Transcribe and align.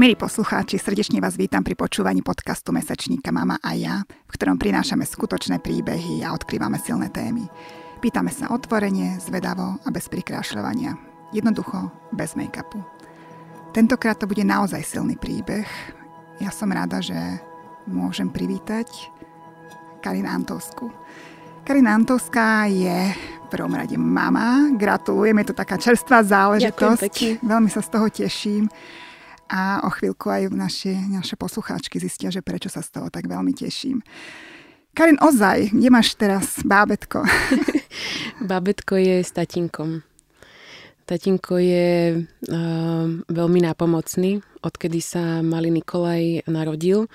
Milí 0.00 0.16
poslucháči, 0.16 0.80
srdečne 0.80 1.20
vás 1.20 1.36
vítam 1.36 1.60
pri 1.60 1.76
počúvaní 1.76 2.24
podcastu 2.24 2.72
Mesačníka 2.72 3.28
Mama 3.36 3.60
a 3.60 3.76
ja, 3.76 4.00
v 4.00 4.32
ktorom 4.32 4.56
prinášame 4.56 5.04
skutočné 5.04 5.60
príbehy 5.60 6.24
a 6.24 6.32
odkrývame 6.32 6.80
silné 6.80 7.12
témy. 7.12 7.44
Pýtame 8.00 8.32
sa 8.32 8.48
otvorenie, 8.48 9.20
zvedavo 9.20 9.76
a 9.76 9.88
bez 9.92 10.08
prikrášľovania. 10.08 10.96
Jednoducho, 11.36 11.92
bez 12.16 12.32
make-upu. 12.32 12.80
Tentokrát 13.76 14.16
to 14.16 14.24
bude 14.24 14.40
naozaj 14.40 14.80
silný 14.88 15.20
príbeh. 15.20 15.68
Ja 16.40 16.48
som 16.48 16.72
rada, 16.72 17.04
že 17.04 17.20
môžem 17.84 18.32
privítať 18.32 18.88
Karin 20.00 20.24
Antovsku. 20.24 20.88
Karina 21.60 21.92
Antovská 21.92 22.72
je 22.72 23.12
v 23.12 23.46
prvom 23.52 23.76
rade 23.76 24.00
mama. 24.00 24.72
Gratulujem, 24.80 25.44
je 25.44 25.52
to 25.52 25.60
taká 25.60 25.76
čerstvá 25.76 26.24
záležitosť. 26.24 27.44
Veľmi 27.44 27.68
sa 27.68 27.84
z 27.84 27.88
toho 27.92 28.08
teším 28.08 28.64
a 29.50 29.82
o 29.82 29.90
chvíľku 29.90 30.30
aj 30.30 30.54
naše, 30.54 30.94
naše 30.94 31.34
poslucháčky 31.34 31.98
zistia, 31.98 32.30
že 32.30 32.38
prečo 32.38 32.70
sa 32.70 32.86
z 32.86 32.94
toho 32.94 33.10
tak 33.10 33.26
veľmi 33.26 33.50
teším. 33.50 33.98
Karin, 34.94 35.18
ozaj, 35.18 35.74
kde 35.74 35.88
máš 35.90 36.14
teraz 36.14 36.62
bábetko? 36.62 37.26
bábetko 38.50 38.94
je 38.94 39.26
s 39.26 39.30
tatinkom. 39.34 40.06
Tatinko 41.06 41.58
je 41.58 42.22
uh, 42.22 43.06
veľmi 43.26 43.60
nápomocný, 43.66 44.38
odkedy 44.62 45.02
sa 45.02 45.42
malý 45.42 45.74
Nikolaj 45.74 46.46
narodil 46.46 47.10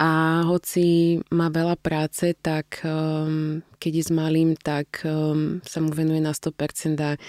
a 0.00 0.40
hoci 0.48 1.18
má 1.28 1.52
veľa 1.52 1.76
práce, 1.76 2.32
tak 2.40 2.80
um, 2.88 3.60
keď 3.76 3.92
je 3.92 4.04
s 4.08 4.12
malým, 4.14 4.56
tak 4.56 5.04
um, 5.04 5.60
sa 5.60 5.84
mu 5.84 5.92
venuje 5.92 6.24
na 6.24 6.32
100% 6.32 6.96
a 7.04 7.20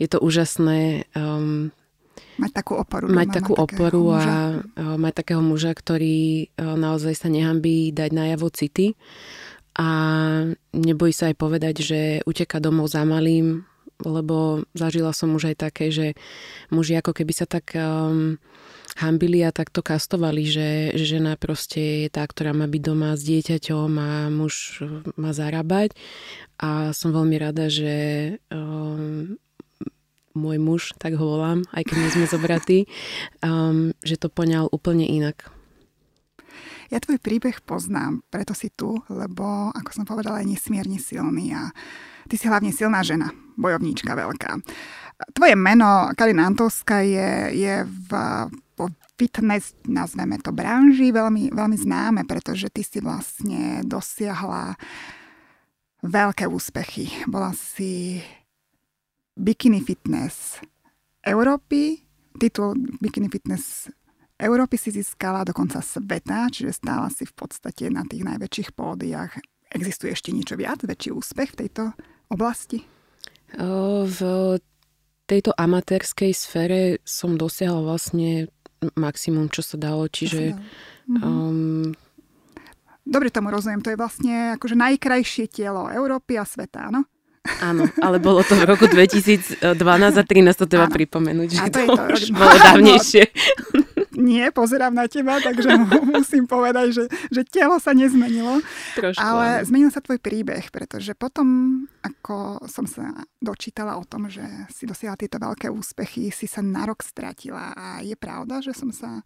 je 0.00 0.06
to 0.10 0.18
úžasné 0.18 1.06
um, 1.14 1.70
Mať 2.34 2.52
takú 2.52 2.74
oporu. 2.74 3.06
Mať 3.10 3.28
takú 3.30 3.52
oporu 3.54 4.04
a, 4.10 4.18
a 4.20 4.26
mať 4.98 5.12
takého 5.22 5.42
muža, 5.42 5.70
ktorý 5.70 6.50
naozaj 6.58 7.14
sa 7.14 7.28
nehambí 7.30 7.94
dať 7.94 8.10
najavo 8.10 8.50
city 8.50 8.98
a 9.74 9.88
nebojí 10.70 11.10
sa 11.10 11.34
aj 11.34 11.36
povedať, 11.38 11.74
že 11.82 12.00
uteka 12.26 12.62
domov 12.62 12.94
za 12.94 13.02
malým, 13.02 13.66
lebo 14.02 14.66
zažila 14.74 15.10
som 15.10 15.34
už 15.34 15.54
aj 15.54 15.56
také, 15.58 15.90
že 15.90 16.06
muži 16.70 16.98
ako 16.98 17.10
keby 17.14 17.32
sa 17.34 17.46
tak 17.46 17.74
um, 17.74 18.38
hambili 18.98 19.42
a 19.42 19.54
takto 19.54 19.82
kastovali, 19.82 20.46
že, 20.46 20.94
že 20.94 21.18
žena 21.18 21.34
proste 21.34 22.06
je 22.06 22.08
tá, 22.10 22.22
ktorá 22.22 22.54
má 22.54 22.70
byť 22.70 22.82
doma 22.82 23.18
s 23.18 23.26
dieťaťom 23.26 23.90
a 23.98 24.10
muž 24.30 24.82
má 25.18 25.34
zarábať. 25.34 25.98
A 26.62 26.94
som 26.94 27.10
veľmi 27.10 27.34
rada, 27.38 27.66
že 27.66 27.94
um, 28.54 29.34
môj 30.34 30.58
muž, 30.58 30.82
tak 30.98 31.14
ho 31.14 31.24
volám, 31.24 31.62
aj 31.70 31.86
keď 31.86 31.96
nie 31.98 32.10
sme 32.10 32.26
zobratí, 32.26 32.78
um, 33.40 33.94
že 34.02 34.18
to 34.18 34.26
poňal 34.28 34.66
úplne 34.74 35.06
inak. 35.06 35.46
Ja 36.92 37.00
tvoj 37.00 37.18
príbeh 37.18 37.64
poznám, 37.64 38.22
preto 38.28 38.52
si 38.52 38.70
tu, 38.70 38.98
lebo, 39.08 39.72
ako 39.72 39.90
som 39.90 40.04
povedala, 40.04 40.42
je 40.44 40.52
nesmierne 40.54 41.00
silný 41.00 41.54
a 41.56 41.72
ty 42.28 42.36
si 42.36 42.46
hlavne 42.46 42.70
silná 42.70 43.00
žena, 43.00 43.32
bojovníčka 43.56 44.12
veľká. 44.12 44.60
Tvoje 45.32 45.54
meno, 45.54 46.10
Kalina 46.18 46.50
Antovská, 46.50 47.06
je, 47.06 47.54
je 47.54 47.74
v, 47.86 48.10
po 48.74 48.90
fitness, 49.14 49.78
nazveme 49.86 50.42
to, 50.42 50.50
branži 50.50 51.14
veľmi, 51.14 51.54
veľmi 51.54 51.78
známe, 51.78 52.26
pretože 52.26 52.68
ty 52.74 52.82
si 52.82 52.98
vlastne 52.98 53.86
dosiahla 53.86 54.74
veľké 56.04 56.44
úspechy. 56.50 57.08
Bola 57.24 57.56
si 57.56 58.20
Bikini 59.34 59.82
Fitness 59.82 60.62
Európy. 61.22 62.00
Titul 62.38 62.74
Bikini 62.98 63.30
Fitness 63.30 63.90
Európy 64.34 64.74
si 64.74 64.90
získala 64.90 65.46
dokonca 65.46 65.78
sveta, 65.78 66.50
čiže 66.50 66.74
stála 66.74 67.06
si 67.06 67.22
v 67.22 67.34
podstate 67.38 67.86
na 67.86 68.02
tých 68.02 68.26
najväčších 68.26 68.74
pódiach. 68.74 69.38
Existuje 69.70 70.10
ešte 70.10 70.34
niečo 70.34 70.58
viac, 70.58 70.82
väčší 70.82 71.14
úspech 71.14 71.54
v 71.54 71.58
tejto 71.66 71.82
oblasti? 72.30 72.82
V 73.54 74.18
tejto 75.30 75.50
amatérskej 75.54 76.34
sfére 76.34 76.98
som 77.06 77.38
dosiahla 77.38 77.86
vlastne 77.86 78.50
maximum, 78.98 79.46
čo 79.48 79.62
sa 79.62 79.78
dalo, 79.78 80.10
čiže... 80.10 80.58
Mhm. 81.06 81.22
Um, 81.22 81.86
Dobre 83.04 83.28
tomu 83.28 83.52
rozumiem, 83.52 83.84
to 83.84 83.92
je 83.92 84.00
vlastne 84.00 84.56
akože 84.56 84.80
najkrajšie 84.80 85.52
telo 85.52 85.92
Európy 85.92 86.40
a 86.40 86.44
sveta, 86.48 86.88
áno? 86.88 87.04
Áno, 87.44 87.84
ale 88.00 88.16
bolo 88.16 88.40
to 88.40 88.56
v 88.56 88.64
roku 88.64 88.88
2012 88.88 89.60
a 89.60 89.76
2013, 89.76 90.56
to 90.56 90.64
treba 90.64 90.88
pripomenúť, 90.88 91.48
že 91.52 91.60
to, 91.68 91.80
to 91.84 92.02
už 92.16 92.22
no, 92.32 92.40
bolo 92.40 92.56
dávnejšie. 92.56 93.22
Nie, 94.14 94.48
pozerám 94.54 94.94
na 94.94 95.04
teba, 95.10 95.42
takže 95.42 95.68
musím 96.16 96.48
povedať, 96.48 96.96
že, 96.96 97.04
že 97.28 97.42
telo 97.44 97.76
sa 97.76 97.92
nezmenilo. 97.92 98.64
Trošku, 98.96 99.20
ale 99.20 99.60
áno. 99.60 99.66
zmenil 99.68 99.90
sa 99.92 100.00
tvoj 100.00 100.22
príbeh, 100.22 100.72
pretože 100.72 101.12
potom, 101.12 101.46
ako 102.00 102.64
som 102.64 102.88
sa 102.88 103.12
dočítala 103.42 104.00
o 104.00 104.08
tom, 104.08 104.32
že 104.32 104.44
si 104.72 104.88
dosiahla 104.88 105.20
tieto 105.20 105.36
veľké 105.36 105.68
úspechy, 105.68 106.32
si 106.32 106.46
sa 106.48 106.64
na 106.64 106.88
rok 106.88 107.04
stratila. 107.04 107.74
A 107.76 108.00
je 108.00 108.16
pravda, 108.16 108.64
že 108.64 108.72
som 108.72 108.88
sa 108.88 109.20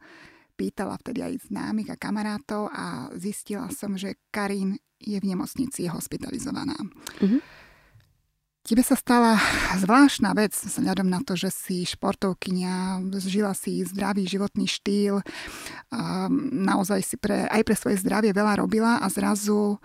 pýtala 0.58 0.98
vtedy 0.98 1.22
aj 1.22 1.54
známych 1.54 1.94
a 1.94 2.00
kamarátov 2.00 2.66
a 2.74 3.14
zistila 3.14 3.70
som, 3.70 3.94
že 3.94 4.18
Karin 4.34 4.74
je 4.98 5.14
v 5.14 5.28
nemocnici 5.30 5.86
hospitalizovaná. 5.86 6.74
Mm-hmm. 7.22 7.67
Tebe 8.68 8.84
sa 8.84 9.00
stala 9.00 9.40
zvláštna 9.80 10.36
vec 10.36 10.52
vzhľadom 10.52 11.08
na 11.08 11.24
to, 11.24 11.32
že 11.32 11.48
si 11.48 11.88
športovkynia, 11.88 13.00
žila 13.16 13.56
si 13.56 13.80
zdravý 13.80 14.28
životný 14.28 14.68
štýl, 14.68 15.24
naozaj 16.52 17.00
si 17.00 17.16
pre, 17.16 17.48
aj 17.48 17.64
pre 17.64 17.72
svoje 17.72 17.96
zdravie 18.04 18.36
veľa 18.36 18.60
robila 18.60 19.00
a 19.00 19.08
zrazu 19.08 19.80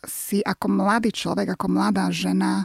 si 0.00 0.40
ako 0.40 0.80
mladý 0.80 1.12
človek, 1.12 1.60
ako 1.60 1.68
mladá 1.68 2.08
žena 2.08 2.64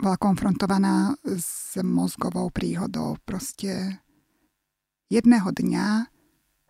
bola 0.00 0.16
konfrontovaná 0.16 1.12
s 1.36 1.76
mozgovou 1.84 2.48
príhodou. 2.48 3.20
Proste 3.20 4.00
jedného 5.12 5.52
dňa 5.52 6.08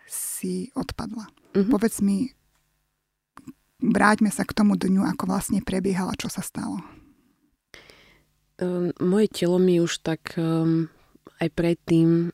si 0.02 0.74
odpadla. 0.74 1.30
Mm-hmm. 1.54 1.70
Povedz 1.70 2.02
mi, 2.02 2.34
vráťme 3.78 4.34
sa 4.34 4.42
k 4.42 4.50
tomu 4.50 4.74
dňu, 4.74 5.06
ako 5.14 5.30
vlastne 5.30 5.62
prebiehala, 5.62 6.18
čo 6.18 6.26
sa 6.26 6.42
stalo. 6.42 6.82
Moje 9.00 9.28
telo 9.28 9.60
mi 9.60 9.84
už 9.84 10.00
tak 10.00 10.32
um, 10.40 10.88
aj 11.36 11.48
predtým 11.52 12.32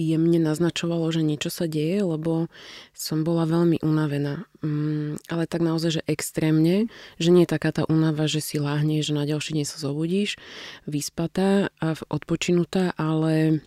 jemne 0.00 0.38
naznačovalo, 0.40 1.12
že 1.12 1.20
niečo 1.20 1.52
sa 1.52 1.68
deje, 1.68 2.00
lebo 2.00 2.48
som 2.96 3.20
bola 3.20 3.44
veľmi 3.44 3.84
unavená. 3.84 4.48
Um, 4.64 5.20
ale 5.28 5.44
tak 5.44 5.60
naozaj, 5.60 6.00
že 6.00 6.06
extrémne, 6.08 6.88
že 7.20 7.28
nie 7.28 7.44
je 7.44 7.52
taká 7.52 7.72
tá 7.72 7.84
únava, 7.84 8.24
že 8.24 8.40
si 8.40 8.56
láhne, 8.56 9.04
že 9.04 9.12
na 9.12 9.28
ďalší 9.28 9.60
deň 9.60 9.66
sa 9.68 9.76
zobudíš, 9.76 10.40
vyspatá 10.88 11.68
a 11.76 11.92
odpočinutá, 12.08 12.96
ale 12.96 13.60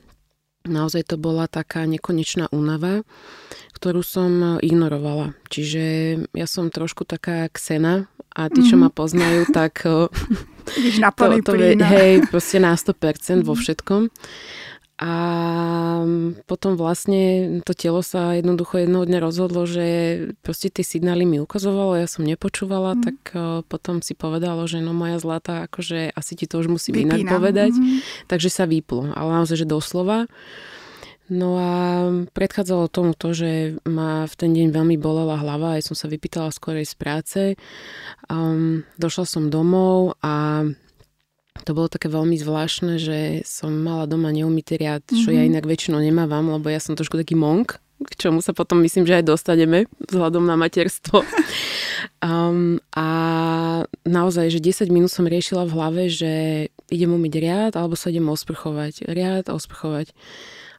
naozaj 0.66 1.14
to 1.14 1.16
bola 1.22 1.46
taká 1.46 1.86
nekonečná 1.86 2.50
únava, 2.50 3.06
ktorú 3.78 4.02
som 4.02 4.58
ignorovala. 4.64 5.38
Čiže 5.54 5.84
ja 6.34 6.48
som 6.50 6.74
trošku 6.74 7.06
taká 7.06 7.46
ksena 7.54 8.10
a 8.34 8.50
tí, 8.50 8.66
čo 8.66 8.80
mm-hmm. 8.80 8.90
ma 8.90 8.90
poznajú, 8.90 9.42
tak 9.54 9.86
na 11.00 11.10
to, 11.12 11.30
to 11.42 11.54
je, 11.56 11.78
hej, 11.94 12.12
proste 12.28 12.58
na 12.60 12.76
100% 12.76 13.44
vo 13.44 13.54
všetkom. 13.54 14.10
A 15.04 15.14
potom 16.46 16.78
vlastne 16.78 17.60
to 17.66 17.74
telo 17.74 18.06
sa 18.06 18.38
jednoducho 18.38 18.78
jednoho 18.78 19.04
dňa 19.04 19.20
rozhodlo, 19.20 19.66
že 19.66 19.86
proste 20.46 20.70
tie 20.70 20.86
signály 20.86 21.26
mi 21.26 21.42
ukazovalo, 21.42 21.98
ja 21.98 22.06
som 22.06 22.24
nepočúvala, 22.24 22.96
mm. 22.96 23.02
tak 23.02 23.18
potom 23.68 24.06
si 24.06 24.14
povedalo, 24.14 24.64
že 24.70 24.86
no 24.86 24.94
moja 24.94 25.18
zlata, 25.18 25.66
akože 25.66 26.14
asi 26.14 26.34
ti 26.38 26.46
to 26.46 26.62
už 26.62 26.70
musím 26.70 27.04
Vypínam. 27.04 27.20
inak 27.20 27.36
povedať. 27.36 27.74
Mm. 27.74 28.00
Takže 28.30 28.50
sa 28.54 28.70
vyplo, 28.70 29.12
ale 29.12 29.44
naozaj, 29.44 29.66
že 29.66 29.68
doslova. 29.68 30.30
No 31.32 31.56
a 31.56 31.72
predchádzalo 32.36 32.92
tomu 32.92 33.16
to, 33.16 33.32
že 33.32 33.80
ma 33.88 34.28
v 34.28 34.34
ten 34.36 34.52
deň 34.52 34.76
veľmi 34.76 35.00
bolela 35.00 35.40
hlava, 35.40 35.80
aj 35.80 35.88
som 35.88 35.96
sa 35.96 36.12
vypýtala 36.12 36.52
skorej 36.52 36.84
z 36.84 36.96
práce. 37.00 37.42
Um, 38.28 38.84
došla 39.00 39.24
som 39.24 39.48
domov 39.48 40.20
a 40.20 40.68
to 41.64 41.72
bolo 41.72 41.88
také 41.88 42.12
veľmi 42.12 42.36
zvláštne, 42.36 43.00
že 43.00 43.48
som 43.48 43.72
mala 43.72 44.04
doma 44.04 44.36
neumytý 44.36 44.76
riad, 44.76 45.06
čo 45.08 45.32
mm-hmm. 45.32 45.38
ja 45.38 45.42
mhm. 45.46 45.50
inak 45.56 45.66
väčšinou 45.70 46.00
nemávam, 46.04 46.52
lebo 46.52 46.68
ja 46.68 46.84
som 46.84 46.98
trošku 46.98 47.16
taký 47.16 47.40
monk, 47.40 47.80
k 48.04 48.14
čomu 48.20 48.44
sa 48.44 48.52
potom 48.52 48.84
myslím, 48.84 49.08
že 49.08 49.24
aj 49.24 49.30
dostaneme 49.32 49.88
vzhľadom 50.12 50.44
na 50.44 50.60
materstvo. 50.60 51.24
Um, 52.20 52.80
a 52.96 53.08
naozaj, 54.04 54.52
že 54.52 54.60
10 54.60 54.92
minút 54.92 55.12
som 55.12 55.28
riešila 55.28 55.68
v 55.68 55.76
hlave, 55.76 56.04
že 56.08 56.32
idem 56.92 57.16
umyť 57.16 57.34
riad 57.40 57.74
alebo 57.76 57.96
sa 57.96 58.12
idem 58.12 58.28
osprchovať. 58.28 59.08
Riad 59.08 59.48
a 59.48 59.56
osprchovať. 59.56 60.12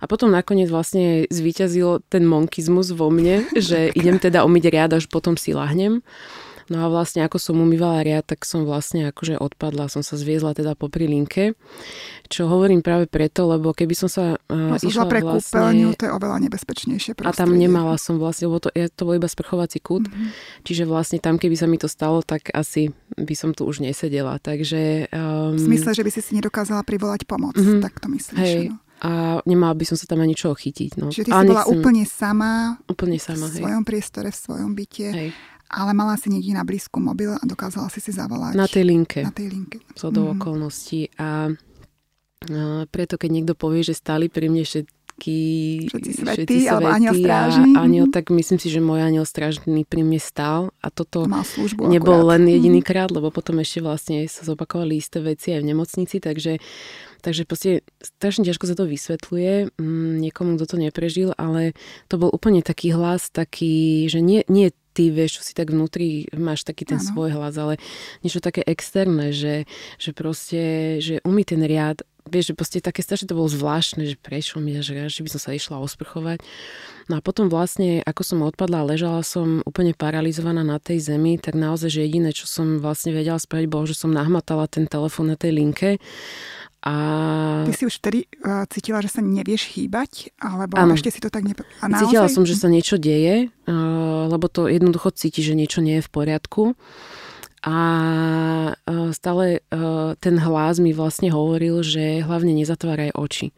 A 0.05 0.11
potom 0.11 0.29
nakoniec 0.29 0.69
vlastne 0.69 1.25
zvíťazil 1.33 2.05
ten 2.13 2.29
monkizmus 2.29 2.93
vo 2.93 3.09
mne, 3.09 3.49
že 3.57 3.89
idem 3.99 4.21
teda 4.21 4.45
umyť 4.45 4.65
riad, 4.69 4.91
až 4.93 5.09
potom 5.09 5.41
si 5.41 5.57
lahnem. 5.57 6.05
No 6.73 6.81
a 6.81 6.87
vlastne 6.89 7.21
ako 7.21 7.37
som 7.37 7.61
umývala 7.61 8.01
riad, 8.01 8.25
tak 8.25 8.49
som 8.49 8.65
vlastne 8.65 9.13
akože 9.13 9.37
odpadla, 9.37 9.93
som 9.93 10.01
sa 10.01 10.17
zviezla 10.17 10.57
teda 10.57 10.73
po 10.73 10.89
linke, 10.97 11.53
čo 12.33 12.49
hovorím 12.49 12.81
práve 12.81 13.05
preto, 13.05 13.45
lebo 13.45 13.77
keby 13.77 13.93
som 13.93 14.09
sa 14.09 14.41
uh, 14.41 14.73
no, 14.73 14.81
išla 14.81 15.05
pre 15.05 15.21
vlastne... 15.21 15.61
kúpeľňu, 15.61 15.89
to 15.93 16.09
je 16.09 16.13
oveľa 16.17 16.37
nebezpečnejšie 16.49 17.13
prostredie. 17.21 17.37
A 17.37 17.41
tam 17.45 17.53
nemala 17.53 18.01
som 18.01 18.17
vlastne, 18.17 18.49
lebo 18.49 18.65
to, 18.65 18.73
je, 18.73 18.89
to 18.89 19.05
bol 19.05 19.13
iba 19.13 19.29
sprchovací 19.29 19.85
kút, 19.85 20.09
mm-hmm. 20.09 20.65
čiže 20.65 20.89
vlastne 20.89 21.21
tam, 21.21 21.37
keby 21.37 21.53
sa 21.53 21.69
mi 21.69 21.77
to 21.77 21.85
stalo, 21.85 22.25
tak 22.25 22.49
asi 22.57 22.97
by 23.13 23.37
som 23.37 23.53
tu 23.53 23.69
už 23.69 23.85
nesedela, 23.85 24.41
takže... 24.41 25.13
Um... 25.13 25.61
V 25.61 25.69
smysle, 25.69 25.93
že 25.93 26.01
by 26.01 26.11
si 26.17 26.21
si 26.25 26.33
nedokázala 26.33 26.81
privolať 26.81 27.29
pomoc, 27.29 27.61
mm-hmm. 27.61 27.85
tak 27.85 28.01
to 28.01 28.09
myslíš, 28.09 28.41
Hej. 28.41 28.73
No? 28.73 28.84
A 29.05 29.45
nemala 29.45 29.77
by 29.77 29.85
som 29.85 30.01
sa 30.01 30.09
tam 30.09 30.25
ani 30.25 30.33
čoho 30.33 30.57
chytiť. 30.57 30.97
No. 30.97 31.13
Čiže 31.13 31.29
ty 31.29 31.33
si 31.37 31.45
bola 31.45 31.69
úplne 31.69 32.09
sama, 32.09 32.81
úplne 32.89 33.21
sama 33.21 33.53
v 33.53 33.61
svojom 33.61 33.85
hej. 33.85 33.89
priestore, 33.93 34.29
v 34.33 34.39
svojom 34.41 34.73
byte. 34.73 35.09
Hej 35.13 35.31
ale 35.75 35.91
mala 35.91 36.15
si 36.15 36.31
niekde 36.31 36.55
na 36.55 36.63
blízku 36.63 37.03
mobil 37.03 37.35
a 37.35 37.43
dokázala 37.43 37.91
si 37.91 37.99
si 37.99 38.15
zavolať. 38.15 38.55
Na 38.55 38.71
tej 38.71 38.87
linke. 38.87 39.27
Na 39.27 39.35
tej 39.35 39.51
linke. 39.51 39.83
Co 39.99 40.15
do 40.15 40.31
mm. 40.31 40.31
okolností. 40.39 41.11
A, 41.19 41.51
a 41.51 42.87
preto, 42.87 43.19
keď 43.19 43.31
niekto 43.33 43.55
povie, 43.59 43.83
že 43.83 43.99
stáli 43.99 44.31
pri 44.31 44.47
mne 44.53 44.63
všetky, 44.63 45.39
všetci 45.91 46.11
všetci 46.23 46.59
alebo 46.71 46.95
aniel 46.95 47.15
strážny. 47.19 47.71
A 47.75 47.83
aniel, 47.83 48.07
tak 48.07 48.31
myslím 48.31 48.59
si, 48.63 48.71
že 48.71 48.79
môj 48.79 49.03
aniel 49.03 49.27
strážny 49.27 49.83
pri 49.83 50.07
mne 50.07 50.23
stál. 50.23 50.71
A 50.79 50.95
toto 50.95 51.27
Mal 51.27 51.43
službu 51.43 51.91
nebol 51.91 52.23
akurát. 52.23 52.39
len 52.39 52.55
jediný 52.55 52.81
mm. 52.85 52.87
krát, 52.87 53.11
lebo 53.11 53.35
potom 53.35 53.59
ešte 53.59 53.83
vlastne 53.83 54.23
sa 54.31 54.47
zopakovali 54.47 55.01
isté 55.01 55.19
veci 55.19 55.51
aj 55.51 55.61
v 55.65 55.69
nemocnici, 55.75 56.23
takže 56.23 56.63
Takže 57.25 57.49
proste 57.49 57.81
strašne 58.05 58.45
ťažko 58.45 58.69
sa 58.69 58.77
to 58.77 58.85
vysvetľuje 58.85 59.81
mm, 59.81 60.13
niekomu, 60.21 60.61
kto 60.61 60.65
to 60.69 60.77
neprežil, 60.77 61.33
ale 61.41 61.73
to 62.13 62.21
bol 62.21 62.29
úplne 62.29 62.61
taký 62.61 62.93
hlas, 62.93 63.33
taký, 63.33 64.05
že 64.13 64.21
nie, 64.21 64.45
nie 64.53 64.77
ty 64.93 65.09
vieš, 65.09 65.41
čo 65.41 65.43
si 65.49 65.53
tak 65.57 65.73
vnútri 65.73 66.29
máš 66.37 66.63
taký 66.63 66.85
ten 66.85 67.01
ano. 67.01 67.09
svoj 67.09 67.33
hlas, 67.33 67.57
ale 67.57 67.81
niečo 68.21 68.45
také 68.45 68.61
externé, 68.63 69.33
že, 69.33 69.65
že 69.97 70.13
proste, 70.13 70.63
že 71.01 71.25
umí 71.25 71.43
ten 71.43 71.65
riad, 71.65 72.05
vieš, 72.29 72.53
že 72.53 72.55
proste 72.57 72.79
také 72.81 73.05
strašne 73.05 73.29
to 73.29 73.37
bolo 73.37 73.51
zvláštne, 73.51 74.07
že 74.09 74.17
prečo 74.17 74.57
mi, 74.63 74.77
že, 74.81 75.11
že 75.11 75.21
by 75.21 75.29
som 75.33 75.41
sa 75.43 75.51
išla 75.53 75.83
osprchovať. 75.83 76.41
No 77.11 77.19
a 77.19 77.21
potom 77.21 77.53
vlastne, 77.53 78.01
ako 78.07 78.23
som 78.25 78.39
odpadla, 78.47 78.87
ležala 78.87 79.21
som 79.21 79.61
úplne 79.69 79.93
paralizovaná 79.93 80.65
na 80.65 80.81
tej 80.81 81.05
zemi, 81.05 81.37
tak 81.37 81.59
naozaj, 81.59 81.91
že 81.93 82.07
jediné, 82.07 82.33
čo 82.33 82.49
som 82.49 82.81
vlastne 82.81 83.13
vedela 83.13 83.37
spraviť, 83.37 83.67
bolo, 83.69 83.85
že 83.85 83.99
som 83.99 84.15
nahmatala 84.15 84.71
ten 84.71 84.89
telefón 84.89 85.35
na 85.35 85.37
tej 85.37 85.53
linke 85.53 85.91
a... 86.85 86.93
Ty 87.65 87.73
si 87.73 87.89
už 87.89 87.97
vtedy 87.97 88.29
uh, 88.45 88.69
cítila, 88.69 89.01
že 89.01 89.09
sa 89.09 89.25
nevieš 89.25 89.73
chýbať? 89.73 90.37
Alebo 90.37 90.77
ano. 90.77 90.93
ešte 90.93 91.09
si 91.09 91.21
to 91.25 91.33
tak 91.33 91.49
nepo... 91.49 91.65
A 91.81 91.89
naozaj? 91.89 92.13
Cítila 92.13 92.29
som, 92.29 92.45
že 92.45 92.61
sa 92.61 92.69
niečo 92.69 93.01
deje, 93.01 93.49
uh, 93.49 94.29
lebo 94.29 94.53
to 94.53 94.69
jednoducho 94.69 95.09
cíti, 95.17 95.41
že 95.41 95.57
niečo 95.57 95.81
nie 95.81 95.99
je 95.99 96.05
v 96.05 96.13
poriadku. 96.13 96.77
A 97.65 97.77
uh, 98.77 99.09
stále 99.17 99.65
uh, 99.73 100.13
ten 100.21 100.37
hlas 100.37 100.77
mi 100.77 100.93
vlastne 100.93 101.33
hovoril, 101.33 101.81
že 101.81 102.21
hlavne 102.21 102.53
nezatváraj 102.53 103.17
oči. 103.17 103.57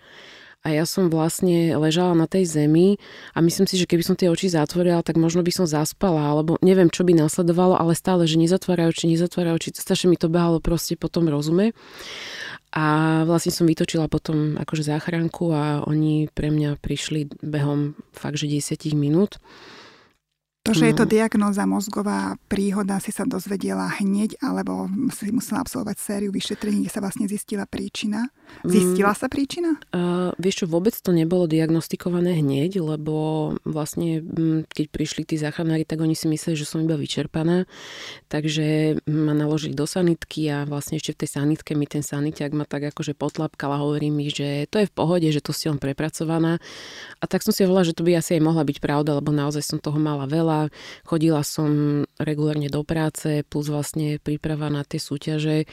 A 0.67 0.75
ja 0.75 0.83
som 0.83 1.07
vlastne 1.07 1.79
ležala 1.79 2.15
na 2.19 2.27
tej 2.27 2.43
zemi 2.43 2.99
a 3.35 3.43
myslím 3.43 3.71
si, 3.71 3.79
že 3.79 3.87
keby 3.87 4.03
som 4.03 4.19
tie 4.19 4.27
oči 4.27 4.51
zatvorila, 4.51 4.99
tak 5.03 5.15
možno 5.15 5.47
by 5.47 5.55
som 5.55 5.63
zaspala, 5.63 6.27
alebo 6.27 6.59
neviem, 6.59 6.91
čo 6.91 7.07
by 7.07 7.15
následovalo, 7.15 7.79
ale 7.79 7.95
stále, 7.95 8.27
že 8.27 8.35
nezatváraj 8.35 8.91
oči, 8.91 9.11
nezatváraj 9.15 9.63
oči. 9.63 9.69
Strašne 9.79 10.11
mi 10.11 10.19
to 10.19 10.27
behalo 10.27 10.59
proste 10.59 10.99
po 10.99 11.07
tom 11.07 11.31
rozume. 11.31 11.71
A 12.77 13.25
vlastne 13.25 13.49
som 13.57 13.65
vytočila 13.65 14.05
potom 14.05 14.61
akože 14.61 14.85
záchranku 14.85 15.49
a 15.49 15.81
oni 15.89 16.29
pre 16.29 16.53
mňa 16.53 16.77
prišli 16.77 17.41
behom 17.41 17.97
fakt, 18.13 18.37
že 18.37 18.53
10 18.53 18.93
minút. 18.93 19.41
To, 20.67 20.75
že 20.75 20.91
je 20.91 20.99
to 20.99 21.07
diagnóza 21.07 21.63
mozgová 21.63 22.35
príhoda, 22.51 22.99
si 22.99 23.15
sa 23.15 23.23
dozvedela 23.23 23.87
hneď, 24.03 24.35
alebo 24.43 24.91
si 25.15 25.31
musela 25.31 25.63
absolvovať 25.63 25.97
sériu 26.03 26.35
vyšetrení, 26.35 26.83
kde 26.83 26.91
sa 26.91 26.99
vlastne 26.99 27.31
zistila 27.31 27.71
príčina? 27.71 28.35
Zistila 28.67 29.15
mm, 29.15 29.19
sa 29.19 29.27
príčina? 29.31 29.71
Uh, 29.95 30.35
vieš 30.43 30.65
čo, 30.65 30.67
vôbec 30.67 30.95
to 30.99 31.15
nebolo 31.15 31.47
diagnostikované 31.47 32.43
hneď, 32.43 32.83
lebo 32.83 33.55
vlastne 33.63 34.23
mm, 34.23 34.67
keď 34.67 34.85
prišli 34.91 35.23
tí 35.23 35.39
záchranári, 35.39 35.87
tak 35.87 36.03
oni 36.03 36.19
si 36.19 36.27
mysleli, 36.27 36.59
že 36.59 36.67
som 36.67 36.83
iba 36.83 36.99
vyčerpaná. 36.99 37.67
Takže 38.27 38.99
ma 39.07 39.39
naložili 39.39 39.75
do 39.75 39.87
sanitky 39.87 40.51
a 40.51 40.67
vlastne 40.67 40.99
ešte 40.99 41.15
v 41.15 41.21
tej 41.23 41.31
sanitke 41.39 41.79
mi 41.79 41.87
ten 41.87 42.03
saniťák 42.03 42.51
ma 42.55 42.67
tak 42.67 42.91
akože 42.91 43.15
potlapkal 43.15 43.71
a 43.71 43.83
hovorí 43.83 44.11
mi, 44.11 44.31
že 44.35 44.67
to 44.67 44.83
je 44.83 44.91
v 44.91 44.95
pohode, 44.95 45.29
že 45.31 45.39
to 45.39 45.55
si 45.55 45.71
len 45.71 45.79
prepracovaná. 45.79 46.59
A 47.23 47.25
tak 47.31 47.47
som 47.47 47.55
si 47.55 47.63
hovorila, 47.63 47.87
že 47.87 47.95
to 47.95 48.03
by 48.03 48.19
asi 48.19 48.39
aj 48.39 48.43
mohla 48.43 48.67
byť 48.67 48.79
pravda, 48.83 49.19
lebo 49.19 49.31
naozaj 49.31 49.63
som 49.63 49.79
toho 49.79 49.99
mala 50.03 50.27
veľa. 50.27 50.56
Chodila 51.05 51.43
som 51.45 52.03
regulárne 52.17 52.69
do 52.73 52.83
práce, 52.83 53.45
plus 53.47 53.67
vlastne 53.69 54.17
príprava 54.21 54.73
na 54.73 54.83
tie 54.83 55.01
súťaže. 55.01 55.69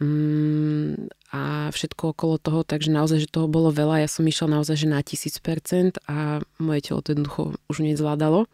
Mm, 0.00 1.12
a 1.30 1.68
všetko 1.68 2.16
okolo 2.16 2.40
toho, 2.40 2.60
takže 2.64 2.88
naozaj, 2.88 3.28
že 3.28 3.32
toho 3.32 3.46
bolo 3.46 3.68
veľa. 3.70 4.02
Ja 4.02 4.08
som 4.08 4.24
išla 4.24 4.58
naozaj, 4.58 4.76
že 4.82 4.88
na 4.88 5.00
tisíc 5.04 5.36
percent 5.38 6.00
a 6.08 6.40
moje 6.56 6.88
telo 6.88 7.04
to 7.04 7.12
jednoducho 7.12 7.54
už 7.68 7.76
nezvládalo. 7.84 8.48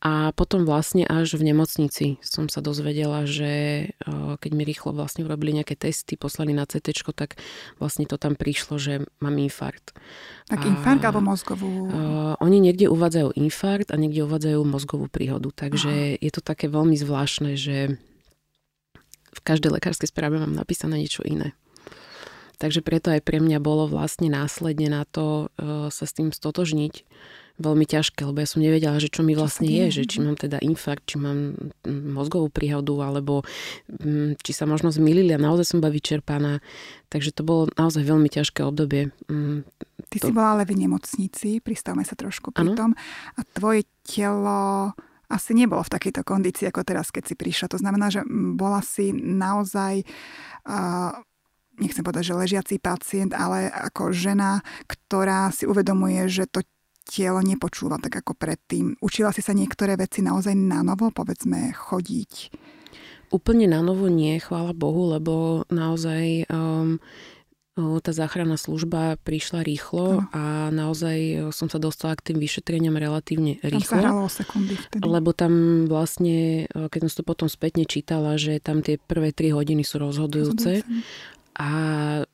A 0.00 0.32
potom 0.32 0.64
vlastne 0.64 1.04
až 1.04 1.36
v 1.36 1.52
nemocnici 1.52 2.16
som 2.24 2.48
sa 2.48 2.64
dozvedela, 2.64 3.28
že 3.28 3.84
keď 4.40 4.50
mi 4.56 4.64
rýchlo 4.64 4.96
vlastne 4.96 5.28
urobili 5.28 5.52
nejaké 5.52 5.76
testy, 5.76 6.16
poslali 6.16 6.56
na 6.56 6.64
CT, 6.64 7.04
tak 7.12 7.36
vlastne 7.76 8.08
to 8.08 8.16
tam 8.16 8.32
prišlo, 8.32 8.80
že 8.80 9.04
mám 9.20 9.36
infarkt. 9.36 9.92
Tak 10.48 10.64
infarkt 10.64 11.04
alebo 11.04 11.20
mozgovú? 11.20 11.68
Uh, 11.92 12.32
oni 12.40 12.64
niekde 12.64 12.88
uvádzajú 12.88 13.36
infarkt 13.36 13.92
a 13.92 14.00
niekde 14.00 14.24
uvádzajú 14.24 14.60
mozgovú 14.64 15.12
príhodu. 15.12 15.52
Takže 15.52 16.16
Aha. 16.16 16.18
je 16.18 16.30
to 16.32 16.40
také 16.40 16.72
veľmi 16.72 16.96
zvláštne, 16.96 17.60
že 17.60 18.00
v 19.30 19.40
každej 19.44 19.76
lekárskej 19.76 20.08
správe 20.08 20.40
mám 20.40 20.56
napísané 20.56 20.96
niečo 20.96 21.20
iné. 21.28 21.52
Takže 22.56 22.80
preto 22.80 23.12
aj 23.12 23.20
pre 23.20 23.36
mňa 23.36 23.60
bolo 23.60 23.84
vlastne 23.84 24.32
následne 24.32 24.88
na 24.88 25.04
to 25.04 25.52
uh, 25.60 25.92
sa 25.92 26.08
s 26.08 26.16
tým 26.16 26.32
stotožniť 26.32 27.04
veľmi 27.60 27.84
ťažké, 27.84 28.24
lebo 28.24 28.40
ja 28.40 28.48
som 28.48 28.64
nevedela, 28.64 28.96
že 28.96 29.12
čo 29.12 29.20
mi 29.20 29.36
vlastne 29.36 29.68
je, 29.68 30.02
že 30.02 30.02
či 30.08 30.24
mám 30.24 30.40
teda 30.40 30.56
infarkt, 30.64 31.04
či 31.04 31.20
mám 31.20 31.54
mozgovú 31.86 32.48
príhodu, 32.48 32.96
alebo 33.04 33.44
um, 34.00 34.32
či 34.40 34.56
sa 34.56 34.64
možno 34.64 34.88
zmýlili 34.88 35.36
a 35.36 35.38
naozaj 35.38 35.76
som 35.76 35.78
bola 35.84 35.92
vyčerpaná. 35.92 36.64
Takže 37.12 37.36
to 37.36 37.44
bolo 37.44 37.68
naozaj 37.76 38.00
veľmi 38.00 38.32
ťažké 38.32 38.64
obdobie. 38.64 39.12
Um, 39.28 39.68
Ty 40.08 40.16
to... 40.24 40.26
si 40.26 40.32
bola 40.32 40.58
ale 40.58 40.64
v 40.64 40.74
nemocnici, 40.74 41.60
pristavme 41.60 42.02
sa 42.02 42.16
trošku 42.16 42.50
pri 42.50 42.72
ano? 42.72 42.74
tom, 42.74 42.90
a 43.36 43.40
tvoje 43.54 43.84
telo 44.02 44.90
asi 45.30 45.54
nebolo 45.54 45.86
v 45.86 45.94
takejto 45.94 46.26
kondícii 46.26 46.66
ako 46.66 46.82
teraz, 46.82 47.14
keď 47.14 47.30
si 47.30 47.34
prišla. 47.38 47.70
To 47.70 47.78
znamená, 47.78 48.10
že 48.10 48.26
bola 48.58 48.82
si 48.82 49.14
naozaj, 49.14 50.02
uh, 50.66 51.14
nechcem 51.78 52.02
povedať, 52.02 52.34
že 52.34 52.40
ležiaci 52.40 52.74
pacient, 52.82 53.30
ale 53.30 53.70
ako 53.70 54.10
žena, 54.10 54.58
ktorá 54.90 55.54
si 55.54 55.70
uvedomuje, 55.70 56.26
že 56.26 56.50
to 56.50 56.66
telo 57.04 57.40
nepočúva 57.42 57.98
tak 57.98 58.22
ako 58.22 58.36
predtým. 58.36 58.96
Učila 59.00 59.34
si 59.34 59.42
sa 59.42 59.56
niektoré 59.56 59.98
veci 59.98 60.22
naozaj 60.22 60.54
na 60.54 60.84
novo, 60.84 61.10
povedzme, 61.10 61.72
chodiť? 61.74 62.32
Úplne 63.30 63.70
na 63.70 63.80
novo 63.82 64.10
nie, 64.10 64.42
chvála 64.42 64.74
Bohu, 64.74 65.14
lebo 65.14 65.62
naozaj 65.70 66.50
um, 66.50 66.98
tá 67.78 68.10
záchranná 68.12 68.58
služba 68.58 69.16
prišla 69.22 69.62
rýchlo 69.62 70.20
no. 70.20 70.26
a 70.34 70.68
naozaj 70.74 71.50
som 71.54 71.70
sa 71.70 71.78
dostala 71.78 72.18
k 72.18 72.32
tým 72.32 72.38
vyšetreniam 72.42 72.98
relatívne 72.98 73.62
rýchlo. 73.62 74.02
Tam 74.02 74.26
sa 74.26 74.42
sekundy 74.42 74.74
vtedy. 74.76 75.06
Lebo 75.06 75.30
tam 75.32 75.86
vlastne, 75.86 76.66
keď 76.68 77.00
som 77.06 77.22
to 77.22 77.24
potom 77.24 77.48
spätne 77.48 77.86
čítala, 77.86 78.36
že 78.36 78.58
tam 78.60 78.82
tie 78.84 78.98
prvé 78.98 79.32
3 79.32 79.56
hodiny 79.56 79.86
sú 79.86 80.02
rozhodujúce. 80.02 80.82
rozhodujúce. 80.82 81.28
A 81.60 81.70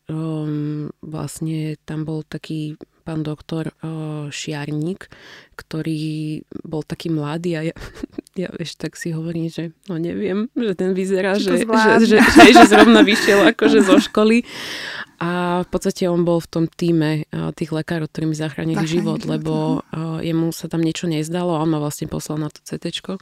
um, 0.08 0.88
vlastne 1.02 1.76
tam 1.82 2.06
bol 2.06 2.22
taký 2.22 2.78
pán 3.06 3.22
doktor 3.22 3.70
uh, 3.86 4.26
Šiarník, 4.34 5.06
ktorý 5.54 6.42
bol 6.66 6.82
taký 6.82 7.14
mladý 7.14 7.50
a 7.54 7.62
ja, 7.70 7.76
ja 8.42 8.50
vieš, 8.50 8.74
tak 8.74 8.98
si 8.98 9.14
hovorím, 9.14 9.46
že 9.46 9.70
no 9.86 10.02
neviem, 10.02 10.50
že 10.58 10.74
ten 10.74 10.90
vyzerá, 10.90 11.38
že, 11.38 11.62
že, 11.62 11.70
že, 12.02 12.18
že, 12.18 12.50
že 12.50 12.64
zrovna 12.66 13.06
vyšiel 13.06 13.46
akože 13.54 13.86
zo 13.86 14.02
školy. 14.02 14.42
A 15.16 15.62
v 15.64 15.68
podstate 15.72 16.10
on 16.10 16.28
bol 16.28 16.42
v 16.42 16.50
tom 16.50 16.64
týme 16.66 17.24
uh, 17.30 17.54
tých 17.54 17.70
lekárov, 17.70 18.10
ktorí 18.10 18.28
mi 18.28 18.36
zachránili 18.36 18.84
život, 18.84 19.24
lebo 19.24 19.80
uh, 19.80 20.20
jemu 20.20 20.52
sa 20.52 20.66
tam 20.66 20.82
niečo 20.84 21.08
nezdalo 21.08 21.56
a 21.56 21.62
on 21.62 21.72
ma 21.72 21.80
vlastne 21.80 22.10
poslal 22.10 22.42
na 22.42 22.50
to 22.52 22.60
CT. 22.60 23.16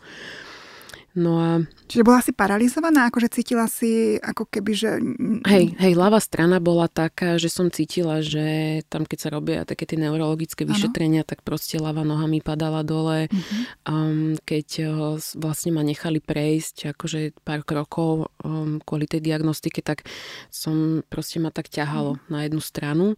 No 1.14 1.38
a... 1.38 1.62
Čiže 1.86 2.02
bola 2.02 2.18
si 2.18 2.34
paralizovaná, 2.34 3.06
akože 3.06 3.30
cítila 3.30 3.70
si 3.70 4.18
ako 4.18 4.50
keby, 4.50 4.72
že... 4.74 4.98
Hej, 5.46 5.78
hej, 5.78 5.92
ľavá 5.94 6.18
strana 6.18 6.58
bola 6.58 6.90
taká, 6.90 7.38
že 7.38 7.46
som 7.46 7.70
cítila, 7.70 8.18
že 8.18 8.82
tam 8.90 9.06
keď 9.06 9.18
sa 9.22 9.28
robia 9.30 9.62
také 9.62 9.86
tie 9.86 9.94
neurologické 9.94 10.66
vyšetrenia, 10.66 11.22
ano. 11.22 11.30
tak 11.30 11.46
proste 11.46 11.78
ľavá 11.78 12.02
noha 12.02 12.26
mi 12.26 12.42
padala 12.42 12.82
dole. 12.82 13.30
Uh-huh. 13.30 13.62
Um, 13.86 14.34
keď 14.42 14.68
uh, 14.90 15.14
vlastne 15.38 15.70
ma 15.70 15.86
nechali 15.86 16.18
prejsť 16.18 16.98
akože 16.98 17.46
pár 17.46 17.62
krokov 17.62 18.34
um, 18.42 18.82
kvôli 18.82 19.06
tej 19.06 19.22
diagnostike, 19.22 19.86
tak 19.86 20.02
som 20.50 21.06
proste 21.06 21.38
ma 21.38 21.54
tak 21.54 21.70
ťahalo 21.70 22.18
uh-huh. 22.18 22.26
na 22.26 22.42
jednu 22.42 22.58
stranu. 22.58 23.14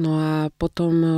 No 0.00 0.16
a 0.16 0.48
potom 0.56 0.92
e, 1.04 1.12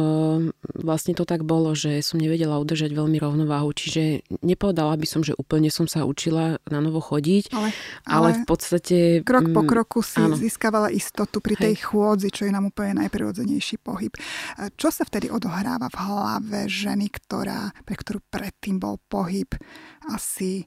vlastne 0.83 1.15
to 1.15 1.23
tak 1.23 1.47
bolo, 1.47 1.79
že 1.79 2.03
som 2.03 2.19
nevedela 2.19 2.59
udržať 2.59 2.91
veľmi 2.91 3.23
rovnováhu, 3.23 3.71
čiže 3.71 4.27
nepovedala 4.43 4.99
by 4.99 5.07
som, 5.07 5.23
že 5.23 5.39
úplne 5.39 5.71
som 5.71 5.87
sa 5.87 6.03
učila 6.03 6.59
na 6.67 6.79
novo 6.83 6.99
chodiť, 6.99 7.55
ale, 7.55 7.71
ale, 8.03 8.11
ale 8.11 8.29
v 8.43 8.43
podstate... 8.43 8.97
Krok 9.23 9.55
po 9.55 9.63
mm, 9.63 9.69
kroku 9.71 10.03
si 10.03 10.19
áno. 10.19 10.35
získavala 10.35 10.91
istotu 10.91 11.39
pri 11.39 11.55
tej 11.55 11.79
Hej. 11.79 11.87
chôdzi, 11.87 12.29
čo 12.35 12.51
je 12.51 12.55
nám 12.55 12.67
úplne 12.75 12.99
najprirodzenejší 13.07 13.79
pohyb. 13.79 14.11
Čo 14.75 14.91
sa 14.91 15.07
vtedy 15.07 15.31
odohráva 15.31 15.87
v 15.87 16.01
hlave 16.03 16.59
ženy, 16.67 17.15
ktorá, 17.15 17.71
pre 17.87 17.95
ktorú 17.95 18.27
predtým 18.27 18.83
bol 18.83 18.99
pohyb 19.07 19.55
asi, 20.11 20.67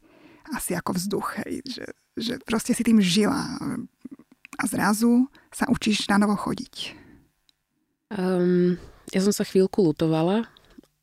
asi 0.56 0.80
ako 0.80 0.96
vzduch, 0.96 1.44
hej, 1.44 1.60
že, 1.68 1.86
že 2.16 2.34
proste 2.48 2.72
si 2.72 2.88
tým 2.88 3.04
žila 3.04 3.60
a 4.58 4.64
zrazu 4.64 5.28
sa 5.52 5.68
učíš 5.68 6.08
na 6.08 6.24
novo 6.24 6.40
chodiť? 6.40 7.07
Um, 8.08 8.80
ja 9.12 9.20
som 9.20 9.36
sa 9.36 9.44
chvíľku 9.44 9.84
lutovala, 9.84 10.48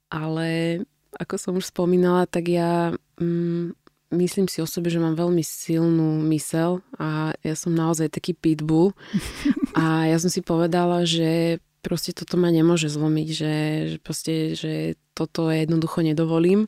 ale 0.09 0.81
ako 1.21 1.35
som 1.37 1.53
už 1.57 1.69
spomínala, 1.69 2.25
tak 2.25 2.49
ja 2.49 2.97
um, 3.21 3.73
myslím 4.13 4.49
si 4.49 4.63
o 4.63 4.69
sebe, 4.69 4.89
že 4.89 5.03
mám 5.03 5.19
veľmi 5.19 5.43
silnú 5.45 6.23
mysel 6.33 6.81
a 6.97 7.35
ja 7.43 7.55
som 7.59 7.75
naozaj 7.75 8.09
taký 8.13 8.33
pitbull 8.33 8.97
a 9.79 10.09
ja 10.09 10.17
som 10.17 10.31
si 10.33 10.41
povedala, 10.41 11.05
že 11.05 11.61
proste 11.85 12.17
toto 12.17 12.41
ma 12.41 12.49
nemôže 12.49 12.89
zlomiť, 12.89 13.29
že, 13.29 13.55
že 13.93 13.97
proste, 14.01 14.35
že 14.57 14.97
toto 15.13 15.53
jednoducho 15.53 16.01
nedovolím. 16.01 16.65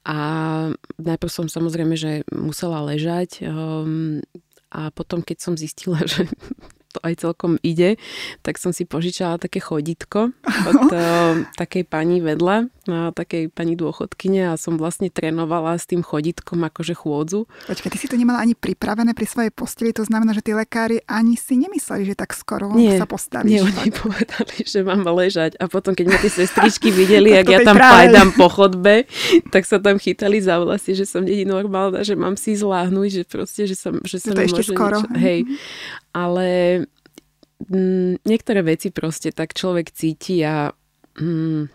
A 0.00 0.16
najprv 0.96 1.28
som 1.28 1.44
samozrejme, 1.44 1.92
že 1.92 2.24
musela 2.32 2.80
ležať 2.80 3.44
um, 3.44 4.24
a 4.72 4.88
potom, 4.96 5.20
keď 5.20 5.36
som 5.44 5.54
zistila, 5.60 6.00
že 6.08 6.24
to 6.90 6.98
aj 7.06 7.22
celkom 7.22 7.54
ide, 7.62 7.96
tak 8.42 8.58
som 8.58 8.74
si 8.74 8.82
požičala 8.82 9.38
také 9.38 9.62
chodítko 9.62 10.34
od 10.42 10.82
uh, 10.90 11.46
takej 11.54 11.86
pani 11.86 12.18
vedľa, 12.18 12.56
uh, 12.66 13.10
takej 13.14 13.54
pani 13.54 13.78
dôchodkyne 13.78 14.50
a 14.50 14.58
som 14.58 14.74
vlastne 14.74 15.06
trénovala 15.06 15.78
s 15.78 15.86
tým 15.86 16.02
chodítkom 16.02 16.58
akože 16.66 16.98
chôdzu. 16.98 17.46
Počkaj, 17.70 17.90
ty 17.94 17.98
si 17.98 18.10
to 18.10 18.18
nemala 18.18 18.42
ani 18.42 18.58
pripravené 18.58 19.14
pri 19.14 19.26
svojej 19.30 19.52
posteli, 19.54 19.94
to 19.94 20.02
znamená, 20.02 20.34
že 20.34 20.42
tí 20.42 20.50
lekári 20.50 20.98
ani 21.06 21.38
si 21.38 21.54
nemysleli, 21.62 22.10
že 22.10 22.18
tak 22.18 22.34
skoro 22.34 22.74
nie, 22.74 22.98
sa 22.98 23.06
postavíš. 23.06 23.50
Nie, 23.50 23.62
oni 23.62 23.90
povedali, 24.02 24.66
že 24.66 24.82
mám 24.82 25.06
ležať 25.06 25.54
a 25.62 25.70
potom, 25.70 25.94
keď 25.94 26.06
ma 26.10 26.18
tie 26.18 26.32
sestričky 26.42 26.90
videli, 26.90 27.38
ak 27.38 27.46
ja 27.46 27.58
tam 27.62 27.78
práve. 27.78 28.18
po 28.34 28.50
chodbe, 28.50 29.06
tak 29.54 29.62
sa 29.62 29.78
tam 29.78 30.02
chytali 30.02 30.42
za 30.42 30.58
vlasy, 30.58 30.98
že 30.98 31.06
som 31.06 31.22
není 31.22 31.46
normálna, 31.46 32.02
že 32.02 32.18
mám 32.18 32.34
si 32.34 32.58
zláhnuť, 32.58 33.08
že 33.10 33.22
proste, 33.30 33.62
že 33.70 33.78
sa, 33.78 33.94
že 34.02 34.18
sa 34.18 34.34
to 34.34 34.42
ešte 34.42 34.74
skoro. 34.74 34.98
Niečo, 35.06 35.20
hej, 35.20 35.40
ale 36.10 36.48
mm, 37.68 38.24
niektoré 38.24 38.64
veci 38.64 38.88
proste 38.94 39.34
tak 39.34 39.52
človek 39.52 39.92
cíti 39.92 40.40
a 40.46 40.72
mm, 41.18 41.68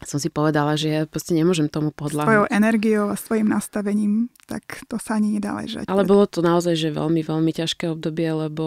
som 0.00 0.16
si 0.16 0.32
povedala, 0.32 0.80
že 0.80 0.88
ja 0.88 1.02
proste 1.04 1.36
nemôžem 1.36 1.68
tomu 1.68 1.92
podľa. 1.92 2.24
Svojou 2.24 2.46
energiou 2.48 3.12
a 3.12 3.16
svojim 3.20 3.48
nastavením, 3.52 4.32
tak 4.48 4.84
to 4.88 4.96
sa 4.96 5.20
ani 5.20 5.36
nedá 5.36 5.52
ležať. 5.52 5.84
Ale 5.92 6.08
bolo 6.08 6.24
to 6.24 6.40
naozaj, 6.40 6.72
že 6.72 6.96
veľmi, 6.96 7.20
veľmi 7.20 7.52
ťažké 7.52 7.92
obdobie, 7.92 8.32
lebo 8.32 8.66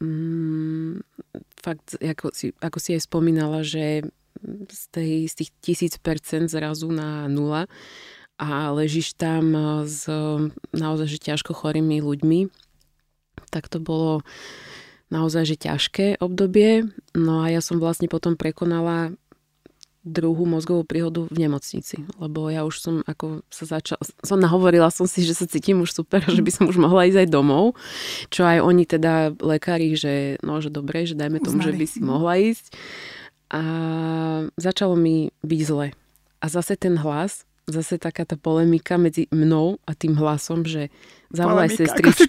mm, 0.00 1.04
fakt, 1.60 2.00
ako 2.00 2.32
si, 2.32 2.56
ako 2.64 2.78
si 2.80 2.96
aj 2.96 3.02
spomínala, 3.04 3.60
že 3.60 4.08
z, 4.68 4.82
tej, 4.88 5.28
z 5.28 5.34
tých 5.44 5.50
tisíc 5.60 5.94
percent 6.00 6.48
zrazu 6.48 6.88
na 6.88 7.28
nula 7.28 7.68
a 8.40 8.72
ležíš 8.72 9.20
tam 9.20 9.52
s 9.84 10.08
naozaj 10.72 11.06
že 11.12 11.18
ťažko 11.20 11.52
chorými 11.52 12.00
ľuďmi, 12.00 12.48
tak 13.52 13.68
to 13.68 13.76
bolo 13.76 14.24
naozaj 15.10 15.44
že 15.44 15.56
ťažké 15.58 16.22
obdobie. 16.22 16.88
No 17.12 17.42
a 17.42 17.50
ja 17.50 17.60
som 17.60 17.82
vlastne 17.82 18.06
potom 18.06 18.38
prekonala 18.38 19.12
druhú 20.00 20.48
mozgovú 20.48 20.88
príhodu 20.88 21.28
v 21.28 21.44
nemocnici, 21.44 22.00
lebo 22.16 22.48
ja 22.48 22.64
už 22.64 22.74
som 22.80 22.94
ako 23.04 23.44
sa 23.52 23.68
začala, 23.68 24.00
som 24.24 24.40
nahovorila 24.40 24.88
som 24.88 25.04
si, 25.04 25.20
že 25.28 25.36
sa 25.36 25.44
cítim 25.44 25.76
už 25.84 25.92
super, 25.92 26.24
že 26.24 26.40
by 26.40 26.48
som 26.48 26.64
už 26.72 26.80
mohla 26.80 27.04
ísť 27.04 27.28
aj 27.28 27.28
domov, 27.28 27.76
čo 28.32 28.48
aj 28.48 28.64
oni 28.64 28.88
teda 28.88 29.36
lekári, 29.36 29.92
že 29.92 30.40
no, 30.40 30.64
že 30.64 30.72
dobre, 30.72 31.04
že 31.04 31.20
dajme 31.20 31.44
tomu, 31.44 31.60
Uznali. 31.60 31.68
že 31.68 31.72
by 31.76 31.86
si 31.86 32.00
mohla 32.00 32.32
ísť. 32.40 32.66
A 33.50 33.62
začalo 34.56 34.96
mi 34.96 35.34
byť 35.44 35.60
zle. 35.66 35.92
A 36.40 36.46
zase 36.48 36.80
ten 36.80 36.96
hlas, 36.96 37.44
zase 37.70 37.96
taká 37.96 38.26
tá 38.26 38.34
polemika 38.34 39.00
medzi 39.00 39.26
mnou 39.30 39.78
a 39.86 39.94
tým 39.94 40.18
hlasom, 40.18 40.66
že 40.66 40.90
zavolaj 41.30 41.70
sestričku. 41.74 42.26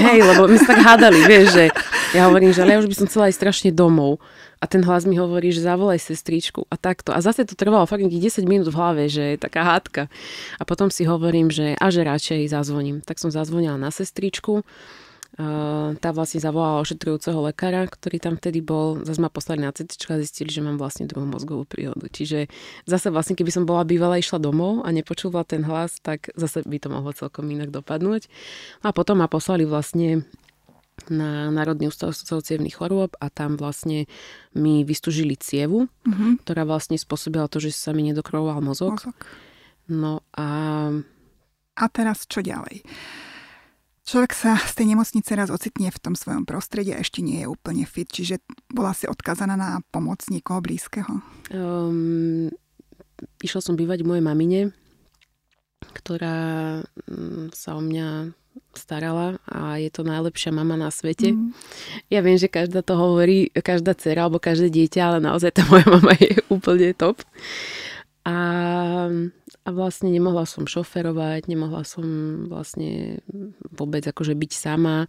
Hej, 0.00 0.24
lebo 0.24 0.48
my 0.48 0.56
sa 0.56 0.72
tak 0.72 0.80
hádali, 0.80 1.20
vieš, 1.28 1.46
že 1.52 1.64
ja 2.16 2.24
hovorím, 2.26 2.56
že 2.56 2.64
ale 2.64 2.76
ja 2.76 2.80
už 2.80 2.88
by 2.88 2.96
som 2.96 3.06
chcela 3.06 3.28
ísť 3.28 3.38
strašne 3.38 3.70
domov. 3.72 4.18
A 4.58 4.66
ten 4.66 4.82
hlas 4.82 5.06
mi 5.06 5.14
hovorí, 5.14 5.54
že 5.54 5.62
zavolaj 5.62 6.02
sestričku 6.02 6.66
a 6.66 6.74
takto. 6.74 7.14
A 7.14 7.22
zase 7.22 7.46
to 7.46 7.54
trvalo 7.54 7.86
fakt 7.86 8.02
10 8.02 8.18
minút 8.42 8.66
v 8.66 8.74
hlave, 8.74 9.06
že 9.06 9.36
je 9.36 9.38
taká 9.38 9.62
hádka. 9.62 10.10
A 10.58 10.62
potom 10.66 10.90
si 10.90 11.06
hovorím, 11.06 11.46
že 11.46 11.78
a 11.78 11.86
že 11.94 12.02
radšej 12.02 12.50
zazvoním. 12.50 12.98
Tak 13.06 13.22
som 13.22 13.30
zazvonila 13.30 13.78
na 13.78 13.94
sestričku 13.94 14.66
tá 16.02 16.10
vlastne 16.10 16.42
zavolala 16.42 16.82
ošetrujúceho 16.82 17.38
lekára, 17.38 17.86
ktorý 17.86 18.18
tam 18.18 18.34
vtedy 18.34 18.58
bol. 18.58 18.98
Zase 19.06 19.22
ma 19.22 19.30
poslali 19.30 19.62
na 19.62 19.70
CT 19.70 20.10
a 20.10 20.18
zistili, 20.18 20.50
že 20.50 20.58
mám 20.58 20.82
vlastne 20.82 21.06
druhú 21.06 21.30
mozgovú 21.30 21.62
príhodu. 21.62 22.10
Čiže 22.10 22.50
zase 22.90 23.14
vlastne, 23.14 23.38
keby 23.38 23.54
som 23.54 23.62
bola 23.62 23.86
bývala 23.86 24.18
išla 24.18 24.42
domov 24.42 24.82
a 24.82 24.90
nepočúvala 24.90 25.46
ten 25.46 25.62
hlas, 25.62 26.02
tak 26.02 26.34
zase 26.34 26.66
by 26.66 26.82
to 26.82 26.90
mohlo 26.90 27.14
celkom 27.14 27.46
inak 27.54 27.70
dopadnúť. 27.70 28.26
A 28.82 28.90
potom 28.90 29.22
ma 29.22 29.30
poslali 29.30 29.62
vlastne 29.62 30.26
na 31.06 31.54
Národný 31.54 31.86
ústav 31.86 32.10
sociálnych 32.10 32.74
chorôb 32.74 33.14
a 33.22 33.30
tam 33.30 33.54
vlastne 33.54 34.10
mi 34.58 34.82
vystúžili 34.82 35.38
cievu, 35.38 35.86
mm-hmm. 36.02 36.42
ktorá 36.42 36.66
vlastne 36.66 36.98
spôsobila 36.98 37.46
to, 37.46 37.62
že 37.62 37.70
sa 37.70 37.94
mi 37.94 38.02
nedokrovoval 38.10 38.58
mozog. 38.58 38.98
mozog. 38.98 39.14
No 39.86 40.26
a... 40.34 40.90
A 41.78 41.84
teraz 41.94 42.26
čo 42.26 42.42
ďalej? 42.42 42.82
Človek 44.08 44.32
sa 44.32 44.56
z 44.56 44.72
tej 44.72 44.96
nemocnice 44.96 45.36
raz 45.36 45.52
ocitne 45.52 45.92
v 45.92 46.00
tom 46.00 46.16
svojom 46.16 46.48
prostredí 46.48 46.96
a 46.96 47.04
ešte 47.04 47.20
nie 47.20 47.44
je 47.44 47.52
úplne 47.52 47.84
fit, 47.84 48.08
čiže 48.08 48.40
bola 48.72 48.96
si 48.96 49.04
odkazaná 49.04 49.52
na 49.52 49.84
pomoc 49.92 50.24
niekoho 50.32 50.64
blízkeho? 50.64 51.20
Um, 51.52 52.48
išla 53.44 53.60
som 53.60 53.76
bývať 53.76 54.08
mojej 54.08 54.24
mamine, 54.24 54.72
ktorá 55.92 56.80
mm, 57.04 57.52
sa 57.52 57.76
o 57.76 57.84
mňa 57.84 58.32
starala 58.72 59.44
a 59.44 59.76
je 59.76 59.92
to 59.92 60.08
najlepšia 60.08 60.56
mama 60.56 60.80
na 60.80 60.88
svete. 60.88 61.36
Mm. 61.36 61.52
Ja 62.08 62.24
viem, 62.24 62.40
že 62.40 62.48
každá 62.48 62.80
to 62.80 62.96
hovorí, 62.96 63.52
každá 63.52 63.92
dcera 63.92 64.24
alebo 64.24 64.40
každé 64.40 64.72
dieťa, 64.72 65.00
ale 65.04 65.18
naozaj 65.20 65.52
tá 65.52 65.68
moja 65.68 65.84
mama 65.84 66.16
je 66.16 66.32
úplne 66.48 66.96
top. 66.96 67.20
A, 68.28 68.36
a 69.64 69.68
vlastne 69.72 70.12
nemohla 70.12 70.44
som 70.44 70.68
šoferovať, 70.68 71.48
nemohla 71.48 71.80
som 71.88 72.04
vlastne 72.52 73.24
vôbec 73.72 74.04
akože 74.04 74.36
byť 74.36 74.52
sama. 74.52 75.08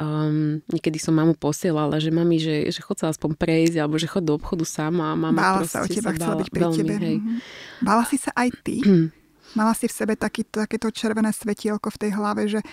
Um, 0.00 0.58
niekedy 0.66 0.98
som 0.98 1.14
mamu 1.14 1.38
posielala, 1.38 2.02
že 2.02 2.10
mami, 2.10 2.42
že, 2.42 2.66
že 2.74 2.82
chod 2.82 2.98
sa 2.98 3.14
aspoň 3.14 3.38
prejsť, 3.38 3.76
alebo 3.78 3.94
že 3.94 4.10
chod 4.10 4.26
do 4.26 4.34
obchodu 4.34 4.66
sama. 4.66 5.14
Mama 5.14 5.38
bála 5.38 5.62
sa 5.70 5.84
o 5.84 5.86
teba, 5.86 6.10
sa 6.10 6.18
chcela 6.18 6.34
byť 6.42 6.48
pri 6.50 6.62
veľmi, 6.66 6.78
tebe. 6.82 6.94
Hej. 6.98 7.16
Mm-hmm. 7.22 7.38
Bála 7.86 8.04
si 8.10 8.16
sa 8.18 8.30
aj 8.34 8.48
ty? 8.66 8.76
Mala 9.58 9.76
si 9.76 9.84
v 9.84 9.94
sebe 9.94 10.16
taký, 10.16 10.48
takéto 10.48 10.88
červené 10.88 11.28
svetielko 11.28 11.92
v 11.92 12.00
tej 12.00 12.10
hlave, 12.16 12.48
že, 12.48 12.64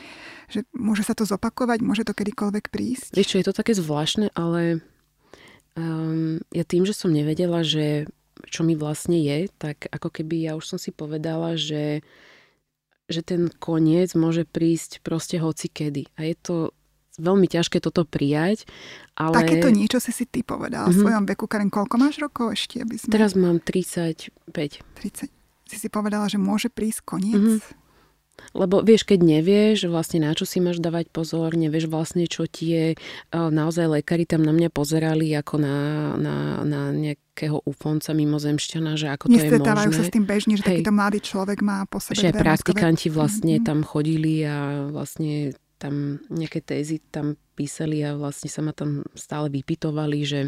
že 0.47 0.63
môže 0.71 1.03
sa 1.03 1.11
to 1.11 1.27
zopakovať, 1.27 1.83
môže 1.83 2.07
to 2.07 2.15
kedykoľvek 2.15 2.71
prísť? 2.71 3.11
Vieš 3.19 3.35
čo, 3.35 3.39
je 3.43 3.47
to 3.51 3.53
také 3.53 3.75
zvláštne, 3.75 4.31
ale 4.31 4.79
um, 5.75 6.39
ja 6.55 6.63
tým, 6.63 6.87
že 6.87 6.95
som 6.95 7.11
nevedela, 7.11 7.67
že 7.67 8.07
čo 8.49 8.61
mi 8.65 8.73
vlastne 8.73 9.17
je, 9.21 9.47
tak 9.61 9.87
ako 9.93 10.09
keby 10.09 10.49
ja 10.49 10.53
už 10.57 10.65
som 10.75 10.79
si 10.81 10.89
povedala, 10.89 11.55
že, 11.55 12.01
že 13.05 13.21
ten 13.21 13.47
koniec 13.61 14.17
môže 14.17 14.43
prísť 14.43 15.05
proste 15.05 15.37
hoci 15.37 15.69
kedy. 15.69 16.09
A 16.17 16.27
je 16.27 16.35
to 16.35 16.55
veľmi 17.19 17.45
ťažké 17.45 17.83
toto 17.83 18.07
prijať, 18.07 18.63
ale... 19.13 19.35
Takéto 19.35 19.69
niečo 19.69 19.99
si 19.99 20.15
si 20.15 20.23
ty 20.23 20.41
povedala 20.41 20.87
mm-hmm. 20.87 20.97
v 20.97 21.03
svojom 21.03 21.23
veku. 21.27 21.45
Karen, 21.45 21.69
koľko 21.69 21.95
máš 21.99 22.17
rokov 22.23 22.55
ešte? 22.55 22.81
Aby 22.81 22.95
sme... 22.95 23.11
Teraz 23.11 23.35
mám 23.35 23.59
35. 23.59 24.31
30. 24.49 25.29
Si 25.69 25.77
si 25.77 25.87
povedala, 25.91 26.25
že 26.31 26.41
môže 26.41 26.71
prísť 26.71 27.05
koniec? 27.05 27.37
Mm-hmm. 27.37 27.88
Lebo 28.53 28.81
vieš, 28.81 29.05
keď 29.05 29.19
nevieš 29.21 29.87
vlastne 29.87 30.25
na 30.25 30.33
čo 30.33 30.43
si 30.47 30.59
máš 30.59 30.81
dávať 30.81 31.11
pozor, 31.13 31.53
nevieš 31.53 31.91
vlastne 31.91 32.25
čo 32.25 32.49
ti 32.49 32.73
je, 32.73 32.85
naozaj 33.31 34.01
lekári 34.01 34.25
tam 34.25 34.41
na 34.41 34.53
mňa 34.55 34.69
pozerali 34.73 35.31
ako 35.35 35.55
na, 35.61 35.77
na, 36.17 36.35
na 36.65 36.81
nejakého 36.91 37.61
ufonca 37.63 38.11
mimozemšťana, 38.15 38.97
že 38.97 39.07
ako 39.13 39.29
to 39.29 39.37
je 39.37 39.59
možné. 39.59 39.99
sa 39.99 40.03
s 40.05 40.13
tým 40.13 40.25
bežne, 40.25 40.53
že 40.57 40.63
Hej. 40.65 40.81
takýto 40.81 40.93
mladý 40.95 41.19
človek 41.23 41.59
má 41.61 41.85
po 41.85 41.97
sebe 42.01 42.17
Že 42.17 42.35
praktikanti 42.35 43.07
vlastne 43.11 43.59
mm-hmm. 43.59 43.69
tam 43.69 43.79
chodili 43.85 44.43
a 44.43 44.89
vlastne 44.89 45.53
tam 45.79 46.19
nejaké 46.27 46.59
tézy 46.59 46.99
tam 46.99 47.39
písali 47.55 48.03
a 48.03 48.15
vlastne 48.19 48.51
sa 48.51 48.59
ma 48.59 48.75
tam 48.75 49.07
stále 49.15 49.47
vypitovali, 49.47 50.19
že 50.27 50.39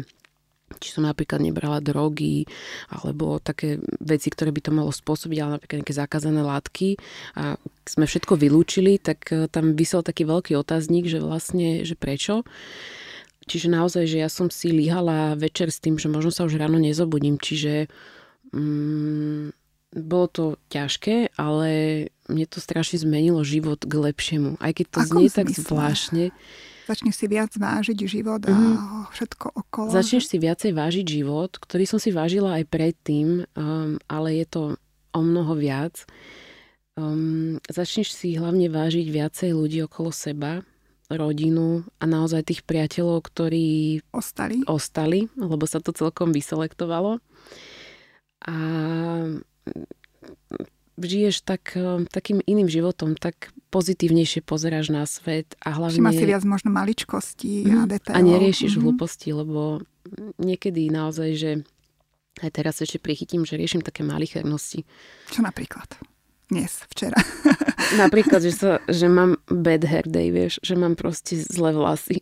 či 0.78 0.94
som 0.94 1.04
napríklad 1.04 1.42
nebrala 1.42 1.82
drogy 1.82 2.46
alebo 2.88 3.42
také 3.42 3.82
veci, 4.00 4.28
ktoré 4.30 4.54
by 4.54 4.60
to 4.62 4.72
malo 4.72 4.92
spôsobiť, 4.94 5.38
ale 5.42 5.54
napríklad 5.58 5.82
nejaké 5.82 5.96
zakázané 5.96 6.40
látky 6.40 6.96
a 7.36 7.58
sme 7.88 8.06
všetko 8.06 8.38
vylúčili, 8.38 9.02
tak 9.02 9.28
e, 9.34 9.50
tam 9.50 9.74
vysel 9.74 10.06
taký 10.06 10.22
veľký 10.22 10.54
otáznik, 10.54 11.10
že 11.10 11.18
vlastne, 11.18 11.82
že 11.82 11.98
prečo. 11.98 12.46
čiže 13.50 13.66
naozaj, 13.66 14.06
že 14.06 14.22
ja 14.22 14.30
som 14.30 14.48
si 14.48 14.70
líhala 14.70 15.34
večer 15.34 15.74
s 15.74 15.82
tým, 15.82 15.98
že 15.98 16.06
možno 16.06 16.30
sa 16.30 16.46
už 16.46 16.62
ráno 16.62 16.78
nezobudím, 16.78 17.42
čiže 17.42 17.90
mm, 18.54 19.50
bolo 19.92 20.26
to 20.30 20.44
ťažké, 20.72 21.36
ale 21.36 21.70
mne 22.32 22.46
to 22.48 22.64
strašne 22.64 22.96
zmenilo 22.96 23.44
život 23.44 23.84
k 23.84 23.92
lepšiemu. 23.92 24.56
Aj 24.56 24.72
keď 24.72 24.86
to 24.88 24.98
Ako 25.04 25.08
znie 25.08 25.28
tak 25.28 25.48
zvláštne. 25.52 26.24
Začneš 26.88 27.14
si 27.14 27.26
viac 27.30 27.52
vážiť 27.54 27.98
život 28.06 28.42
a 28.46 28.50
mm. 28.50 29.14
všetko 29.14 29.46
okolo. 29.54 29.88
Začneš 29.94 30.26
si 30.26 30.36
viacej 30.42 30.72
vážiť 30.74 31.06
život, 31.06 31.50
ktorý 31.56 31.84
som 31.86 32.02
si 32.02 32.10
vážila 32.10 32.58
aj 32.58 32.64
predtým, 32.66 33.46
um, 33.54 33.98
ale 34.10 34.42
je 34.42 34.46
to 34.50 34.62
o 35.14 35.20
mnoho 35.20 35.54
viac. 35.54 36.02
Um, 36.98 37.62
začneš 37.70 38.12
si 38.12 38.34
hlavne 38.36 38.68
vážiť 38.68 39.06
viacej 39.08 39.50
ľudí 39.54 39.80
okolo 39.86 40.10
seba, 40.12 40.60
rodinu 41.12 41.84
a 42.00 42.04
naozaj 42.08 42.48
tých 42.48 42.62
priateľov, 42.64 43.24
ktorí 43.28 44.00
ostali, 44.12 44.64
ostali 44.64 45.28
lebo 45.36 45.64
sa 45.68 45.80
to 45.80 45.92
celkom 45.92 46.32
vyselektovalo. 46.32 47.20
A 48.42 48.56
žiješ 50.98 51.44
tak, 51.44 51.72
eh, 51.74 52.04
takým 52.10 52.44
iným 52.44 52.68
životom, 52.68 53.16
tak 53.16 53.50
pozitívnejšie 53.72 54.44
pozeráš 54.44 54.92
na 54.92 55.08
svet 55.08 55.56
a 55.64 55.72
hlavne... 55.72 55.96
Všimá 55.96 56.12
si 56.12 56.24
viac 56.28 56.44
možno 56.44 56.68
maličkostí 56.68 57.64
mm, 57.64 57.72
a 57.72 57.82
detailov. 57.88 58.18
A 58.20 58.20
neriešiš 58.20 58.76
mm-hmm. 58.76 58.84
hlúposti, 58.84 59.28
lebo 59.32 59.80
niekedy 60.36 60.92
naozaj, 60.92 61.30
že 61.38 61.50
aj 62.44 62.50
teraz 62.52 62.80
ešte 62.80 63.00
prichytím, 63.00 63.44
že 63.44 63.56
riešim 63.56 63.84
také 63.84 64.04
malichernosti. 64.04 64.84
Čo 65.32 65.44
napríklad? 65.44 65.88
Dnes, 66.52 66.84
včera. 66.92 67.16
Napríklad, 68.02 68.44
že, 68.44 68.52
sa, 68.52 68.70
že 68.84 69.08
mám 69.08 69.40
bad 69.48 69.88
hair 69.88 70.04
day, 70.04 70.28
vieš, 70.28 70.60
že 70.60 70.76
mám 70.76 71.00
proste 71.00 71.40
zlé 71.40 71.72
vlasy. 71.72 72.20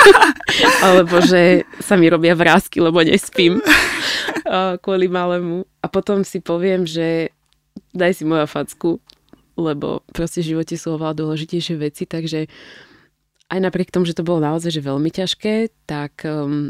Alebo 0.84 1.24
že 1.24 1.64
sa 1.80 1.96
mi 1.96 2.12
robia 2.12 2.36
vrázky, 2.36 2.84
lebo 2.84 3.00
nespím 3.00 3.64
kvôli 4.84 5.08
malému. 5.08 5.64
A 5.80 5.86
potom 5.88 6.20
si 6.20 6.44
poviem, 6.44 6.84
že 6.84 7.32
daj 7.92 8.12
si 8.20 8.24
moja 8.24 8.46
facku, 8.48 9.00
lebo 9.56 10.04
proste 10.12 10.44
v 10.44 10.56
živote 10.56 10.76
sú 10.76 10.96
oveľa 10.96 11.16
dôležitejšie 11.16 11.74
veci, 11.80 12.04
takže 12.04 12.46
aj 13.46 13.58
napriek 13.62 13.94
tomu, 13.94 14.04
že 14.04 14.16
to 14.16 14.26
bolo 14.26 14.42
naozaj 14.42 14.74
že 14.74 14.84
veľmi 14.84 15.08
ťažké, 15.08 15.86
tak 15.88 16.26
um, 16.26 16.68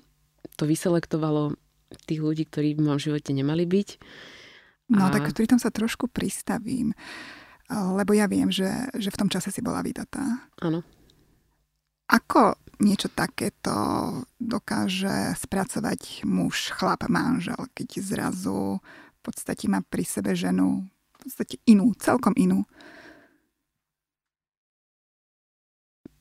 to 0.54 0.64
vyselektovalo 0.68 1.56
tých 2.06 2.20
ľudí, 2.20 2.44
ktorí 2.46 2.76
v 2.76 2.84
mojom 2.86 3.00
živote 3.00 3.30
nemali 3.32 3.64
byť. 3.64 3.88
No 4.94 5.08
a... 5.08 5.12
tak 5.12 5.34
pri 5.34 5.46
tom 5.50 5.58
sa 5.58 5.74
trošku 5.74 6.06
pristavím, 6.06 6.94
lebo 7.70 8.14
ja 8.14 8.30
viem, 8.30 8.50
že, 8.54 8.70
že 8.94 9.10
v 9.10 9.18
tom 9.18 9.28
čase 9.30 9.50
si 9.50 9.58
bola 9.58 9.82
vydatá. 9.82 10.46
Áno. 10.62 10.86
Ako 12.06 12.54
niečo 12.78 13.10
takéto 13.10 13.74
dokáže 14.38 15.34
spracovať 15.42 16.22
muž, 16.22 16.70
chlap, 16.70 17.02
manžel, 17.10 17.58
keď 17.74 17.98
zrazu 17.98 18.78
v 18.84 19.20
podstate 19.26 19.66
má 19.66 19.82
pri 19.82 20.06
sebe 20.06 20.38
ženu 20.38 20.86
podstate 21.26 21.58
inú, 21.66 21.92
celkom 21.98 22.32
inú. 22.38 22.62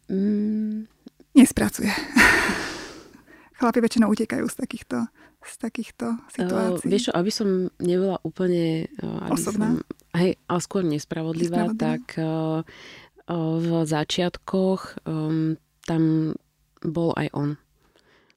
Mm. 0.09 0.89
Nespracuje. 1.35 1.91
Chlapi 3.59 3.79
väčšinou 3.79 4.12
utekajú 4.12 4.45
z 4.51 4.55
takýchto, 4.55 4.97
z 5.43 5.55
takýchto 5.59 6.19
situácií. 6.31 6.88
Uh, 6.88 6.91
vieš 6.91 7.09
čo, 7.09 7.12
aby 7.15 7.31
som 7.31 7.47
nebola 7.79 8.19
úplne... 8.27 8.91
Uh, 9.00 9.31
Osobná? 9.31 9.79
Som, 9.79 9.83
hej, 10.19 10.35
ale 10.47 10.59
skôr 10.59 10.83
nespravodlivá, 10.83 11.71
nespravodlivá. 11.71 11.79
tak 11.79 12.03
uh, 12.19 12.59
uh, 13.31 13.55
v 13.59 13.69
začiatkoch 13.88 15.07
um, 15.07 15.55
tam 15.88 16.35
bol 16.83 17.15
aj 17.15 17.27
on. 17.31 17.50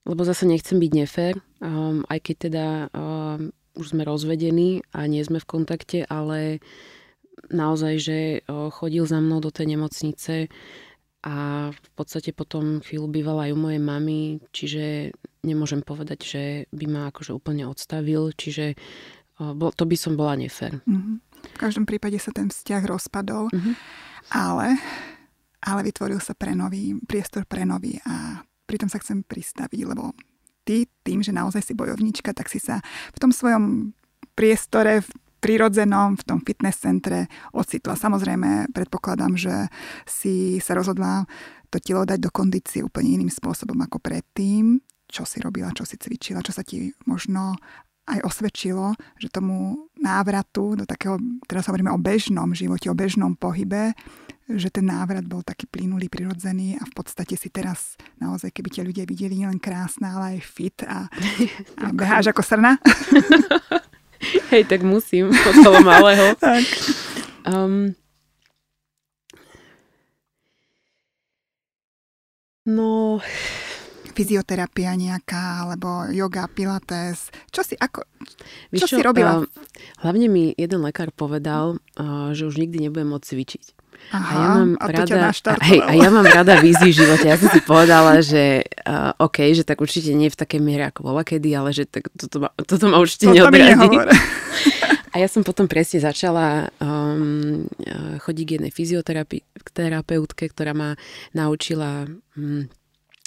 Lebo 0.08 0.24
zase 0.24 0.48
nechcem 0.48 0.80
byť 0.80 0.92
nefér, 0.94 1.34
um, 1.60 2.06
aj 2.08 2.18
keď 2.22 2.36
teda 2.48 2.66
um, 2.94 3.52
už 3.78 3.94
sme 3.94 4.02
rozvedení 4.02 4.82
a 4.90 5.06
nie 5.06 5.22
sme 5.22 5.38
v 5.38 5.46
kontakte, 5.46 6.02
ale 6.10 6.58
naozaj, 7.54 7.94
že 8.02 8.18
chodil 8.74 9.06
za 9.06 9.22
mnou 9.22 9.38
do 9.38 9.54
tej 9.54 9.78
nemocnice 9.78 10.50
a 11.22 11.68
v 11.70 11.90
podstate 11.94 12.34
potom 12.34 12.82
chvíľu 12.82 13.06
bývala 13.06 13.46
aj 13.46 13.54
u 13.54 13.58
mojej 13.58 13.82
mamy, 13.82 14.18
čiže 14.50 15.14
nemôžem 15.46 15.86
povedať, 15.86 16.18
že 16.22 16.42
by 16.74 16.84
ma 16.90 17.02
akože 17.10 17.30
úplne 17.34 17.70
odstavil, 17.70 18.34
čiže 18.34 18.74
to 19.54 19.84
by 19.86 19.96
som 19.98 20.18
bola 20.18 20.34
nefér. 20.34 20.82
Mm-hmm. 20.82 21.16
V 21.54 21.58
každom 21.58 21.86
prípade 21.86 22.18
sa 22.18 22.34
ten 22.34 22.50
vzťah 22.50 22.82
rozpadol, 22.86 23.50
mm-hmm. 23.54 23.74
ale, 24.34 24.78
ale 25.62 25.80
vytvoril 25.86 26.18
sa 26.18 26.34
pre 26.34 26.58
nový, 26.58 26.98
priestor 27.06 27.46
pre 27.46 27.62
nový 27.62 28.02
a 28.02 28.42
pritom 28.66 28.90
sa 28.90 28.98
chcem 28.98 29.22
pristaviť, 29.22 29.80
lebo 29.86 30.10
ty 30.68 30.84
tým, 31.00 31.24
že 31.24 31.32
naozaj 31.32 31.64
si 31.64 31.72
bojovnička, 31.72 32.36
tak 32.36 32.52
si 32.52 32.60
sa 32.60 32.84
v 33.16 33.18
tom 33.18 33.32
svojom 33.32 33.96
priestore, 34.36 35.00
v 35.00 35.08
prirodzenom, 35.40 36.20
v 36.20 36.26
tom 36.28 36.38
fitness 36.44 36.84
centre 36.84 37.32
ocitla. 37.56 37.96
Samozrejme, 37.96 38.76
predpokladám, 38.76 39.40
že 39.40 39.72
si 40.04 40.60
sa 40.60 40.76
rozhodla 40.76 41.24
to 41.72 41.80
telo 41.80 42.04
dať 42.04 42.20
do 42.20 42.28
kondície 42.28 42.84
úplne 42.84 43.16
iným 43.16 43.32
spôsobom 43.32 43.78
ako 43.80 43.96
predtým. 44.02 44.84
Čo 45.08 45.24
si 45.24 45.40
robila, 45.40 45.72
čo 45.72 45.88
si 45.88 45.96
cvičila, 45.96 46.44
čo 46.44 46.52
sa 46.52 46.60
ti 46.60 46.92
možno 47.08 47.56
aj 48.08 48.24
osvedčilo, 48.24 48.96
že 49.20 49.32
tomu 49.32 49.88
návratu 50.00 50.76
do 50.76 50.84
takého, 50.88 51.20
teraz 51.44 51.68
hovoríme 51.68 51.92
o 51.92 52.00
bežnom 52.00 52.52
živote, 52.56 52.88
o 52.88 52.96
bežnom 52.96 53.36
pohybe, 53.36 53.92
že 54.48 54.72
ten 54.72 54.88
návrat 54.88 55.28
bol 55.28 55.44
taký 55.44 55.68
plynulý, 55.68 56.08
prirodzený 56.08 56.80
a 56.80 56.84
v 56.88 56.92
podstate 56.96 57.36
si 57.36 57.52
teraz 57.52 58.00
naozaj, 58.16 58.48
keby 58.48 58.68
tie 58.72 58.82
ľudia 58.84 59.04
videli 59.04 59.44
nielen 59.44 59.60
krásna, 59.60 60.16
ale 60.16 60.24
aj 60.36 60.40
fit 60.40 60.78
a, 60.88 61.12
a 61.84 61.92
beháš 61.92 62.32
ako 62.32 62.40
srna. 62.40 62.80
Hej, 64.50 64.64
tak 64.64 64.82
musím, 64.82 65.30
od 65.30 65.54
toho 65.62 65.78
malého. 65.84 66.34
tak. 66.40 66.64
Um, 67.44 67.92
no, 72.64 73.20
fyzioterapia 74.18 74.98
nejaká, 74.98 75.62
alebo 75.62 76.10
yoga, 76.10 76.50
pilates. 76.50 77.30
Čo 77.54 77.62
si, 77.62 77.78
ako, 77.78 78.02
čo, 78.74 78.90
čo 78.90 78.98
si 78.98 79.02
robila? 79.06 79.46
Uh, 79.46 79.46
hlavne 80.02 80.26
mi 80.26 80.50
jeden 80.58 80.82
lekár 80.82 81.14
povedal, 81.14 81.78
uh, 81.94 82.34
že 82.34 82.50
už 82.50 82.58
nikdy 82.58 82.90
nebudem 82.90 83.14
môcť 83.14 83.26
cvičiť. 83.30 83.64
Aha, 84.14 84.30
a 84.30 84.34
ja 84.38 84.48
mám 84.54 84.70
a 84.78 84.86
rada, 84.94 85.16
hej, 85.68 85.80
a 85.82 85.90
ja 85.90 86.08
mám 86.08 86.26
rada 86.26 86.62
vízy 86.62 86.94
v 86.94 87.02
živote. 87.02 87.26
Ja 87.28 87.34
som 87.34 87.50
si 87.50 87.60
povedala, 87.60 88.22
že 88.22 88.62
uh, 88.86 89.10
OK, 89.18 89.52
že 89.54 89.66
tak 89.66 89.82
určite 89.82 90.14
nie 90.14 90.30
v 90.30 90.38
takej 90.38 90.62
miere 90.62 90.90
ako 90.90 91.12
bola 91.12 91.26
kedy, 91.26 91.50
ale 91.54 91.74
že 91.74 91.84
tak 91.84 92.06
toto, 92.14 92.46
ma, 92.46 92.48
toto 92.62 92.86
ma 92.88 93.02
určite 93.02 93.26
to 93.26 93.34
neodradí. 93.34 93.90
a 95.14 95.16
ja 95.18 95.28
som 95.28 95.42
potom 95.42 95.66
presne 95.66 95.98
začala 95.98 96.70
um, 96.78 97.66
chodiť 98.22 98.44
k 98.46 98.54
jednej 98.58 98.72
fyzioterapeutke, 98.72 100.46
ktorá 100.46 100.72
ma 100.72 100.94
naučila 101.34 102.06
um, 102.38 102.70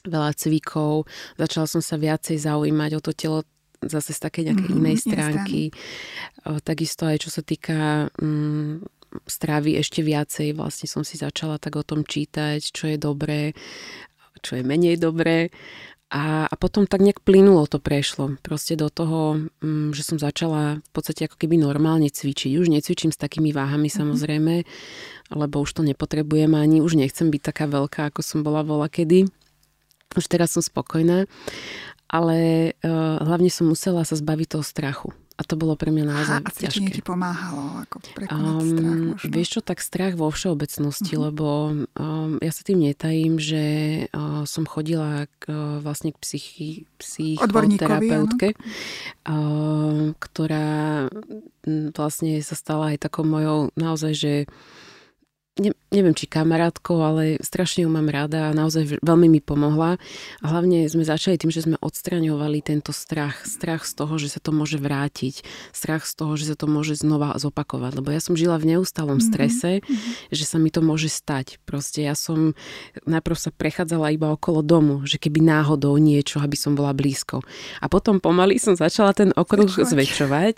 veľa 0.06 0.32
cvikov. 0.38 1.10
Začala 1.38 1.68
som 1.70 1.82
sa 1.84 1.98
viacej 1.98 2.38
zaujímať 2.42 2.92
o 2.98 3.02
to 3.02 3.12
telo 3.14 3.40
zase 3.82 4.14
z 4.14 4.20
takej 4.22 4.44
nejakej 4.54 4.68
mm-hmm, 4.70 4.86
inej 4.86 4.98
stránky. 5.02 5.62
O, 6.46 6.62
takisto 6.62 7.10
aj 7.10 7.18
čo 7.26 7.30
sa 7.34 7.42
týka 7.42 8.10
um, 8.22 8.86
stravy 9.26 9.76
ešte 9.82 10.06
viacej 10.06 10.54
vlastne 10.54 10.86
som 10.86 11.02
si 11.02 11.18
začala 11.18 11.58
tak 11.58 11.76
o 11.76 11.84
tom 11.84 12.06
čítať, 12.06 12.62
čo 12.62 12.88
je 12.94 12.98
dobré, 13.02 13.58
čo 14.46 14.62
je 14.62 14.64
menej 14.64 15.02
dobré. 15.02 15.50
A, 16.12 16.44
a 16.44 16.56
potom 16.60 16.84
tak 16.84 17.00
nejak 17.00 17.24
plynulo 17.24 17.72
to 17.72 17.80
prešlo. 17.80 18.36
Proste 18.44 18.76
do 18.76 18.92
toho, 18.92 19.48
um, 19.64 19.96
že 19.96 20.04
som 20.04 20.20
začala 20.20 20.84
v 20.84 20.92
podstate 20.92 21.26
ako 21.26 21.40
keby 21.40 21.56
normálne 21.56 22.12
cvičiť. 22.12 22.60
Už 22.60 22.68
necvičím 22.68 23.16
s 23.16 23.18
takými 23.18 23.56
váhami 23.56 23.88
mm-hmm. 23.88 24.02
samozrejme, 24.04 24.56
lebo 25.32 25.56
už 25.64 25.72
to 25.72 25.82
nepotrebujem 25.88 26.52
ani, 26.52 26.84
už 26.84 27.00
nechcem 27.00 27.32
byť 27.32 27.42
taká 27.42 27.66
veľká, 27.66 28.12
ako 28.12 28.22
som 28.22 28.44
bola 28.44 28.62
vola 28.62 28.92
kedy. 28.92 29.32
Už 30.16 30.26
teraz 30.28 30.56
som 30.56 30.64
spokojná, 30.64 31.26
ale 32.12 32.72
uh, 32.84 33.18
hlavne 33.24 33.48
som 33.48 33.72
musela 33.72 34.04
sa 34.04 34.20
zbaviť 34.20 34.48
toho 34.60 34.66
strachu. 34.66 35.10
A 35.40 35.48
to 35.48 35.58
bolo 35.58 35.74
pre 35.74 35.90
mňa 35.90 36.06
naozaj 36.06 36.38
Aha, 36.38 36.46
a 36.46 36.52
ťažké. 36.54 36.92
ti 36.92 37.02
pomáhalo 37.02 37.82
ako 37.82 37.98
prekonať 38.14 38.46
um, 38.46 38.62
strach 38.62 39.00
možno? 39.10 39.32
Vieš 39.34 39.50
čo, 39.50 39.62
tak 39.66 39.80
strach 39.82 40.14
vo 40.14 40.30
všeobecnosti, 40.30 41.14
uh-huh. 41.18 41.26
lebo 41.34 41.48
um, 41.98 42.38
ja 42.38 42.52
sa 42.54 42.62
tým 42.62 42.78
netajím, 42.78 43.42
že 43.42 43.66
uh, 44.14 44.46
som 44.46 44.70
chodila 44.70 45.26
k, 45.42 45.50
uh, 45.50 45.82
vlastne 45.82 46.14
k 46.14 46.22
psychi, 46.22 46.86
psychoterapeutke, 47.02 48.54
uh, 48.54 50.14
ktorá 50.22 51.10
vlastne 51.98 52.38
sa 52.46 52.54
stala 52.54 52.94
aj 52.94 53.10
takou 53.10 53.26
mojou 53.26 53.74
naozaj, 53.74 54.14
že 54.14 54.34
ne, 55.58 55.74
neviem 55.92 56.16
či 56.16 56.26
kamarátkou, 56.26 57.04
ale 57.04 57.36
strašne 57.44 57.84
ju 57.84 57.90
mám 57.92 58.08
rada 58.08 58.50
a 58.50 58.56
naozaj 58.56 59.04
veľmi 59.04 59.28
mi 59.28 59.42
pomohla. 59.44 60.00
A 60.40 60.46
hlavne 60.48 60.88
sme 60.88 61.04
začali 61.04 61.36
tým, 61.36 61.52
že 61.52 61.68
sme 61.68 61.76
odstraňovali 61.84 62.64
tento 62.64 62.96
strach. 62.96 63.44
Strach 63.44 63.84
z 63.84 64.00
toho, 64.00 64.16
že 64.16 64.32
sa 64.32 64.40
to 64.40 64.56
môže 64.56 64.80
vrátiť. 64.80 65.44
Strach 65.76 66.08
z 66.08 66.14
toho, 66.16 66.40
že 66.40 66.52
sa 66.52 66.56
to 66.56 66.72
môže 66.72 67.04
znova 67.04 67.36
zopakovať. 67.36 67.92
Lebo 68.00 68.10
ja 68.16 68.24
som 68.24 68.40
žila 68.40 68.56
v 68.56 68.76
neustálom 68.76 69.20
mhm, 69.20 69.26
strese, 69.28 69.72
mm-hmm. 69.84 70.32
že 70.32 70.44
sa 70.48 70.58
mi 70.58 70.72
to 70.72 70.80
môže 70.80 71.12
stať. 71.12 71.60
Proste 71.68 72.08
ja 72.08 72.16
som 72.16 72.56
najprv 73.04 73.38
sa 73.38 73.52
prechádzala 73.52 74.16
iba 74.16 74.32
okolo 74.32 74.64
domu, 74.64 75.04
že 75.04 75.20
keby 75.20 75.44
náhodou 75.44 76.00
niečo, 76.00 76.40
aby 76.40 76.56
som 76.56 76.72
bola 76.72 76.96
blízko. 76.96 77.44
A 77.84 77.92
potom 77.92 78.24
pomaly 78.24 78.58
som 78.58 78.80
začala 78.80 79.12
ten 79.12 79.36
okruh 79.36 79.68
zväčšovať. 79.68 79.92
zväčšovať. 79.92 80.56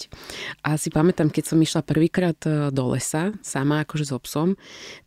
A 0.62 0.78
si 0.78 0.93
pamätám, 0.93 1.34
keď 1.34 1.43
som 1.50 1.58
išla 1.58 1.82
prvýkrát 1.82 2.38
e, 2.46 2.69
do 2.69 2.93
lesa, 2.93 3.34
sama 3.41 3.82
akože 3.82 4.06
so 4.13 4.19
psom, 4.22 4.56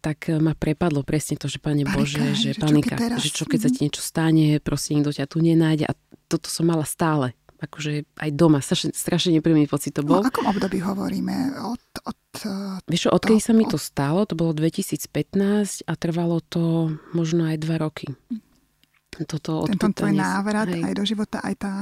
tak 0.01 0.16
e, 0.25 0.41
ma 0.41 0.57
prepadlo 0.57 1.05
presne 1.05 1.37
to, 1.37 1.47
že 1.47 1.61
Pane 1.61 1.85
panika, 1.85 1.97
Bože, 1.97 2.25
že, 2.33 2.57
že 2.57 2.61
panika, 2.61 2.97
čo 2.97 3.21
že 3.21 3.31
čo 3.33 3.45
keď 3.45 3.59
sa 3.61 3.71
ti 3.73 3.81
niečo 3.85 4.03
stane, 4.03 4.59
proste 4.63 4.97
nikto 4.97 5.13
ťa 5.13 5.27
tu 5.29 5.39
nenájde. 5.45 5.85
A 5.89 5.93
toto 6.27 6.49
som 6.49 6.65
mala 6.65 6.89
stále 6.89 7.37
akože 7.57 8.05
aj 8.21 8.31
doma. 8.37 8.61
Strašne, 8.61 8.93
strašne 8.93 9.33
nepríjemný 9.37 9.69
pocit 9.69 9.97
to 9.97 10.05
bol. 10.05 10.21
No, 10.21 10.29
akom 10.29 10.45
období 10.45 10.81
hovoríme? 10.81 11.57
Od, 11.57 11.85
od, 12.05 12.21
Vieš, 12.85 13.09
odkedy 13.09 13.41
sa 13.41 13.57
mi 13.57 13.65
to 13.65 13.81
stalo, 13.81 14.29
to 14.29 14.37
bolo 14.37 14.53
2015 14.53 15.09
a 15.89 15.93
trvalo 15.97 16.45
to 16.45 16.93
možno 17.17 17.49
aj 17.49 17.57
dva 17.61 17.81
roky. 17.81 18.13
Hm 18.29 18.46
toto 19.25 19.65
Tento 19.65 19.89
tvoj 19.89 20.13
návrat 20.13 20.69
hej. 20.69 20.85
aj 20.85 20.93
do 20.93 21.05
života, 21.09 21.41
aj 21.41 21.55
tá, 21.57 21.75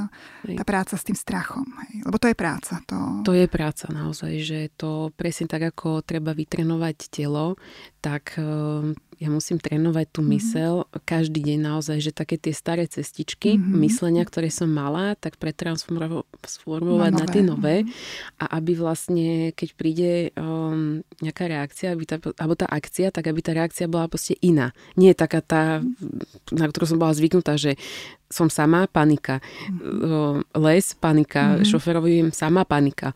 tá 0.45 0.63
práca 0.63 0.95
s 0.95 1.03
tým 1.03 1.19
strachom. 1.19 1.67
Hej. 1.89 2.07
Lebo 2.07 2.17
to 2.23 2.31
je 2.31 2.37
práca. 2.39 2.79
To... 2.87 3.27
to 3.27 3.35
je 3.35 3.51
práca 3.51 3.91
naozaj, 3.91 4.33
že 4.39 4.71
to 4.79 5.11
presne 5.19 5.51
tak, 5.51 5.75
ako 5.75 6.07
treba 6.07 6.31
vytrenovať 6.31 6.97
telo, 7.11 7.59
tak 7.99 8.39
ja 9.19 9.29
musím 9.31 9.63
trénovať 9.63 10.07
tú 10.11 10.21
mhm. 10.25 10.29
mysel 10.35 10.75
mm-hmm. 10.83 11.03
každý 11.07 11.41
deň 11.43 11.59
naozaj, 11.63 11.99
že 12.03 12.13
také 12.15 12.37
tie 12.41 12.55
staré 12.55 12.85
cestičky 12.89 13.57
mm-hmm. 13.57 13.79
myslenia, 13.85 14.25
ktoré 14.27 14.51
som 14.51 14.71
mala, 14.71 15.15
tak 15.19 15.39
pretransformovať 15.39 17.13
na, 17.15 17.21
na 17.23 17.27
tie 17.27 17.43
nové 17.43 17.77
mm-hmm. 17.83 18.41
a 18.43 18.45
aby 18.59 18.73
vlastne, 18.75 19.55
keď 19.55 19.69
príde 19.79 20.11
um, 20.35 21.03
nejaká 21.23 21.47
reakcia, 21.47 21.95
aby 21.95 22.05
tá, 22.07 22.17
alebo 22.39 22.55
tá 22.59 22.67
akcia, 22.67 23.15
tak 23.15 23.31
aby 23.31 23.41
tá 23.41 23.55
reakcia 23.55 23.87
bola 23.91 24.11
proste 24.11 24.35
iná. 24.43 24.75
Nie 24.99 25.15
taká 25.15 25.41
tá, 25.45 25.83
na 26.51 26.67
ktorú 26.67 26.95
som 26.95 26.99
bola 26.99 27.15
zvyknutá, 27.15 27.55
že 27.55 27.79
som 28.35 28.51
sama, 28.51 28.91
panika. 28.91 29.39
Mm-hmm. 29.39 30.59
Les, 30.59 30.85
panika. 30.99 31.55
Mm-hmm. 31.55 31.69
Šoferovujem 31.71 32.29
sama, 32.35 32.67
panika. 32.67 33.15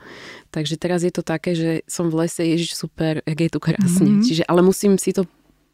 Takže 0.54 0.78
teraz 0.78 1.02
je 1.02 1.10
to 1.10 1.26
také, 1.26 1.58
že 1.58 1.82
som 1.90 2.06
v 2.06 2.22
lese, 2.22 2.46
ježiš, 2.46 2.78
super, 2.78 3.18
jak 3.26 3.38
je 3.38 3.50
tu 3.50 3.58
krásne. 3.58 4.08
Mm-hmm. 4.14 4.26
Čiže, 4.30 4.42
ale 4.46 4.60
musím 4.62 4.94
si 4.94 5.10
to 5.10 5.26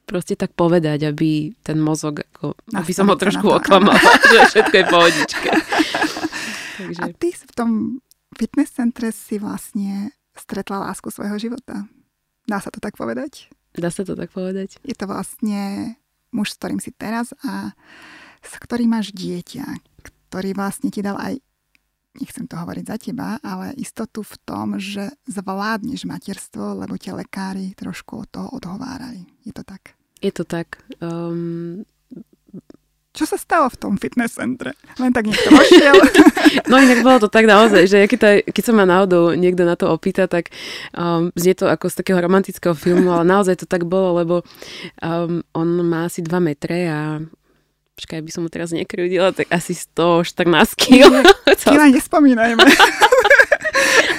proste 0.05 0.37
tak 0.37 0.53
povedať, 0.53 1.09
aby 1.09 1.53
ten 1.65 1.81
mozog, 1.81 2.23
ako, 2.23 2.55
aby 2.77 2.93
som 2.93 3.09
ho 3.09 3.17
trošku 3.17 3.49
oklamala, 3.49 4.01
že 4.33 4.39
všetko 4.53 4.75
je 4.77 4.85
pohodičke. 4.89 5.49
Takže... 6.79 7.01
A 7.01 7.07
ty 7.17 7.29
v 7.33 7.53
tom 7.57 7.71
fitness 8.37 8.77
centre 8.77 9.09
si 9.11 9.41
vlastne 9.41 10.13
stretla 10.37 10.91
lásku 10.91 11.09
svojho 11.09 11.39
života. 11.41 11.87
Dá 12.45 12.61
sa 12.61 12.69
to 12.69 12.83
tak 12.83 12.99
povedať? 12.99 13.49
Dá 13.75 13.89
sa 13.89 14.05
to 14.05 14.15
tak 14.15 14.31
povedať. 14.31 14.77
Je 14.85 14.95
to 14.95 15.09
vlastne 15.09 15.95
muž, 16.35 16.55
s 16.55 16.59
ktorým 16.61 16.83
si 16.83 16.91
teraz 16.93 17.33
a 17.47 17.73
s 18.45 18.53
ktorým 18.61 18.93
máš 18.93 19.15
dieťa, 19.15 19.65
ktorý 20.05 20.53
vlastne 20.53 20.93
ti 20.93 21.01
dal 21.01 21.17
aj 21.17 21.41
nechcem 22.21 22.47
to 22.47 22.55
hovoriť 22.55 22.85
za 22.87 22.97
teba, 22.99 23.29
ale 23.43 23.75
istotu 23.75 24.23
v 24.23 24.35
tom, 24.47 24.79
že 24.79 25.15
zvládneš 25.27 26.07
materstvo, 26.07 26.79
lebo 26.79 26.95
ťa 26.95 27.19
lekári 27.19 27.75
trošku 27.75 28.25
od 28.25 28.29
toho 28.31 28.49
odhovárali. 28.55 29.27
Je 29.43 29.53
to 29.53 29.67
tak? 29.67 29.99
Je 30.23 30.33
to 30.33 30.45
tak. 30.47 30.81
Um... 31.03 31.83
Čo 33.15 33.31
sa 33.31 33.39
stalo 33.39 33.71
v 33.71 33.79
tom 33.79 33.95
fitness 33.95 34.35
centre? 34.35 34.75
Len 34.99 35.15
tak 35.15 35.31
niekto 35.31 35.47
vošiel. 35.55 35.95
no 36.71 36.83
inak 36.83 37.07
bolo 37.07 37.23
to 37.23 37.31
tak 37.31 37.47
naozaj, 37.47 37.87
že 37.87 38.11
keď, 38.11 38.19
to, 38.19 38.29
keď 38.51 38.63
sa 38.67 38.73
ma 38.75 38.83
náhodou 38.83 39.39
niekto 39.39 39.63
na 39.63 39.79
to 39.79 39.87
opýta, 39.87 40.27
tak 40.27 40.51
um, 40.99 41.31
znie 41.39 41.55
to 41.55 41.71
ako 41.71 41.87
z 41.95 42.03
takého 42.03 42.19
romantického 42.19 42.75
filmu, 42.75 43.15
ale 43.15 43.23
naozaj 43.23 43.63
to 43.63 43.71
tak 43.71 43.87
bolo, 43.87 44.19
lebo 44.19 44.43
um, 44.99 45.47
on 45.55 45.69
má 45.87 46.11
asi 46.11 46.27
2 46.27 46.43
metre 46.43 46.91
a 46.91 47.23
počkaj, 47.95 48.21
by 48.21 48.31
som 48.31 48.43
mu 48.43 48.51
teraz 48.51 48.75
nekrudila, 48.75 49.31
tak 49.31 49.51
asi 49.55 49.75
114 49.75 50.75
kg. 50.75 51.23
Kila 51.55 51.87
nespomínajme. 51.91 52.63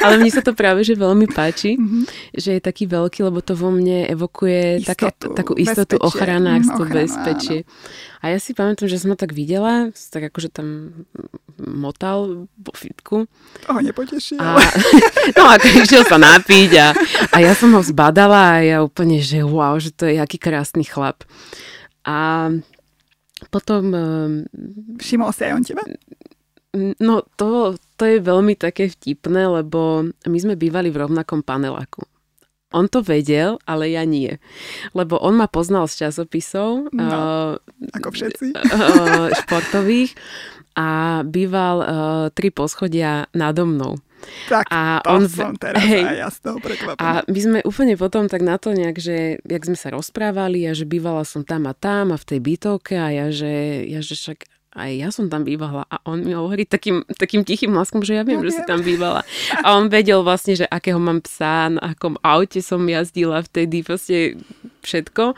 Ale 0.05 0.21
mne 0.21 0.29
sa 0.29 0.45
to 0.45 0.53
práve 0.53 0.85
že 0.85 0.93
veľmi 0.93 1.25
páči, 1.33 1.81
mm-hmm. 1.81 2.03
že 2.37 2.59
je 2.59 2.61
taký 2.61 2.85
veľký, 2.85 3.25
lebo 3.25 3.41
to 3.41 3.57
vo 3.57 3.73
mne 3.73 4.05
evokuje 4.05 4.85
také, 4.85 5.09
takú 5.17 5.57
istotu, 5.57 5.97
bezpečie. 5.97 6.05
ochrana, 6.05 6.61
mm, 6.61 6.77
ochrana, 6.77 6.93
bezpečie. 6.93 7.59
Áno. 7.65 8.21
A 8.21 8.25
ja 8.35 8.37
si 8.37 8.51
pamätám, 8.53 8.85
že 8.85 9.01
som 9.01 9.13
ho 9.13 9.17
tak 9.17 9.33
videla, 9.33 9.89
tak 10.13 10.29
akože 10.29 10.49
tam 10.53 10.93
motal 11.57 12.45
vo 12.53 12.73
fitku. 12.77 13.25
Toho 13.65 13.79
nepotešil. 13.81 14.37
A, 14.37 14.61
no 15.37 15.41
ako 15.49 15.67
išiel 15.81 16.03
sa 16.05 16.21
napiť 16.21 16.71
a, 16.77 16.87
a 17.33 17.37
ja 17.41 17.57
som 17.57 17.73
ho 17.73 17.81
zbadala 17.81 18.61
a 18.61 18.63
ja 18.65 18.77
úplne, 18.85 19.21
že 19.25 19.41
wow, 19.41 19.77
že 19.81 19.89
to 19.89 20.05
je 20.05 20.21
aký 20.21 20.37
krásny 20.37 20.85
chlap. 20.85 21.25
A 22.05 22.49
potom... 23.55 23.83
Ehm, 23.95 24.33
Všimol 24.99 25.31
si 25.31 25.47
aj 25.47 25.53
on 25.55 25.63
teba? 25.63 25.83
No 26.99 27.23
to, 27.39 27.79
to 27.95 28.03
je 28.03 28.19
veľmi 28.19 28.59
také 28.59 28.91
vtipné, 28.91 29.47
lebo 29.47 30.11
my 30.27 30.37
sme 30.43 30.59
bývali 30.59 30.91
v 30.91 31.07
rovnakom 31.07 31.39
paneláku. 31.39 32.03
On 32.75 32.91
to 32.91 32.99
vedel, 32.99 33.55
ale 33.63 33.95
ja 33.95 34.03
nie. 34.03 34.35
Lebo 34.91 35.15
on 35.23 35.39
ma 35.39 35.47
poznal 35.47 35.87
z 35.87 36.03
časopisov. 36.03 36.91
No, 36.91 37.07
uh, 37.07 37.95
ako 37.95 38.11
všetci. 38.11 38.51
Uh, 38.51 39.31
športových. 39.39 40.11
A 40.75 41.23
býval 41.23 41.75
uh, 41.79 41.87
tri 42.35 42.51
poschodia 42.51 43.31
nado 43.31 43.63
mnou. 43.63 43.95
Tak 44.49 44.65
a 44.69 45.01
to 45.01 45.09
on, 45.09 45.21
som 45.29 45.53
teraz 45.57 45.81
hej, 45.81 46.03
aj 46.05 46.15
ja 46.17 46.29
z 46.29 46.37
toho 46.41 46.57
prekvapená. 46.61 47.01
A 47.01 47.09
my 47.25 47.39
sme 47.39 47.59
úplne 47.65 47.95
potom 47.97 48.29
tak 48.29 48.45
na 48.45 48.61
to 48.61 48.73
nejak, 48.73 48.97
že 48.97 49.41
jak 49.41 49.63
sme 49.65 49.77
sa 49.77 49.89
rozprávali 49.93 50.65
a 50.69 50.77
že 50.77 50.85
bývala 50.85 51.25
som 51.25 51.41
tam 51.41 51.65
a 51.65 51.73
tam 51.73 52.13
a 52.13 52.17
v 52.17 52.25
tej 52.25 52.39
bytovke 52.41 52.93
a 52.97 53.09
ja, 53.09 53.27
že, 53.33 53.85
ja, 53.89 53.99
že 54.01 54.13
však 54.17 54.45
aj 54.75 54.91
ja 54.91 55.07
som 55.07 55.31
tam 55.31 55.47
bývala 55.47 55.87
a 55.87 56.03
on 56.03 56.19
mi 56.19 56.35
hovorí 56.35 56.67
takým, 56.67 57.07
takým 57.15 57.47
tichým 57.47 57.71
hlaskom, 57.71 58.03
že 58.03 58.19
ja 58.19 58.27
viem, 58.27 58.43
ja 58.43 58.51
že 58.51 58.59
si 58.59 58.63
tam 58.67 58.83
bývala. 58.83 59.23
A 59.63 59.79
on 59.79 59.87
vedel 59.87 60.19
vlastne, 60.19 60.51
že 60.59 60.67
akého 60.67 60.99
mám 60.99 61.23
psa, 61.23 61.71
na 61.71 61.95
akom 61.95 62.19
aute 62.19 62.59
som 62.59 62.83
jazdila 62.83 63.39
vtedy, 63.47 63.87
proste 63.87 64.35
všetko. 64.83 65.31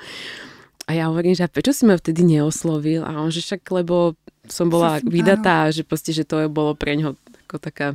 A 0.87 0.95
ja 0.95 1.13
hovorím, 1.13 1.37
že 1.37 1.45
prečo 1.45 1.69
si 1.69 1.85
ma 1.85 1.99
vtedy 1.99 2.25
neoslovil? 2.25 3.05
A 3.05 3.21
on, 3.21 3.29
že 3.29 3.45
však, 3.45 3.61
lebo 3.69 4.17
som 4.49 4.71
bola 4.71 5.03
vydatá, 5.03 5.69
že 5.69 5.85
proste, 5.85 6.15
že 6.15 6.25
to 6.25 6.47
bolo 6.49 6.73
pre 6.73 6.97
ňoho 6.97 7.13
ako 7.47 7.55
taká 7.61 7.87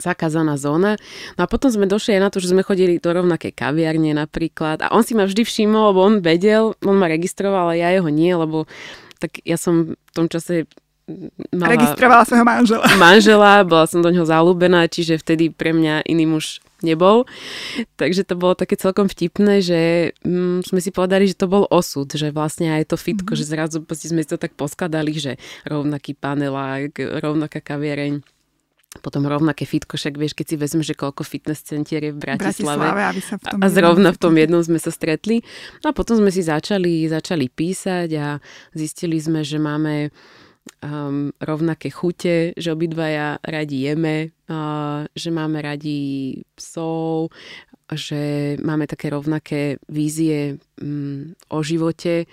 zakázaná 0.00 0.58
zóna. 0.60 0.98
No 1.38 1.44
a 1.44 1.50
potom 1.50 1.70
sme 1.70 1.88
došli 1.88 2.18
aj 2.18 2.22
na 2.22 2.30
to, 2.30 2.38
že 2.42 2.50
sme 2.50 2.66
chodili 2.66 3.02
do 3.02 3.10
rovnakej 3.10 3.52
kaviarne 3.54 4.14
napríklad 4.14 4.82
a 4.84 4.92
on 4.94 5.06
si 5.06 5.16
ma 5.16 5.24
vždy 5.26 5.42
všimol, 5.46 5.94
lebo 5.94 6.00
on 6.02 6.14
vedel, 6.20 6.74
on 6.82 6.96
ma 6.98 7.10
registroval, 7.10 7.72
ale 7.72 7.82
ja 7.82 7.88
jeho 7.94 8.10
nie, 8.10 8.32
lebo 8.34 8.66
tak 9.22 9.40
ja 9.46 9.56
som 9.56 9.94
v 9.96 10.12
tom 10.12 10.26
čase 10.28 10.68
mala... 11.52 11.76
Registrovala 11.76 12.24
svojho 12.24 12.46
manžela. 12.46 12.84
Manžela, 13.02 13.52
bola 13.64 13.84
som 13.84 14.00
do 14.00 14.08
neho 14.08 14.24
zalúbená, 14.24 14.88
čiže 14.88 15.20
vtedy 15.20 15.52
pre 15.52 15.76
mňa 15.76 16.08
iný 16.08 16.24
muž 16.28 16.64
nebol. 16.84 17.24
Takže 17.96 18.28
to 18.28 18.36
bolo 18.36 18.52
také 18.52 18.76
celkom 18.76 19.08
vtipné, 19.08 19.64
že 19.64 20.12
mm, 20.20 20.68
sme 20.68 20.80
si 20.84 20.92
povedali, 20.92 21.28
že 21.28 21.40
to 21.40 21.48
bol 21.48 21.64
osud, 21.72 22.08
že 22.12 22.32
vlastne 22.32 22.72
aj 22.76 22.92
to 22.92 22.96
fitko, 23.00 23.32
mm-hmm. 23.32 23.40
že 23.40 23.52
zrazu 23.52 23.78
sme 23.88 24.20
si 24.20 24.28
to 24.28 24.36
tak 24.40 24.52
poskladali, 24.56 25.16
že 25.16 25.32
rovnaký 25.64 26.12
panelák, 26.16 26.92
rovnaká 27.20 27.64
kaviareň 27.64 28.33
potom 29.02 29.26
rovnaké 29.26 29.66
fitko, 29.66 29.98
však 29.98 30.14
vieš, 30.14 30.38
keď 30.38 30.46
si 30.46 30.56
vezme, 30.58 30.82
že 30.86 30.94
koľko 30.94 31.26
fitness 31.26 31.66
centier 31.66 32.02
je 32.04 32.12
v 32.14 32.20
Bratislave, 32.20 32.78
Bratislave 32.78 33.02
aby 33.10 33.22
sa 33.22 33.34
v 33.38 33.42
tom 33.42 33.58
a 33.58 33.66
zrovna 33.66 34.10
v 34.14 34.18
tom 34.20 34.34
jednom 34.38 34.62
sme 34.62 34.78
sa 34.78 34.94
stretli. 34.94 35.42
No 35.82 35.90
a 35.90 35.96
potom 35.96 36.18
sme 36.18 36.30
si 36.30 36.46
začali, 36.46 37.08
začali 37.10 37.50
písať 37.50 38.08
a 38.20 38.38
zistili 38.76 39.18
sme, 39.18 39.42
že 39.42 39.58
máme 39.58 40.14
um, 40.84 41.34
rovnaké 41.42 41.90
chute, 41.90 42.54
že 42.54 42.72
obidvaja 42.72 43.42
radi 43.42 43.90
jeme, 43.90 44.30
uh, 44.46 45.04
že 45.12 45.30
máme 45.34 45.58
radi 45.60 46.40
psov, 46.54 47.34
že 47.92 48.54
máme 48.64 48.88
také 48.88 49.12
rovnaké 49.12 49.76
vízie 49.90 50.56
um, 50.80 51.34
o 51.50 51.60
živote, 51.60 52.30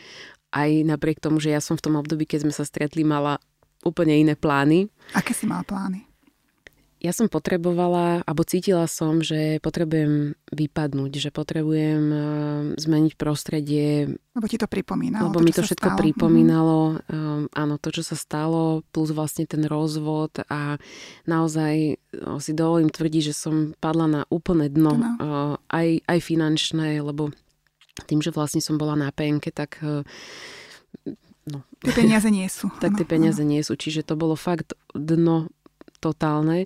aj 0.52 0.70
napriek 0.84 1.24
tomu, 1.24 1.40
že 1.40 1.56
ja 1.56 1.64
som 1.64 1.80
v 1.80 1.84
tom 1.90 1.96
období, 1.96 2.28
keď 2.28 2.48
sme 2.48 2.54
sa 2.54 2.68
stretli, 2.68 3.08
mala 3.08 3.40
úplne 3.88 4.20
iné 4.20 4.36
plány. 4.36 4.92
Aké 5.16 5.32
si 5.32 5.48
mala 5.48 5.64
plány? 5.64 6.11
Ja 7.02 7.10
som 7.18 7.26
potrebovala, 7.26 8.22
alebo 8.30 8.46
cítila 8.46 8.86
som, 8.86 9.26
že 9.26 9.58
potrebujem 9.66 10.38
vypadnúť, 10.54 11.12
že 11.18 11.30
potrebujem 11.34 12.04
uh, 12.14 12.22
zmeniť 12.78 13.18
prostredie. 13.18 14.22
Lebo 14.38 14.46
ti 14.46 14.62
to 14.62 14.70
pripomínalo. 14.70 15.34
Lebo 15.34 15.42
to, 15.42 15.46
mi 15.46 15.50
to 15.50 15.66
všetko 15.66 15.90
stalo. 15.90 16.00
pripomínalo. 16.00 16.80
Um, 17.10 17.50
áno, 17.58 17.82
to, 17.82 17.90
čo 17.90 18.06
sa 18.06 18.14
stalo, 18.14 18.86
plus 18.94 19.10
vlastne 19.18 19.50
ten 19.50 19.66
rozvod 19.66 20.46
a 20.46 20.78
naozaj 21.26 21.98
uh, 21.98 22.38
si 22.38 22.54
dovolím 22.54 22.94
tvrdiť, 22.94 23.34
že 23.34 23.36
som 23.36 23.74
padla 23.82 24.06
na 24.06 24.22
úplné 24.30 24.70
dno, 24.70 24.94
no. 24.94 25.10
uh, 25.18 25.54
aj, 25.74 26.06
aj 26.06 26.20
finančné, 26.22 27.02
lebo 27.02 27.34
tým, 28.06 28.22
že 28.22 28.30
vlastne 28.30 28.62
som 28.62 28.78
bola 28.78 28.94
na 28.94 29.10
penke, 29.10 29.50
tak 29.50 29.82
no. 31.46 31.60
Tie 31.82 31.94
peniaze 31.98 32.30
nie 32.30 32.48
sú. 32.48 32.70
tak 32.78 32.94
tie 32.94 33.06
peniaze 33.10 33.42
nie 33.42 33.62
sú. 33.66 33.74
Čiže 33.74 34.06
to 34.06 34.14
bolo 34.14 34.38
fakt 34.38 34.78
dno 34.94 35.50
totálne. 36.02 36.66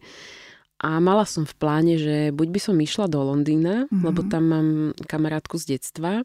A 0.79 0.99
mala 0.99 1.23
som 1.23 1.47
v 1.47 1.55
pláne, 1.55 1.95
že 1.95 2.31
buď 2.35 2.47
by 2.51 2.59
som 2.59 2.75
išla 2.75 3.07
do 3.07 3.19
Londýna, 3.23 3.87
mm-hmm. 3.87 4.03
lebo 4.03 4.23
tam 4.27 4.43
mám 4.51 4.67
kamarátku 5.07 5.55
z 5.59 5.75
detstva 5.75 6.23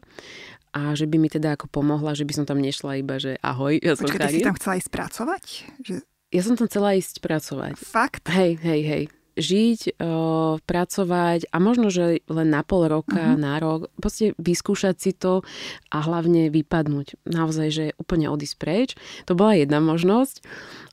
a 0.71 0.95
že 0.95 1.07
by 1.07 1.19
mi 1.19 1.27
teda 1.27 1.59
ako 1.59 1.67
pomohla, 1.71 2.15
že 2.15 2.23
by 2.23 2.33
som 2.35 2.45
tam 2.47 2.59
nešla 2.59 2.99
iba, 2.99 3.19
že 3.19 3.35
ahoj, 3.43 3.79
ja 3.79 3.95
som 3.95 4.07
Počkej, 4.07 4.39
si 4.39 4.43
tam 4.43 4.55
chcela 4.59 4.75
ísť 4.79 4.91
pracovať? 4.91 5.43
Že... 5.83 5.93
Ja 6.31 6.41
som 6.43 6.55
tam 6.55 6.67
chcela 6.71 6.95
ísť 6.95 7.15
pracovať. 7.19 7.75
Fakt? 7.79 8.27
Hej, 8.31 8.59
hej, 8.63 8.81
hej 8.87 9.03
žiť, 9.39 9.95
o, 9.99 10.59
pracovať 10.59 11.47
a 11.55 11.57
možno, 11.63 11.87
že 11.87 12.19
len 12.27 12.51
na 12.51 12.67
pol 12.67 12.91
roka, 12.91 13.15
uh-huh. 13.15 13.39
na 13.39 13.57
rok, 13.63 13.87
proste 13.95 14.35
vyskúšať 14.35 14.95
si 14.99 15.11
to 15.15 15.41
a 15.87 15.97
hlavne 16.03 16.51
vypadnúť. 16.51 17.23
Naozaj, 17.23 17.67
že 17.71 17.85
úplne 17.95 18.27
odísť 18.27 18.55
preč. 18.59 18.89
To 19.31 19.33
bola 19.33 19.55
jedna 19.55 19.79
možnosť. 19.79 20.43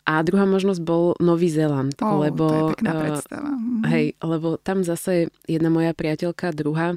A 0.08 0.24
druhá 0.24 0.48
možnosť 0.48 0.80
bol 0.80 1.12
Nový 1.20 1.52
Zéland, 1.52 1.92
oh, 2.00 2.24
lebo... 2.24 2.48
To 2.48 2.56
je 2.56 2.80
pekná 2.80 2.92
predstava. 2.96 3.50
Uh, 3.52 3.84
hej, 3.92 4.06
lebo 4.24 4.56
tam 4.56 4.80
zase 4.80 5.28
jedna 5.44 5.68
moja 5.68 5.92
priateľka, 5.92 6.56
druhá, 6.56 6.96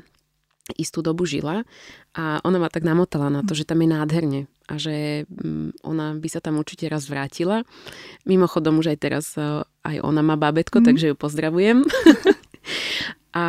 istú 0.80 1.04
dobu 1.04 1.28
žila 1.28 1.68
a 2.16 2.40
ona 2.48 2.58
ma 2.62 2.70
tak 2.72 2.88
namotala 2.88 3.28
na 3.28 3.42
to, 3.44 3.52
že 3.52 3.68
tam 3.68 3.84
je 3.84 3.90
nádherne 3.92 4.42
a 4.72 4.74
že 4.80 5.28
mm, 5.28 5.84
ona 5.84 6.16
by 6.16 6.28
sa 6.32 6.40
tam 6.40 6.62
určite 6.62 6.88
raz 6.88 7.12
vrátila. 7.12 7.68
Mimochodom 8.24 8.80
už 8.80 8.96
aj 8.96 8.98
teraz 9.02 9.26
e, 9.36 9.68
aj 9.84 9.98
ona 10.00 10.24
má 10.24 10.40
babetko, 10.40 10.80
mm. 10.80 10.86
takže 10.88 11.06
ju 11.12 11.16
pozdravujem. 11.20 11.84
a, 13.44 13.46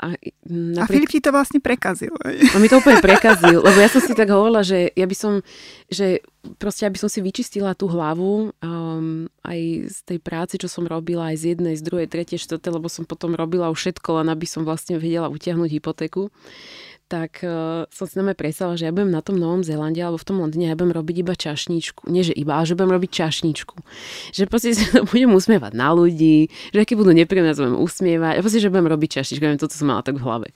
a, 0.00 0.16
napriek... 0.48 0.80
a 0.80 0.84
Filip 0.88 1.10
ti 1.12 1.20
to 1.20 1.30
vlastne 1.30 1.60
prekazil. 1.60 2.16
A 2.24 2.56
mi 2.56 2.72
to 2.72 2.80
úplne 2.80 3.04
prekazil, 3.04 3.60
lebo 3.60 3.76
ja 3.76 3.92
som 3.92 4.00
si 4.00 4.16
tak 4.16 4.32
hovorila, 4.32 4.64
že 4.64 4.88
ja 4.96 5.04
by 5.04 5.16
som, 5.16 5.44
že 5.92 6.24
proste 6.56 6.88
aby 6.88 6.96
som 6.96 7.12
si 7.12 7.20
vyčistila 7.20 7.76
tú 7.76 7.84
hlavu 7.92 8.56
um, 8.64 9.28
aj 9.44 9.60
z 9.92 9.98
tej 10.08 10.18
práce, 10.24 10.56
čo 10.56 10.72
som 10.72 10.88
robila, 10.88 11.28
aj 11.28 11.36
z 11.36 11.44
jednej, 11.52 11.76
z 11.76 11.84
druhej, 11.84 12.08
tretej, 12.08 12.40
štvrtej, 12.40 12.72
lebo 12.80 12.88
som 12.88 13.04
potom 13.04 13.36
robila 13.36 13.68
už 13.68 13.76
všetko, 13.76 14.24
len 14.24 14.32
aby 14.32 14.48
som 14.48 14.64
vlastne 14.64 14.96
vedela 14.96 15.28
utiahnuť 15.28 15.68
hypotéku 15.68 16.32
tak 17.10 17.42
uh, 17.42 17.90
som 17.90 18.06
si 18.06 18.14
na 18.14 18.30
predstavila, 18.30 18.78
že 18.78 18.86
ja 18.86 18.94
budem 18.94 19.10
na 19.10 19.18
tom 19.18 19.34
Novom 19.34 19.66
Zélande 19.66 19.98
alebo 19.98 20.14
v 20.14 20.26
tom 20.30 20.38
Londýne 20.38 20.70
ja 20.70 20.78
budem 20.78 20.94
robiť 20.94 21.16
iba 21.26 21.34
čašničku. 21.34 22.06
Nie, 22.06 22.22
že 22.22 22.30
iba, 22.30 22.54
ale 22.54 22.70
že 22.70 22.78
budem 22.78 22.94
robiť 22.94 23.10
čašničku. 23.10 23.74
Že 24.30 24.42
proste 24.46 24.78
sa 24.78 25.02
budem 25.10 25.34
usmievať 25.34 25.74
na 25.74 25.90
ľudí, 25.90 26.46
že 26.70 26.78
aké 26.78 26.94
budú 26.94 27.10
nepríjemné, 27.10 27.58
sa 27.58 27.66
budem 27.66 27.82
usmievať. 27.82 28.38
A 28.38 28.40
proste, 28.46 28.62
že 28.62 28.70
budem 28.70 28.86
robiť 28.86 29.08
čašničku. 29.18 29.42
Neviem, 29.42 29.58
toto 29.58 29.74
som 29.74 29.90
mala 29.90 30.06
tak 30.06 30.22
v 30.22 30.22
hlave. 30.22 30.48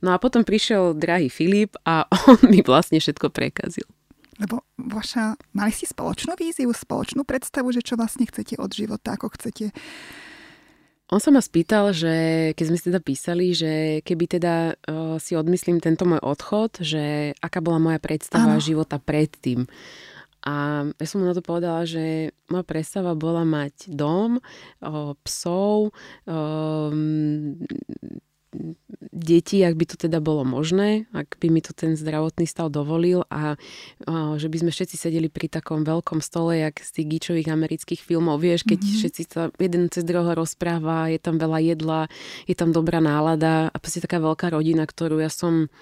No 0.00 0.16
a 0.16 0.16
potom 0.16 0.48
prišiel 0.48 0.96
drahý 0.96 1.28
Filip 1.28 1.76
a 1.84 2.08
on 2.32 2.40
mi 2.48 2.64
vlastne 2.64 2.96
všetko 2.96 3.28
prekazil. 3.28 3.84
Lebo 4.40 4.64
vaša, 4.80 5.36
mali 5.52 5.76
ste 5.76 5.84
spoločnú 5.84 6.32
víziu, 6.40 6.72
spoločnú 6.72 7.22
predstavu, 7.28 7.68
že 7.68 7.84
čo 7.84 8.00
vlastne 8.00 8.24
chcete 8.24 8.56
od 8.56 8.72
života, 8.72 9.20
ako 9.20 9.36
chcete 9.36 9.76
on 11.12 11.20
sa 11.20 11.28
ma 11.28 11.44
spýtal, 11.44 11.92
že 11.92 12.14
keď 12.56 12.64
sme 12.64 12.76
si 12.80 12.84
teda 12.88 13.00
písali, 13.04 13.52
že 13.52 14.00
keby 14.00 14.24
teda 14.40 14.54
uh, 14.72 15.20
si 15.20 15.36
odmyslím 15.36 15.76
tento 15.76 16.08
môj 16.08 16.24
odchod, 16.24 16.80
že 16.80 17.36
aká 17.36 17.60
bola 17.60 17.76
moja 17.76 18.00
predstava 18.00 18.56
ano. 18.56 18.64
života 18.64 18.96
predtým. 18.96 19.68
A 20.42 20.88
ja 20.88 21.06
som 21.06 21.20
mu 21.20 21.28
na 21.28 21.36
to 21.36 21.44
povedala, 21.44 21.84
že 21.84 22.32
moja 22.48 22.64
predstava 22.64 23.12
bola 23.12 23.44
mať 23.44 23.92
dom, 23.92 24.40
uh, 24.40 25.12
psov, 25.20 25.92
uh, 26.24 26.88
deti, 29.12 29.64
ak 29.64 29.74
by 29.80 29.84
to 29.88 29.96
teda 29.96 30.20
bolo 30.20 30.44
možné, 30.44 31.08
ak 31.16 31.40
by 31.40 31.48
mi 31.48 31.64
to 31.64 31.72
ten 31.72 31.96
zdravotný 31.96 32.44
stav 32.44 32.68
dovolil 32.68 33.24
a, 33.32 33.56
a 34.04 34.36
že 34.36 34.52
by 34.52 34.56
sme 34.64 34.70
všetci 34.70 34.96
sedeli 35.00 35.32
pri 35.32 35.48
takom 35.48 35.88
veľkom 35.88 36.20
stole, 36.20 36.60
jak 36.60 36.76
z 36.84 37.00
tých 37.00 37.06
gíčových 37.16 37.48
amerických 37.48 38.00
filmov, 38.04 38.44
vieš, 38.44 38.68
keď 38.68 38.78
mm-hmm. 38.84 38.98
všetci 39.00 39.22
sa 39.32 39.42
jeden 39.56 39.88
cez 39.88 40.04
druhého 40.04 40.36
rozpráva, 40.36 41.08
je 41.08 41.16
tam 41.16 41.40
veľa 41.40 41.58
jedla, 41.64 42.00
je 42.44 42.52
tam 42.52 42.76
dobrá 42.76 43.00
nálada 43.00 43.72
a 43.72 43.76
proste 43.80 44.04
taká 44.04 44.20
veľká 44.20 44.52
rodina, 44.52 44.84
ktorú 44.84 45.24
ja 45.24 45.32
som 45.32 45.72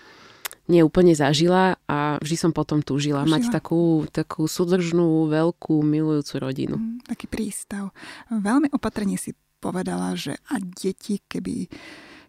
neúplne 0.71 1.19
zažila 1.19 1.75
a 1.91 2.23
vždy 2.23 2.37
som 2.39 2.53
potom 2.55 2.79
túžila 2.79 3.27
Žila. 3.27 3.35
mať 3.35 3.51
takú, 3.51 4.07
takú 4.15 4.47
súdržnú, 4.47 5.27
veľkú, 5.27 5.83
milujúcu 5.83 6.35
rodinu. 6.39 6.77
Mm, 6.79 7.03
taký 7.11 7.27
prístav. 7.27 7.91
Veľmi 8.31 8.71
opatrne 8.71 9.19
si 9.19 9.35
povedala, 9.59 10.15
že 10.15 10.39
a 10.47 10.63
deti, 10.63 11.19
keby 11.27 11.67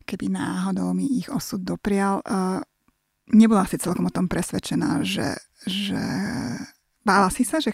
keby 0.04 0.32
náhodou 0.34 0.92
mi 0.94 1.08
ich 1.20 1.32
osud 1.32 1.62
doprial. 1.62 2.22
Nebola 3.32 3.64
si 3.64 3.80
celkom 3.80 4.10
o 4.10 4.14
tom 4.14 4.28
presvedčená, 4.28 5.08
že, 5.08 5.40
že 5.64 6.02
bála 7.08 7.32
si 7.32 7.48
sa, 7.48 7.64
že 7.64 7.72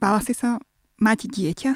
bála 0.00 0.18
si 0.18 0.34
sa 0.34 0.58
mať 0.98 1.30
dieťa? 1.30 1.72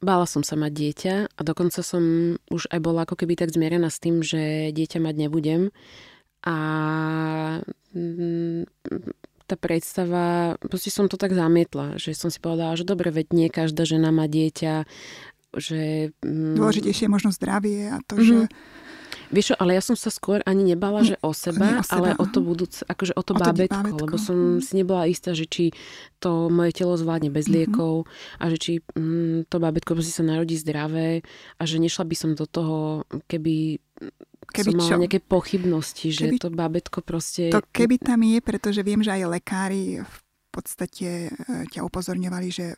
Bála 0.00 0.24
som 0.24 0.40
sa 0.40 0.56
mať 0.56 0.72
dieťa 0.72 1.14
a 1.36 1.40
dokonca 1.44 1.84
som 1.84 2.00
už 2.48 2.72
aj 2.72 2.80
bola 2.80 3.04
ako 3.04 3.20
keby 3.20 3.36
tak 3.36 3.52
zmierená 3.52 3.92
s 3.92 4.00
tým, 4.00 4.24
že 4.24 4.72
dieťa 4.72 4.96
mať 5.02 5.14
nebudem. 5.26 5.68
A 6.40 6.56
mm, 7.92 8.64
tá 9.44 9.54
predstava, 9.60 10.56
proste 10.62 10.88
som 10.88 11.10
to 11.10 11.20
tak 11.20 11.36
zamietla, 11.36 12.00
že 12.00 12.16
som 12.16 12.32
si 12.32 12.40
povedala, 12.40 12.80
že 12.80 12.88
dobre, 12.88 13.12
veď 13.12 13.26
nie 13.36 13.48
každá 13.52 13.84
žena 13.84 14.08
má 14.08 14.24
dieťa, 14.24 14.88
že... 15.58 16.14
Mm, 16.24 16.56
Dôležitejšie 16.56 17.10
je 17.10 17.12
možno 17.12 17.34
zdravie 17.34 17.92
a 17.92 18.00
to, 18.06 18.16
mm-hmm. 18.16 18.24
že 18.24 18.36
Vieš 19.30 19.54
čo, 19.54 19.56
ale 19.62 19.78
ja 19.78 19.82
som 19.82 19.94
sa 19.94 20.10
skôr 20.10 20.42
ani 20.42 20.74
nebala, 20.74 21.06
že 21.06 21.14
o 21.22 21.30
seba, 21.30 21.78
o 21.78 21.86
seba 21.86 21.94
ale 21.94 22.08
o 22.18 22.26
to 22.26 22.42
budúce, 22.42 22.82
akože 22.82 23.14
o 23.14 23.22
to, 23.22 23.32
o 23.34 23.38
bábetko, 23.38 23.70
bábetko, 23.70 24.04
lebo 24.10 24.16
som 24.18 24.58
si 24.58 24.74
nebola 24.74 25.06
istá, 25.06 25.30
že 25.32 25.46
či 25.46 25.70
to 26.18 26.50
moje 26.50 26.74
telo 26.74 26.98
zvládne 26.98 27.30
bez 27.30 27.46
mm-hmm. 27.46 27.70
liekov 27.70 28.10
a 28.42 28.44
že 28.50 28.56
či 28.58 28.72
mm, 28.82 29.46
to 29.46 29.56
bábetko 29.62 29.94
proste 29.94 30.10
sa 30.10 30.26
narodí 30.26 30.58
zdravé 30.58 31.22
a 31.56 31.62
že 31.62 31.78
nešla 31.78 32.04
by 32.04 32.16
som 32.18 32.30
do 32.34 32.44
toho, 32.44 33.06
keby 33.30 33.78
keby 34.50 34.70
som 34.74 34.78
mala 34.82 34.90
čo? 34.90 35.00
nejaké 35.06 35.20
pochybnosti, 35.22 36.08
že 36.10 36.26
keby, 36.26 36.36
to 36.42 36.48
bábetko 36.50 36.98
proste... 37.06 37.54
To 37.54 37.62
keby 37.70 38.02
tam 38.02 38.26
je, 38.26 38.38
pretože 38.42 38.82
viem, 38.82 39.00
že 39.00 39.14
aj 39.14 39.30
lekári 39.30 40.02
v 40.02 40.18
podstate 40.50 41.30
e, 41.30 41.66
ťa 41.70 41.86
upozorňovali, 41.86 42.48
že 42.50 42.74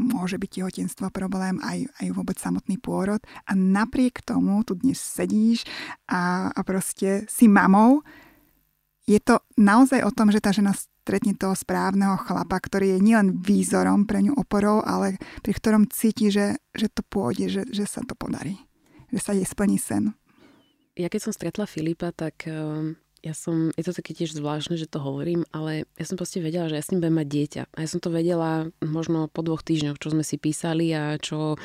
môže 0.00 0.40
byť 0.40 0.50
tehotenstvo 0.50 1.12
problém, 1.12 1.60
aj, 1.60 1.84
aj 2.00 2.08
vôbec 2.16 2.40
samotný 2.40 2.80
pôrod. 2.80 3.20
A 3.44 3.52
napriek 3.52 4.24
tomu 4.24 4.64
tu 4.64 4.72
dnes 4.80 4.96
sedíš 4.96 5.68
a, 6.08 6.48
a 6.48 6.60
proste 6.64 7.28
si 7.28 7.44
mamou. 7.46 8.00
Je 9.04 9.20
to 9.20 9.44
naozaj 9.60 10.00
o 10.00 10.14
tom, 10.14 10.32
že 10.32 10.40
tá 10.40 10.56
žena 10.56 10.72
stretne 10.72 11.36
toho 11.36 11.52
správneho 11.52 12.16
chlapa, 12.24 12.56
ktorý 12.56 12.96
je 12.96 13.04
nielen 13.04 13.44
výzorom 13.44 14.08
pre 14.08 14.24
ňu 14.24 14.38
oporou, 14.40 14.80
ale 14.80 15.20
pri 15.44 15.52
ktorom 15.52 15.90
cíti, 15.92 16.32
že, 16.32 16.56
že 16.72 16.88
to 16.88 17.04
pôjde, 17.04 17.46
že, 17.52 17.62
že 17.68 17.84
sa 17.84 18.00
to 18.06 18.16
podarí. 18.16 18.56
Že 19.12 19.20
sa 19.20 19.32
jej 19.36 19.44
splní 19.44 19.76
sen. 19.76 20.14
Ja 20.94 21.10
keď 21.10 21.28
som 21.28 21.32
stretla 21.34 21.66
Filipa, 21.66 22.14
tak 22.14 22.46
um 22.48 22.96
ja 23.20 23.36
som, 23.36 23.68
je 23.76 23.84
to 23.84 23.92
také 23.92 24.16
tiež 24.16 24.32
zvláštne, 24.32 24.80
že 24.80 24.88
to 24.88 24.96
hovorím, 24.96 25.44
ale 25.52 25.84
ja 26.00 26.04
som 26.08 26.16
proste 26.16 26.40
vedela, 26.40 26.72
že 26.72 26.80
ja 26.80 26.84
s 26.84 26.88
ním 26.88 27.04
budem 27.04 27.20
mať 27.20 27.28
dieťa. 27.28 27.62
A 27.76 27.78
ja 27.84 27.88
som 27.88 28.00
to 28.00 28.08
vedela 28.08 28.72
možno 28.80 29.28
po 29.28 29.44
dvoch 29.44 29.60
týždňoch, 29.60 30.00
čo 30.00 30.08
sme 30.16 30.24
si 30.24 30.40
písali 30.40 30.96
a 30.96 31.20
čo 31.20 31.60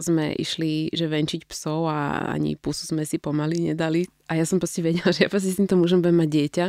sme 0.00 0.32
išli, 0.32 0.88
že 0.96 1.04
venčiť 1.04 1.44
psov 1.44 1.92
a 1.92 2.32
ani 2.32 2.56
pusu 2.56 2.88
sme 2.88 3.04
si 3.04 3.20
pomaly 3.20 3.72
nedali. 3.72 4.08
A 4.24 4.40
ja 4.40 4.48
som 4.48 4.56
proste 4.56 4.80
vedela, 4.80 5.12
že 5.14 5.28
ja 5.28 5.30
proste 5.32 5.52
s 5.52 5.60
týmto 5.60 5.76
mužom 5.76 6.00
budem 6.00 6.24
mať 6.24 6.30
dieťa. 6.32 6.64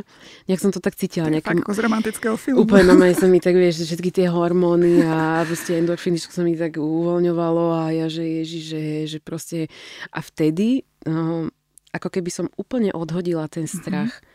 Nejak 0.51 0.61
som 0.61 0.71
to 0.75 0.83
tak 0.83 0.99
cítila. 0.99 1.31
Nejakým, 1.31 1.63
ako 1.63 1.71
z 1.71 1.79
romantického 1.79 2.35
filmu. 2.35 2.67
Úplne 2.67 2.83
normálne 2.91 3.15
sa 3.15 3.31
mi 3.31 3.39
tak, 3.39 3.55
vieš, 3.55 3.87
všetky 3.87 4.11
tie 4.11 4.27
hormóny 4.27 4.99
a 4.99 5.47
proste 5.47 5.79
endorfiny, 5.79 6.19
čo 6.19 6.35
sa 6.35 6.43
mi 6.43 6.59
tak 6.59 6.75
uvoľňovalo 6.75 7.65
a 7.71 7.83
ja, 7.95 8.11
že 8.11 8.43
ježi, 8.43 8.59
že, 8.59 8.83
že 9.07 9.17
proste... 9.23 9.71
A 10.11 10.19
vtedy... 10.19 10.83
No, 11.07 11.47
ako 11.95 12.11
keby 12.11 12.29
som 12.29 12.51
úplne 12.59 12.91
odhodila 12.91 13.47
ten 13.47 13.65
mhm. 13.65 13.71
strach. 13.71 14.11
Mm-hmm. 14.11 14.33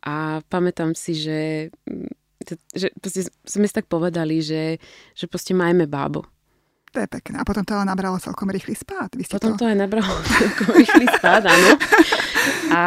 A 0.00 0.40
pamätám 0.48 0.96
si, 0.96 1.12
že, 1.12 1.68
že 2.72 2.88
sme 3.44 3.68
si 3.68 3.74
tak 3.76 3.84
povedali, 3.84 4.40
že, 4.40 4.80
že 5.12 5.28
proste 5.28 5.52
majme 5.52 5.84
bábo. 5.84 6.24
To 6.90 6.98
je 6.98 7.06
pekné. 7.06 7.38
A 7.38 7.46
potom 7.46 7.62
to 7.62 7.76
ale 7.76 7.86
nabralo 7.86 8.18
celkom 8.18 8.50
rýchly 8.50 8.74
spád. 8.74 9.14
Vy 9.14 9.22
ste 9.22 9.38
potom 9.38 9.54
to... 9.54 9.62
to 9.62 9.70
aj 9.70 9.78
nabralo 9.78 10.10
celkom 10.40 10.68
rýchly 10.74 11.06
spád, 11.06 11.46
áno. 11.46 11.70
A 12.70 12.82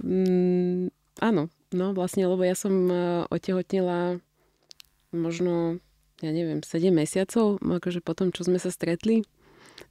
mm, 0.00 0.88
áno, 1.20 1.52
no 1.76 1.86
vlastne, 1.92 2.24
lebo 2.24 2.42
ja 2.42 2.56
som 2.56 2.72
e, 2.88 2.94
otehotnila 3.28 4.18
možno, 5.12 5.78
ja 6.24 6.30
neviem, 6.32 6.64
7 6.64 6.88
mesiacov, 6.90 7.60
akože 7.60 8.00
potom, 8.00 8.32
čo 8.32 8.48
sme 8.48 8.56
sa 8.56 8.72
stretli. 8.72 9.22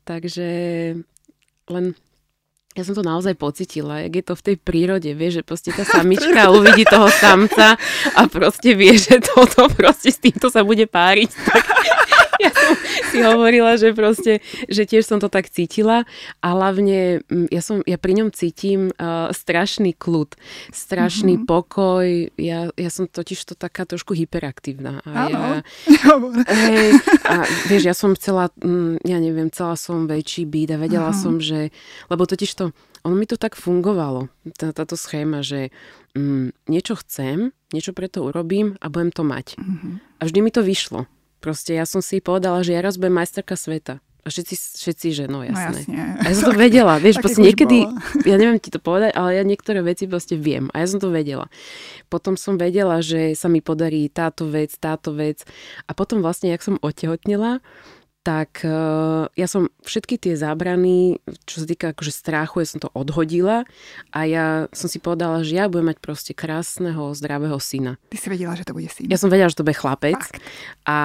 Takže 0.03 0.49
len 1.71 1.85
ja 2.71 2.83
som 2.87 2.95
to 2.95 3.03
naozaj 3.03 3.35
pocitila, 3.35 3.99
jak 4.07 4.13
je 4.15 4.23
to 4.23 4.33
v 4.39 4.45
tej 4.47 4.55
prírode, 4.55 5.09
vieš, 5.11 5.41
že 5.41 5.43
proste 5.43 5.69
tá 5.75 5.83
samička 5.99 6.51
uvidí 6.51 6.87
toho 6.87 7.11
samca 7.11 7.75
a 8.15 8.21
proste 8.31 8.73
vie, 8.75 8.95
že 8.95 9.19
toto 9.19 9.67
proste 9.71 10.09
s 10.11 10.19
týmto 10.23 10.47
sa 10.47 10.63
bude 10.63 10.87
páriť, 10.87 11.29
tak 11.47 11.63
ja 12.41 12.51
som 12.51 12.73
si 13.13 13.17
hovorila, 13.21 13.77
že 13.77 13.93
proste, 13.93 14.41
že 14.65 14.83
tiež 14.89 15.05
som 15.05 15.21
to 15.21 15.29
tak 15.29 15.47
cítila 15.47 16.03
a 16.41 16.47
hlavne 16.51 17.21
mm, 17.29 17.47
ja, 17.53 17.61
som, 17.61 17.85
ja 17.85 18.01
pri 18.01 18.17
ňom 18.17 18.29
cítim 18.33 18.89
uh, 18.97 19.29
strašný 19.29 19.93
kľud, 19.93 20.33
strašný 20.73 21.37
mm-hmm. 21.37 21.49
pokoj. 21.49 22.05
Ja, 22.41 22.73
ja 22.73 22.89
som 22.89 23.05
totiž 23.05 23.39
to 23.45 23.53
taká 23.53 23.85
trošku 23.85 24.17
hyperaktívna. 24.17 25.05
A 25.05 25.29
Áno. 25.29 25.39
ja, 25.61 26.13
hej, 26.65 26.97
a 27.27 27.45
vieš, 27.69 27.83
ja 27.87 27.95
som 27.95 28.17
chcela, 28.17 28.49
mm, 28.59 29.05
ja 29.05 29.17
neviem, 29.21 29.53
chcela 29.53 29.77
som 29.77 30.09
väčší 30.09 30.49
byt 30.49 30.75
a 30.75 30.77
vedela 30.81 31.11
uh-huh. 31.13 31.21
som, 31.21 31.33
že, 31.37 31.69
lebo 32.09 32.25
totiž 32.25 32.51
to, 32.57 32.65
ono 33.01 33.15
mi 33.17 33.25
to 33.25 33.37
tak 33.37 33.57
fungovalo, 33.57 34.29
tá, 34.57 34.73
táto 34.73 34.97
schéma, 34.97 35.41
že 35.41 35.73
mm, 36.17 36.69
niečo 36.69 36.97
chcem, 37.01 37.53
niečo 37.73 37.95
preto 37.95 38.25
urobím 38.25 38.77
a 38.81 38.89
budem 38.89 39.11
to 39.13 39.23
mať. 39.25 39.57
Uh-huh. 39.57 39.97
A 40.19 40.21
vždy 40.27 40.39
mi 40.41 40.51
to 40.53 40.61
vyšlo. 40.61 41.09
Proste 41.41 41.73
ja 41.73 41.89
som 41.89 42.05
si 42.05 42.21
povedala, 42.21 42.61
že 42.61 42.77
ja 42.77 42.85
raz 42.85 43.01
budem 43.01 43.17
majsterka 43.17 43.57
sveta. 43.57 43.97
A 44.21 44.29
všetci, 44.29 44.53
všetci 44.77 45.07
že 45.17 45.23
no 45.25 45.41
jasné. 45.41 45.81
No 45.81 45.97
jasne. 45.97 46.21
A 46.21 46.25
ja 46.29 46.33
som 46.37 46.53
to 46.53 46.61
vedela, 46.69 47.01
vieš, 47.01 47.17
proste 47.25 47.41
niekedy, 47.41 47.89
bola. 47.89 48.29
ja 48.29 48.35
neviem 48.37 48.61
ti 48.61 48.69
to 48.69 48.77
povedať, 48.77 49.17
ale 49.17 49.41
ja 49.41 49.43
niektoré 49.43 49.81
veci 49.81 50.05
proste 50.05 50.37
viem. 50.37 50.69
A 50.77 50.85
ja 50.85 50.87
som 50.87 51.01
to 51.01 51.09
vedela. 51.09 51.49
Potom 52.05 52.37
som 52.37 52.61
vedela, 52.61 53.01
že 53.01 53.33
sa 53.33 53.49
mi 53.49 53.65
podarí 53.65 54.05
táto 54.13 54.45
vec, 54.45 54.77
táto 54.77 55.17
vec. 55.17 55.41
A 55.89 55.97
potom 55.97 56.21
vlastne, 56.21 56.53
jak 56.53 56.61
som 56.61 56.77
otehotnila, 56.85 57.65
tak 58.21 58.61
uh, 58.61 59.25
ja 59.33 59.49
som 59.49 59.65
všetky 59.81 60.21
tie 60.21 60.37
zábrany, 60.37 61.17
čo 61.49 61.65
sa 61.65 61.65
týka 61.65 61.93
akože 61.93 62.13
strachu, 62.13 62.61
ja 62.61 62.67
som 62.69 62.79
to 62.81 62.89
odhodila 62.93 63.65
a 64.13 64.19
ja 64.29 64.45
som 64.77 64.85
si 64.85 65.01
povedala, 65.01 65.41
že 65.41 65.57
ja 65.57 65.65
budem 65.65 65.89
mať 65.89 65.97
proste 65.97 66.31
krásneho, 66.37 67.17
zdravého 67.17 67.57
syna. 67.57 67.97
Ty 68.13 68.17
si 68.21 68.27
vedela, 68.29 68.53
že 68.53 68.69
to 68.69 68.77
bude 68.77 68.93
syn. 68.93 69.09
Ja 69.09 69.17
som 69.17 69.33
vedela, 69.33 69.49
že 69.49 69.57
to 69.57 69.65
bude 69.65 69.77
chlapec. 69.77 70.21
Fakt. 70.21 70.37
A 70.85 70.97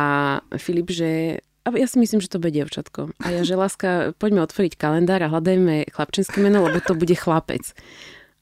Filip, 0.60 0.92
že 0.92 1.40
a 1.66 1.74
ja 1.74 1.88
si 1.90 1.98
myslím, 1.98 2.22
že 2.22 2.30
to 2.30 2.38
bude 2.38 2.54
dievčatko. 2.54 3.10
A 3.24 3.26
ja, 3.32 3.42
že 3.42 3.58
láska, 3.64 4.12
poďme 4.20 4.44
otvoriť 4.44 4.76
kalendár 4.76 5.24
a 5.24 5.32
hľadajme 5.32 5.88
chlapčenské 5.90 6.38
meno, 6.38 6.62
lebo 6.68 6.84
to 6.84 6.92
bude 6.92 7.16
chlapec. 7.16 7.72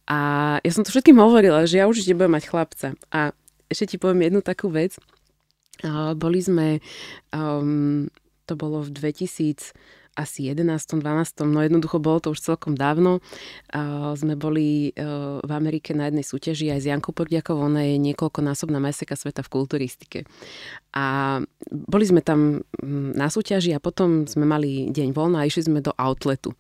A 0.05 0.19
ja 0.61 0.71
som 0.75 0.85
to 0.85 0.93
všetkým 0.93 1.17
hovorila, 1.17 1.65
že 1.65 1.81
ja 1.81 1.89
určite 1.89 2.13
budem 2.13 2.37
mať 2.37 2.45
chlapca. 2.51 2.89
A 3.09 3.33
ešte 3.73 3.95
ti 3.95 3.97
poviem 3.97 4.29
jednu 4.29 4.45
takú 4.45 4.69
vec. 4.69 5.01
Boli 6.21 6.39
sme 6.45 6.85
um, 7.33 8.13
to 8.45 8.55
bolo 8.55 8.85
v 8.85 8.93
2000 8.93 9.73
asi 10.15 10.47
11. 10.47 11.03
12. 11.03 11.43
no 11.43 11.59
jednoducho 11.59 11.99
bolo 11.99 12.23
to 12.23 12.31
už 12.31 12.41
celkom 12.41 12.79
dávno. 12.79 13.19
Uh, 13.75 14.15
sme 14.15 14.39
boli 14.39 14.95
uh, 14.95 15.43
v 15.43 15.51
Amerike 15.51 15.91
na 15.91 16.07
jednej 16.07 16.23
súťaži 16.23 16.71
aj 16.71 16.81
s 16.81 16.87
Jankou 16.87 17.11
Pordiakovou, 17.11 17.67
ona 17.67 17.83
je 17.83 17.99
niekoľkonásobná 17.99 18.79
majsterka 18.79 19.19
sveta 19.19 19.43
v 19.43 19.51
kulturistike. 19.51 20.19
A 20.95 21.39
boli 21.67 22.05
sme 22.07 22.23
tam 22.23 22.63
na 23.15 23.27
súťaži 23.27 23.75
a 23.75 23.83
potom 23.83 24.31
sme 24.31 24.47
mali 24.47 24.95
deň 24.95 25.11
voľna 25.11 25.43
a 25.43 25.49
išli 25.51 25.67
sme 25.67 25.83
do 25.83 25.91
outletu 25.99 26.55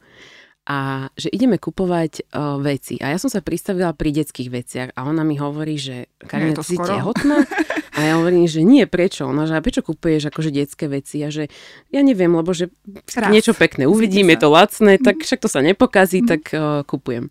a 0.64 1.08
že 1.12 1.28
ideme 1.28 1.60
kupovať 1.60 2.32
uh, 2.32 2.56
veci. 2.56 2.96
A 3.04 3.12
ja 3.12 3.18
som 3.20 3.28
sa 3.28 3.44
pristavila 3.44 3.92
pri 3.92 4.16
detských 4.16 4.48
veciach 4.48 4.88
a 4.96 5.04
ona 5.04 5.20
mi 5.20 5.36
hovorí, 5.36 5.76
že 5.76 6.08
Karina, 6.24 6.56
ty 6.56 6.64
si 6.64 6.76
tehotná? 6.80 7.44
A 7.94 7.98
ja 8.02 8.12
hovorím, 8.18 8.50
že 8.50 8.66
nie, 8.66 8.84
prečo? 8.90 9.30
Ona, 9.30 9.46
že 9.46 9.54
a 9.54 9.62
prečo 9.62 9.86
kupuješ 9.86 10.34
akože 10.34 10.50
detské 10.50 10.90
veci? 10.90 11.22
A 11.22 11.30
že 11.30 11.46
ja 11.94 12.02
neviem, 12.02 12.34
lebo 12.34 12.50
že 12.50 12.74
Raz. 13.14 13.30
niečo 13.30 13.54
pekné 13.54 13.86
uvidím, 13.86 14.34
je 14.34 14.38
to 14.42 14.48
lacné, 14.50 14.98
tak 14.98 15.22
však 15.22 15.38
to 15.38 15.46
sa 15.46 15.62
nepokazí, 15.62 16.26
mm. 16.26 16.28
tak 16.28 16.42
uh, 16.50 16.82
kupujem. 16.82 17.30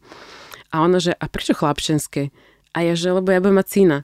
A 0.71 0.87
ona, 0.87 1.03
že 1.03 1.11
a 1.11 1.25
prečo 1.27 1.51
chlapčenské? 1.51 2.31
A 2.71 2.81
ja, 2.81 2.95
že 2.95 3.11
lebo 3.11 3.27
ja 3.29 3.43
budem 3.43 3.59
mať 3.59 3.67
syna. 3.69 3.97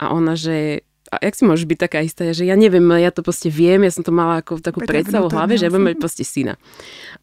A 0.00 0.10
ona, 0.16 0.34
že 0.34 0.82
a 1.08 1.24
jak 1.24 1.36
si 1.36 1.44
môžeš 1.48 1.64
byť 1.64 1.78
taká 1.80 2.04
istá, 2.04 2.28
že 2.36 2.44
ja 2.44 2.52
neviem, 2.52 2.84
ja 3.00 3.08
to 3.08 3.24
proste 3.24 3.48
viem, 3.48 3.80
ja 3.80 3.92
som 3.92 4.04
to 4.04 4.12
mala 4.12 4.44
ako 4.44 4.60
takú 4.60 4.84
predstavu 4.84 5.32
v 5.32 5.36
hlave, 5.40 5.56
že 5.56 5.68
ja 5.68 5.72
budem 5.72 5.96
mať 5.96 6.00
proste 6.04 6.24
syna. 6.24 6.60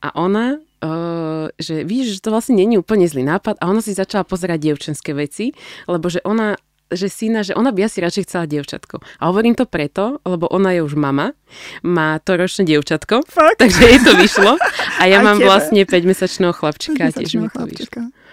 A 0.02 0.10
ona 0.18 0.58
uh, 0.58 1.48
že 1.58 1.86
víš, 1.86 2.18
že 2.20 2.24
to 2.26 2.34
vlastne 2.34 2.58
není 2.58 2.78
úplne 2.78 3.06
zlý 3.06 3.26
nápad 3.26 3.62
a 3.62 3.70
ona 3.70 3.82
si 3.82 3.94
začala 3.94 4.26
pozerať 4.26 4.58
dievčenské 4.62 5.14
veci, 5.14 5.54
lebo 5.86 6.10
že 6.10 6.22
ona 6.26 6.58
že 6.92 7.10
syna, 7.10 7.42
že 7.42 7.58
ona 7.58 7.74
by 7.74 7.86
asi 7.86 7.98
radšej 8.00 8.24
chcela 8.30 8.46
dievčatko. 8.46 9.02
A 9.20 9.24
hovorím 9.30 9.58
to 9.58 9.66
preto, 9.66 10.22
lebo 10.22 10.46
ona 10.48 10.72
je 10.78 10.82
už 10.86 10.94
mama, 10.94 11.34
má 11.82 12.22
to 12.22 12.38
ročné 12.38 12.66
dievčatko, 12.66 13.26
Fakt? 13.26 13.58
takže 13.58 13.82
jej 13.82 14.00
to 14.06 14.14
vyšlo. 14.16 14.58
A 15.00 15.04
ja 15.10 15.18
Aj 15.22 15.26
mám 15.26 15.38
tebe. 15.42 15.50
vlastne 15.50 15.82
5-mesačného 15.82 16.54
chlapčika, 16.54 17.10
5 17.10 17.18
tiež 17.18 17.32
mi 17.38 17.48
to 17.50 17.58
chlapčika. 17.58 18.00
vyšlo. 18.06 18.24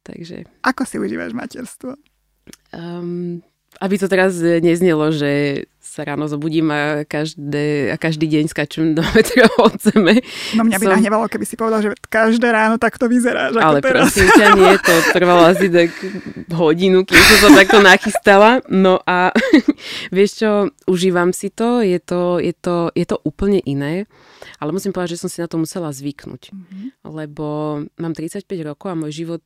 Takže... 0.00 0.36
Ako 0.64 0.82
si 0.88 0.96
užívaš 0.96 1.32
materstvo? 1.32 1.96
Um, 2.72 3.44
aby 3.80 3.94
to 3.96 4.08
teraz 4.08 4.36
neznelo, 4.40 5.12
že 5.14 5.64
sa 5.90 6.06
ráno 6.06 6.30
zobudím 6.30 6.70
a, 6.70 7.02
každé, 7.02 7.90
a 7.90 7.96
každý 7.98 8.30
deň 8.30 8.44
skačem 8.46 8.94
do 8.94 9.02
metra 9.14 9.50
od 9.58 9.74
zeme. 9.82 10.22
No 10.54 10.62
mňa 10.62 10.78
by 10.78 10.86
Som... 10.86 10.92
nahnevalo, 10.94 11.26
keby 11.26 11.42
si 11.42 11.58
povedal, 11.58 11.82
že 11.82 11.88
každé 12.06 12.46
ráno 12.46 12.78
takto 12.78 13.10
vyzeráš. 13.10 13.58
Ale 13.58 13.82
teraz. 13.82 14.14
prosím 14.14 14.30
ťa, 14.30 14.46
nie, 14.54 14.72
to 14.86 14.94
trvalo 15.10 15.50
asi 15.50 15.66
tak 15.66 15.90
hodinu, 16.54 17.02
kým 17.02 17.18
som 17.18 17.50
sa 17.50 17.66
takto 17.66 17.82
nachystala. 17.82 18.62
No 18.70 19.02
a 19.02 19.34
vieš 20.14 20.46
čo, 20.46 20.50
užívam 20.86 21.34
si 21.34 21.50
to, 21.50 21.82
je 21.82 21.98
to, 21.98 22.38
je 22.38 22.54
to, 22.54 22.94
je 22.94 23.06
to 23.10 23.18
úplne 23.26 23.58
iné. 23.66 24.06
Ale 24.62 24.70
musím 24.70 24.94
povedať, 24.94 25.18
že 25.18 25.26
som 25.26 25.30
si 25.32 25.42
na 25.42 25.50
to 25.50 25.58
musela 25.58 25.90
zvyknúť. 25.90 26.54
Mm-hmm. 26.54 26.86
Lebo 27.10 27.46
mám 27.98 28.14
35 28.14 28.46
rokov 28.62 28.94
a 28.94 28.96
môj 28.96 29.26
život 29.26 29.42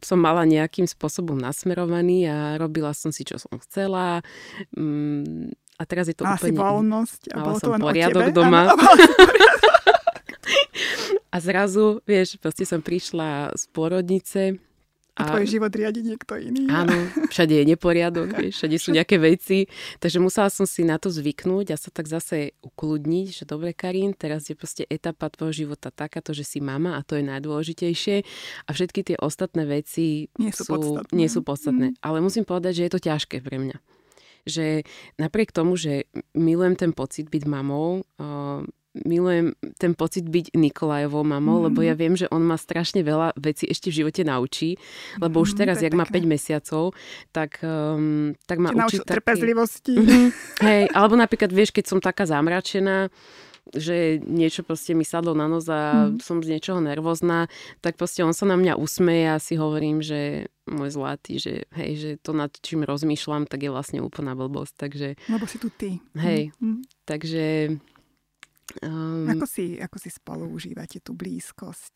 som 0.00 0.16
mala 0.16 0.48
nejakým 0.48 0.88
spôsobom 0.88 1.36
nasmerovaný 1.36 2.30
a 2.30 2.56
robila 2.56 2.96
som 2.96 3.12
si, 3.12 3.26
čo 3.26 3.36
som 3.36 3.60
chcela. 3.60 4.24
Mm, 4.72 5.52
a 5.76 5.82
teraz 5.84 6.08
je 6.08 6.16
to 6.16 6.24
Mala 6.24 6.38
úplne... 6.38 6.56
voľnosť 6.56 7.20
a 7.34 7.36
mala 7.42 7.58
som 7.58 7.76
to 7.76 7.82
poriadok 7.82 8.30
tebe. 8.30 8.34
doma. 8.34 8.72
Ano, 8.72 8.78
a 11.34 11.36
zrazu, 11.42 12.00
vieš, 12.06 12.38
proste 12.38 12.64
som 12.64 12.80
prišla 12.80 13.52
z 13.56 13.64
porodnice 13.74 14.42
a 15.12 15.28
tvoj 15.28 15.44
život 15.44 15.68
riadi 15.68 16.00
niekto 16.00 16.40
iný. 16.40 16.64
Áno, 16.72 16.96
všade 17.28 17.52
je 17.52 17.64
neporiadok, 17.68 18.32
všade 18.56 18.76
sú 18.80 18.96
nejaké 18.96 19.20
veci. 19.20 19.68
Takže 20.00 20.18
musela 20.24 20.48
som 20.48 20.64
si 20.64 20.88
na 20.88 20.96
to 20.96 21.12
zvyknúť 21.12 21.72
a 21.72 21.76
sa 21.76 21.92
tak 21.92 22.08
zase 22.08 22.56
ukludniť, 22.64 23.26
že 23.28 23.44
dobre 23.44 23.76
Karin, 23.76 24.16
teraz 24.16 24.48
je 24.48 24.56
proste 24.56 24.88
etapa 24.88 25.28
tvojho 25.28 25.68
života 25.68 25.92
takáto, 25.92 26.32
že 26.32 26.48
si 26.48 26.64
mama 26.64 26.96
a 26.96 27.04
to 27.04 27.20
je 27.20 27.28
najdôležitejšie. 27.28 28.16
A 28.64 28.70
všetky 28.72 29.12
tie 29.12 29.16
ostatné 29.20 29.68
veci 29.68 30.32
nie 30.40 30.48
sú, 30.48 30.64
sú 30.64 30.72
podstatné. 30.80 31.12
Nie 31.12 31.28
sú 31.28 31.40
podstatné. 31.44 31.86
Mm. 31.92 31.96
Ale 32.00 32.18
musím 32.24 32.48
povedať, 32.48 32.80
že 32.80 32.84
je 32.88 32.92
to 32.96 33.00
ťažké 33.04 33.44
pre 33.44 33.60
mňa. 33.60 33.76
Že 34.48 34.88
napriek 35.20 35.52
tomu, 35.52 35.76
že 35.76 36.08
milujem 36.32 36.74
ten 36.74 36.96
pocit 36.96 37.28
byť 37.28 37.44
mamou, 37.44 38.02
milujem 38.92 39.56
ten 39.80 39.96
pocit 39.96 40.28
byť 40.28 40.52
Nikolajovou 40.52 41.24
mamou, 41.24 41.60
mm. 41.60 41.64
lebo 41.72 41.80
ja 41.80 41.96
viem, 41.96 42.12
že 42.12 42.28
on 42.28 42.44
ma 42.44 42.60
strašne 42.60 43.00
veľa 43.00 43.32
vecí 43.40 43.64
ešte 43.64 43.88
v 43.88 44.04
živote 44.04 44.22
naučí, 44.22 44.76
lebo 45.16 45.40
mm, 45.40 45.44
už 45.48 45.50
teraz, 45.56 45.80
jak 45.80 45.96
má 45.96 46.04
5 46.04 46.12
mesiacov, 46.28 46.92
tak, 47.32 47.64
um, 47.64 48.36
tak 48.44 48.60
ma 48.60 48.76
učí 48.76 49.00
taký... 49.00 49.16
trpezlivosti. 49.16 49.96
Mm-hmm. 49.96 50.26
Hej, 50.68 50.82
alebo 50.92 51.14
napríklad, 51.16 51.48
vieš, 51.48 51.72
keď 51.72 51.84
som 51.88 51.98
taká 52.04 52.28
zamračená, 52.28 53.08
že 53.72 54.20
niečo 54.26 54.66
proste 54.66 54.92
mi 54.92 55.06
sadlo 55.06 55.32
na 55.32 55.46
nos 55.46 55.70
a 55.70 56.12
mm. 56.12 56.20
som 56.20 56.42
z 56.44 56.58
niečoho 56.58 56.82
nervózna, 56.82 57.46
tak 57.80 57.96
proste 57.96 58.26
on 58.26 58.34
sa 58.36 58.44
na 58.44 58.58
mňa 58.58 58.74
usmeje 58.76 59.26
a 59.32 59.40
si 59.40 59.54
hovorím, 59.56 60.02
že 60.02 60.50
môj 60.66 60.92
zlatý, 60.92 61.38
že 61.38 61.64
hej, 61.78 61.90
že 61.96 62.10
to 62.20 62.34
nad 62.34 62.50
čím 62.58 62.82
rozmýšľam, 62.84 63.48
tak 63.48 63.62
je 63.64 63.70
vlastne 63.70 64.02
úplná 64.02 64.34
blbosť, 64.34 64.74
takže... 64.76 65.08
Lebo 65.30 65.46
si 65.46 65.56
tu 65.62 65.70
ty. 65.70 66.02
Hej, 66.18 66.50
mm. 66.58 66.82
takže 67.06 67.78
Um, 68.80 69.28
ako, 69.28 69.44
si, 69.44 69.76
ako 69.76 69.96
si 70.00 70.08
spolu 70.08 70.48
užívate 70.48 71.02
tú 71.02 71.12
blízkosť? 71.12 71.94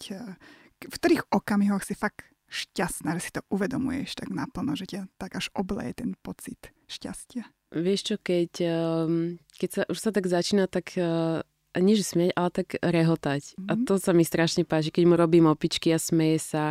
V 0.82 0.94
ktorých 0.94 1.32
okamihoch 1.32 1.80
si 1.86 1.96
fakt 1.96 2.28
šťastná, 2.46 3.16
že 3.18 3.30
si 3.30 3.30
to 3.34 3.42
uvedomuješ 3.50 4.18
tak 4.18 4.30
naplno, 4.30 4.78
že 4.78 4.86
ťa 4.86 5.00
tak 5.18 5.38
až 5.38 5.50
obleje 5.56 5.98
ten 5.98 6.14
pocit 6.20 6.70
šťastia? 6.86 7.48
Vieš 7.74 8.00
čo, 8.12 8.16
keď, 8.22 8.50
um, 8.62 9.42
keď 9.58 9.70
sa, 9.70 9.82
už 9.90 9.98
sa 9.98 10.10
tak 10.14 10.30
začína 10.30 10.70
tak 10.70 10.94
uh, 10.94 11.42
nie 11.76 11.98
že 11.98 12.06
smieť, 12.06 12.30
ale 12.38 12.50
tak 12.54 12.68
rehotať. 12.80 13.42
Mm-hmm. 13.56 13.68
A 13.68 13.72
mhm. 13.74 13.84
to 13.84 13.94
sa 13.98 14.12
mi 14.14 14.22
strašne 14.22 14.62
páči, 14.62 14.94
keď 14.94 15.04
mu 15.04 15.14
robím 15.18 15.50
opičky 15.50 15.90
a 15.92 15.98
smeje 15.98 16.40
sa. 16.40 16.64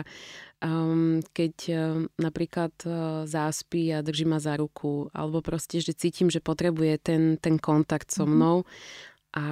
Um, 0.64 1.20
keď 1.36 1.56
um, 1.68 2.08
napríklad 2.16 2.74
uh, 2.88 3.28
záspí 3.28 3.92
a 3.92 4.00
drží 4.00 4.24
ma 4.26 4.40
za 4.40 4.56
ruku, 4.56 5.12
alebo 5.12 5.44
proste, 5.44 5.84
že 5.84 5.94
cítim, 5.94 6.32
že 6.32 6.40
potrebuje 6.40 6.96
ten, 7.04 7.24
ten 7.38 7.60
kontakt 7.60 8.10
so 8.10 8.24
mhm. 8.24 8.32
mnou. 8.32 8.58
Mm-hmm 8.64 9.15
a 9.36 9.46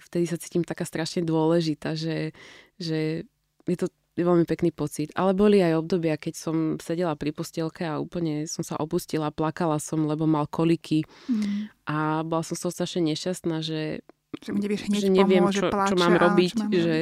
vtedy 0.00 0.24
sa 0.24 0.40
cítim 0.40 0.64
taká 0.64 0.88
strašne 0.88 1.20
dôležitá, 1.20 1.92
že, 1.92 2.32
že 2.80 3.28
je 3.68 3.76
to 3.76 3.92
veľmi 4.16 4.44
pekný 4.48 4.72
pocit. 4.72 5.12
Ale 5.12 5.36
boli 5.36 5.60
aj 5.60 5.80
obdobia, 5.80 6.16
keď 6.16 6.34
som 6.36 6.56
sedela 6.80 7.14
pri 7.14 7.30
postielke 7.30 7.84
a 7.84 8.00
úplne 8.00 8.48
som 8.48 8.64
sa 8.64 8.80
opustila, 8.80 9.32
plakala 9.32 9.76
som, 9.76 10.08
lebo 10.08 10.24
mal 10.24 10.48
koliky 10.48 11.04
mm. 11.28 11.86
a 11.88 12.24
bola 12.24 12.42
som 12.44 12.56
so 12.56 12.72
strašne 12.72 13.04
nešťastná, 13.12 13.60
že, 13.60 14.00
že, 14.40 14.50
nevieš 14.50 14.88
hneď 14.88 15.00
že 15.04 15.10
neviem, 15.12 15.44
pomôže, 15.44 15.60
čo, 15.60 15.68
pláče, 15.68 15.90
čo 15.92 15.96
mám 16.00 16.16
robiť. 16.16 16.52
Čo 16.52 16.60
mám 16.64 16.72
že, 16.72 16.96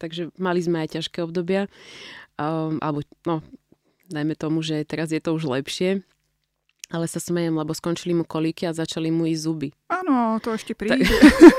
takže 0.00 0.22
mali 0.40 0.60
sme 0.64 0.76
aj 0.84 0.88
ťažké 0.98 1.18
obdobia. 1.20 1.68
Um, 2.38 2.78
alebo, 2.80 3.02
no, 3.26 3.42
dajme 4.08 4.34
tomu, 4.38 4.64
že 4.64 4.86
teraz 4.88 5.10
je 5.12 5.20
to 5.20 5.34
už 5.36 5.50
lepšie. 5.52 6.00
Ale 6.88 7.04
sa 7.04 7.20
smejem, 7.20 7.52
lebo 7.52 7.76
skončili 7.76 8.16
mu 8.16 8.24
kolíky 8.24 8.64
a 8.64 8.72
začali 8.72 9.12
mu 9.12 9.28
ísť 9.28 9.42
zuby. 9.44 9.68
Áno, 9.92 10.40
to 10.40 10.56
ešte 10.56 10.72
príde. 10.72 11.04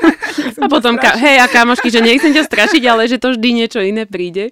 a 0.63 0.65
potom, 0.65 0.97
ka- 0.97 1.17
hej, 1.21 1.37
a 1.37 1.45
kamošky, 1.45 1.93
že 1.93 2.01
nechcem 2.01 2.33
ťa 2.33 2.49
strašiť, 2.49 2.83
ale 2.89 3.05
že 3.05 3.21
to 3.21 3.37
vždy 3.37 3.49
niečo 3.53 3.81
iné 3.81 4.09
príde. 4.09 4.49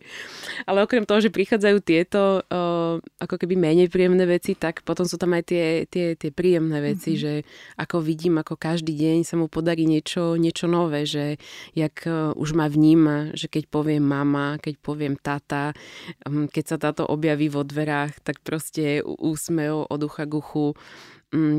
Ale 0.65 0.81
okrem 0.81 1.05
toho, 1.05 1.21
že 1.21 1.29
prichádzajú 1.29 1.77
tieto 1.85 2.41
uh, 2.41 2.97
ako 3.21 3.35
keby 3.37 3.53
menej 3.53 3.93
príjemné 3.93 4.25
veci, 4.25 4.57
tak 4.57 4.81
potom 4.81 5.05
sú 5.05 5.21
tam 5.21 5.37
aj 5.37 5.43
tie, 5.45 5.65
tie, 5.85 6.17
tie 6.17 6.33
príjemné 6.33 6.81
veci, 6.81 7.13
mm-hmm. 7.13 7.23
že 7.23 7.33
ako 7.77 8.01
vidím, 8.01 8.41
ako 8.41 8.57
každý 8.57 8.97
deň 8.97 9.17
sa 9.21 9.37
mu 9.37 9.49
podarí 9.49 9.85
niečo, 9.85 10.33
niečo 10.35 10.65
nové, 10.65 11.05
že 11.05 11.37
jak 11.77 12.05
uh, 12.09 12.33
už 12.33 12.57
ma 12.57 12.65
vníma, 12.65 13.37
že 13.37 13.45
keď 13.49 13.69
poviem 13.69 14.01
mama, 14.01 14.57
keď 14.57 14.75
poviem 14.81 15.13
tata, 15.17 15.77
um, 16.25 16.49
keď 16.49 16.63
sa 16.65 16.77
táto 16.81 17.05
objaví 17.05 17.49
vo 17.53 17.61
dverách, 17.61 18.25
tak 18.25 18.41
proste 18.41 19.05
úsmev 19.05 19.85
od 19.87 20.01
ucha 20.01 20.25
k 20.25 20.33
uchu 20.41 20.66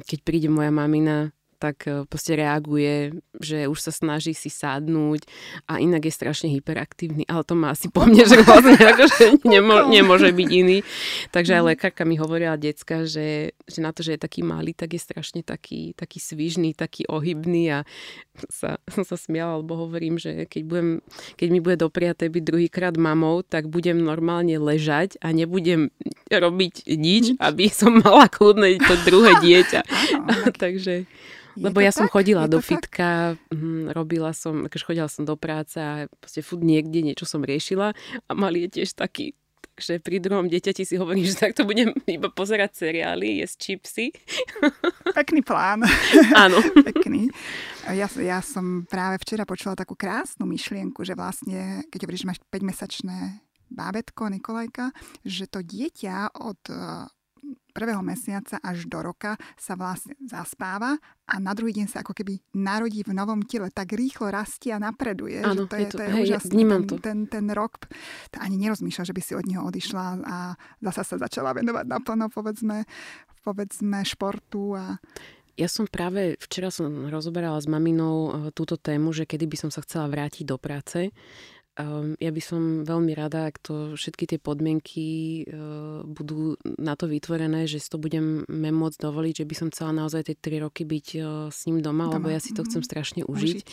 keď 0.05 0.19
príde 0.25 0.49
moja 0.49 0.73
mamina 0.73 1.31
tak 1.59 1.85
e, 1.91 2.07
proste 2.07 2.39
reaguje, 2.39 3.19
že 3.43 3.67
už 3.67 3.79
sa 3.83 3.91
snaží 3.91 4.33
si 4.33 4.49
sadnúť 4.49 5.27
a 5.67 5.83
inak 5.83 6.07
je 6.07 6.15
strašne 6.15 6.49
hyperaktívny, 6.55 7.27
ale 7.27 7.43
to 7.43 7.59
má 7.59 7.75
asi 7.75 7.91
po 7.91 8.07
mne, 8.07 8.23
že 8.25 8.39
vlastne 8.47 8.79
akože 8.95 9.43
nemo, 9.43 9.91
nemôže 9.91 10.31
byť 10.31 10.49
iný. 10.55 10.79
Takže 11.35 11.59
aj 11.59 11.63
mhm. 11.63 11.69
lekárka 11.75 12.03
mi 12.07 12.15
hovorila 12.15 12.55
decka, 12.55 13.05
že, 13.05 13.59
že 13.67 13.79
na 13.83 13.91
to, 13.91 14.07
že 14.07 14.17
je 14.17 14.25
taký 14.25 14.47
malý, 14.47 14.73
tak 14.73 14.95
je 14.95 15.03
strašne 15.03 15.43
taký, 15.43 15.93
taký 15.99 16.23
svižný, 16.23 16.73
taký 16.73 17.05
ohybný 17.11 17.75
a 17.75 17.79
sa, 18.47 18.79
som 18.87 19.03
sa 19.03 19.19
smiala, 19.19 19.59
lebo 19.59 19.75
hovorím, 19.75 20.17
že 20.17 20.47
keď, 20.47 20.63
budem, 20.63 20.89
keď 21.35 21.49
mi 21.51 21.59
bude 21.59 21.77
dopriaté 21.83 22.31
byť 22.31 22.43
druhýkrát 22.47 22.95
mamou, 22.95 23.43
tak 23.43 23.67
budem 23.67 23.99
normálne 23.99 24.55
ležať 24.63 25.19
a 25.19 25.35
nebudem 25.35 25.91
robiť 26.31 26.87
nič, 26.87 27.35
aby 27.43 27.67
som 27.67 27.99
mala 27.99 28.31
kľudné 28.31 28.79
to 28.79 28.95
druhé 29.03 29.43
dieťa. 29.43 29.81
Takže 30.63 31.09
lebo 31.59 31.83
ja 31.83 31.91
som 31.91 32.07
chodila 32.07 32.47
do 32.47 32.63
fitka, 32.63 33.35
hm, 33.51 33.91
robila 33.91 34.31
som, 34.31 34.65
akože 34.71 34.85
chodila 34.87 35.11
som 35.11 35.27
do 35.27 35.35
práce 35.35 35.77
a 35.77 36.07
proste 36.23 36.41
furt 36.41 36.63
niekde 36.63 37.03
niečo 37.03 37.27
som 37.27 37.43
riešila 37.43 37.93
a 38.27 38.31
mali 38.33 38.67
je 38.67 38.83
tiež 38.83 38.95
taký 38.95 39.35
Takže 39.79 40.03
pri 40.03 40.19
druhom 40.19 40.51
dieťati 40.51 40.83
si 40.83 40.99
hovorím, 40.99 41.23
že 41.23 41.39
takto 41.39 41.63
budem 41.63 41.95
iba 42.11 42.27
pozerať 42.35 42.83
seriály, 42.83 43.39
jesť 43.47 43.57
čipsy. 43.63 44.11
Pekný 45.19 45.47
plán. 45.47 45.87
Áno. 46.35 46.59
Pekný. 46.91 47.31
Ja, 47.87 48.11
ja 48.19 48.43
som 48.43 48.91
práve 48.91 49.23
včera 49.23 49.47
počula 49.47 49.79
takú 49.79 49.95
krásnu 49.95 50.51
myšlienku, 50.51 51.07
že 51.07 51.15
vlastne, 51.15 51.87
keď 51.95 51.99
hovoríš, 52.03 52.27
že 52.27 52.31
máš 52.35 52.41
5-mesačné 52.51 53.39
bábetko 53.71 54.27
Nikolajka, 54.35 54.91
že 55.23 55.47
to 55.47 55.63
dieťa 55.63 56.43
od 56.43 56.59
prvého 57.79 58.03
mesiaca 58.03 58.59
až 58.59 58.91
do 58.91 58.99
roka 58.99 59.39
sa 59.55 59.79
vlastne 59.79 60.19
zaspáva 60.27 60.99
a 61.31 61.35
na 61.39 61.55
druhý 61.55 61.79
deň 61.79 61.87
sa 61.87 62.03
ako 62.03 62.11
keby 62.11 62.43
narodí 62.59 63.07
v 63.07 63.15
novom 63.15 63.47
tele. 63.47 63.71
Tak 63.71 63.95
rýchlo 63.95 64.35
rastie 64.35 64.75
a 64.75 64.83
napreduje. 64.83 65.39
Áno, 65.47 65.71
že 65.71 65.71
to 65.71 65.75
je, 65.79 65.79
je 65.79 65.87
to, 65.87 65.95
to 65.95 66.03
je 66.03 66.11
hej, 66.11 66.23
úžasné. 66.27 66.51
Ja 66.51 66.67
ten, 66.67 66.83
to. 66.83 66.95
Ten, 66.99 67.19
ten 67.31 67.47
rok, 67.55 67.87
to 68.35 68.43
ani 68.43 68.59
nerozmýšľa, 68.59 69.07
že 69.07 69.15
by 69.15 69.23
si 69.23 69.33
od 69.39 69.47
neho 69.47 69.63
odišla 69.63 70.05
a 70.27 70.37
zasa 70.83 71.07
sa 71.07 71.17
začala 71.23 71.55
venovať 71.55 71.87
naplno, 71.87 72.27
povedzme, 72.35 72.83
povedzme 73.47 74.03
športu 74.03 74.75
a 74.75 74.99
ja 75.59 75.67
som 75.67 75.91
práve 75.91 76.39
včera 76.39 76.71
som 76.71 77.11
rozoberala 77.11 77.59
s 77.59 77.67
maminou 77.67 78.31
eh, 78.31 78.33
túto 78.55 78.79
tému, 78.79 79.11
že 79.11 79.27
kedy 79.27 79.51
by 79.51 79.57
som 79.59 79.71
sa 79.75 79.83
chcela 79.83 80.07
vrátiť 80.07 80.47
do 80.47 80.55
práce 80.55 81.11
Ehm, 81.79 82.19
ja 82.19 82.35
by 82.35 82.43
som 82.43 82.63
veľmi 82.83 83.15
rada, 83.15 83.47
ak 83.47 83.63
to 83.63 83.95
všetky 83.95 84.27
tie 84.27 84.39
podmienky 84.43 85.07
uh, 85.47 86.03
budú 86.03 86.59
na 86.75 86.99
to 86.99 87.07
vytvorené, 87.07 87.71
že 87.71 87.79
si 87.79 87.87
to 87.87 88.03
budeme 88.03 88.43
môcť 88.51 88.99
dovoliť, 88.99 89.47
že 89.47 89.47
by 89.47 89.55
som 89.55 89.69
chcela 89.71 89.95
naozaj 89.95 90.27
tie 90.27 90.37
3 90.59 90.67
roky 90.67 90.83
byť 90.83 91.07
uh, 91.23 91.23
s 91.55 91.71
ním 91.71 91.79
doma, 91.79 92.11
doma, 92.11 92.19
lebo 92.19 92.35
ja 92.35 92.43
si 92.43 92.51
to 92.51 92.67
chcem 92.67 92.83
mhm. 92.83 92.89
strašne 92.91 93.23
užiť. 93.23 93.59
užiť. 93.63 93.69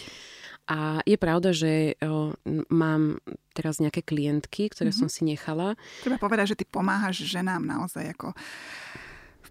A 0.65 1.01
je 1.05 1.17
pravda, 1.17 1.49
že 1.49 1.97
uh, 1.97 2.33
mám 2.69 3.17
teraz 3.57 3.81
nejaké 3.81 4.01
klientky, 4.01 4.69
ktoré 4.69 4.89
mm-hmm. 4.89 5.05
som 5.05 5.13
si 5.13 5.21
nechala. 5.21 5.77
Treba 6.01 6.17
povedať, 6.17 6.53
že 6.53 6.57
ty 6.61 6.65
pomáhaš 6.65 7.21
ženám 7.25 7.61
naozaj 7.61 8.17
ako 8.17 8.33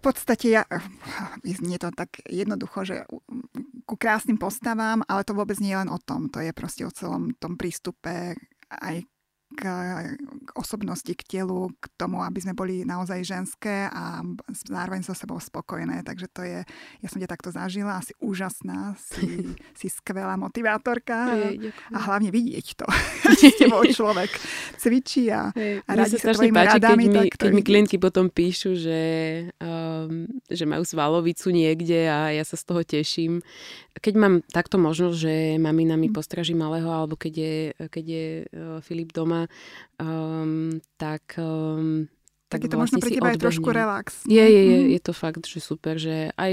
podstate 0.05 0.53
ja, 0.53 0.63
nie 1.65 1.81
to 1.81 1.89
tak 1.97 2.21
jednoducho, 2.29 2.85
že 2.85 3.09
ku 3.85 4.01
krásnym 4.01 4.41
postavám, 4.41 5.05
ale 5.07 5.23
to 5.23 5.37
vôbec 5.37 5.61
nie 5.61 5.73
je 5.77 5.81
len 5.85 5.93
o 5.93 6.01
tom. 6.01 6.33
To 6.33 6.41
je 6.41 6.53
proste 6.57 6.83
o 6.89 6.93
celom 6.93 7.37
tom 7.37 7.61
prístupe 7.61 8.35
aj 8.69 9.05
k, 9.55 9.63
k 10.45 10.51
osobnosti, 10.59 11.13
k 11.15 11.23
telu, 11.23 11.71
k 11.79 11.85
tomu, 11.95 12.21
aby 12.21 12.43
sme 12.43 12.53
boli 12.53 12.83
naozaj 12.83 13.23
ženské 13.23 13.87
a 13.89 14.21
zároveň 14.67 15.07
so 15.07 15.15
sebou 15.15 15.39
spokojné. 15.39 16.03
Takže 16.03 16.27
to 16.29 16.43
je, 16.43 16.61
ja 17.01 17.09
som 17.09 17.23
ťa 17.23 17.31
takto 17.31 17.55
zažila, 17.55 18.03
asi 18.03 18.13
úžasná, 18.19 18.99
si, 18.99 19.55
si 19.79 19.87
skvelá 19.87 20.35
motivátorka 20.35 21.31
Jej, 21.39 21.71
a 21.95 21.99
hlavne 22.11 22.35
vidieť 22.35 22.67
to. 22.75 22.87
S 23.41 23.57
tebou 23.57 23.87
človek 23.99 24.31
cvičí 24.77 25.31
a, 25.31 25.55
a 25.55 25.91
radi 25.95 26.19
sa, 26.19 26.35
sa 26.35 26.37
tvojimi 26.37 26.55
páči, 26.55 26.77
radami. 26.83 27.05
Keď 27.07 27.15
mi, 27.15 27.31
keď 27.31 27.51
mi 27.55 27.63
klientky 27.63 27.97
potom 27.97 28.27
píšu, 28.29 28.75
že, 28.77 29.03
um, 29.63 30.27
že 30.51 30.65
majú 30.67 30.83
svalovicu 30.83 31.55
niekde 31.55 32.11
a 32.11 32.35
ja 32.35 32.45
sa 32.45 32.59
z 32.59 32.65
toho 32.67 32.83
teším. 32.83 33.41
Keď 33.95 34.15
mám 34.19 34.35
takto 34.51 34.77
možnosť, 34.77 35.17
že 35.17 35.35
mamina 35.63 35.95
mi 35.95 36.11
hm. 36.11 36.15
postraží 36.15 36.53
malého, 36.53 36.91
alebo 36.91 37.15
keď 37.15 37.33
je, 37.33 37.57
keď 37.89 38.05
je 38.05 38.27
uh, 38.45 38.79
Filip 38.83 39.15
doma, 39.15 39.44
um, 40.01 40.81
tak 40.97 41.39
um, 41.39 42.09
tak, 42.55 42.61
je 42.61 42.71
to 42.71 42.79
vlastne 42.79 43.03
možno 43.03 43.07
pre 43.09 43.17
teba 43.19 43.29
aj 43.35 43.39
trošku 43.43 43.69
relax. 43.75 44.09
Je, 44.31 44.39
je, 44.39 44.63
je, 44.63 44.79
mhm. 44.79 44.89
je 44.95 45.01
to 45.03 45.13
fakt, 45.17 45.43
že 45.43 45.59
super, 45.59 45.99
že 45.99 46.31
aj 46.39 46.53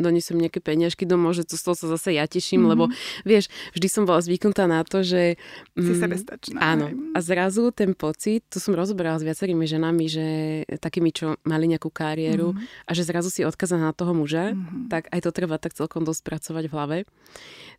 donesem 0.00 0.40
nejaké 0.40 0.64
peňažky 0.64 1.04
domov, 1.04 1.36
že 1.36 1.44
to 1.44 1.60
z 1.60 1.62
toho 1.68 1.76
sa 1.76 1.86
zase 1.92 2.16
ja 2.16 2.24
teším, 2.24 2.64
mm-hmm. 2.64 2.72
lebo 2.72 2.84
vieš, 3.28 3.52
vždy 3.76 3.88
som 3.90 4.02
bola 4.08 4.24
zvyknutá 4.24 4.64
na 4.64 4.80
to, 4.80 5.04
že... 5.04 5.36
Mm, 5.76 5.84
si 5.84 5.92
sebestačná. 6.00 6.56
Áno. 6.56 6.86
A 7.12 7.18
zrazu 7.20 7.68
ten 7.68 7.92
pocit, 7.92 8.48
to 8.48 8.62
som 8.62 8.72
rozoberala 8.72 9.20
s 9.20 9.26
viacerými 9.28 9.68
ženami, 9.68 10.04
že 10.08 10.26
takými, 10.80 11.12
čo 11.12 11.36
mali 11.44 11.68
nejakú 11.68 11.92
kariéru 11.92 12.56
mm-hmm. 12.56 12.88
a 12.88 12.90
že 12.96 13.04
zrazu 13.04 13.28
si 13.28 13.44
odkazaná 13.44 13.92
na 13.92 13.94
toho 13.94 14.16
muža, 14.16 14.56
mm-hmm. 14.56 14.88
tak 14.88 15.12
aj 15.12 15.20
to 15.20 15.30
treba 15.36 15.60
tak 15.60 15.76
celkom 15.76 16.06
dosť 16.08 16.22
pracovať 16.24 16.64
v 16.70 16.72
hlave. 16.72 16.98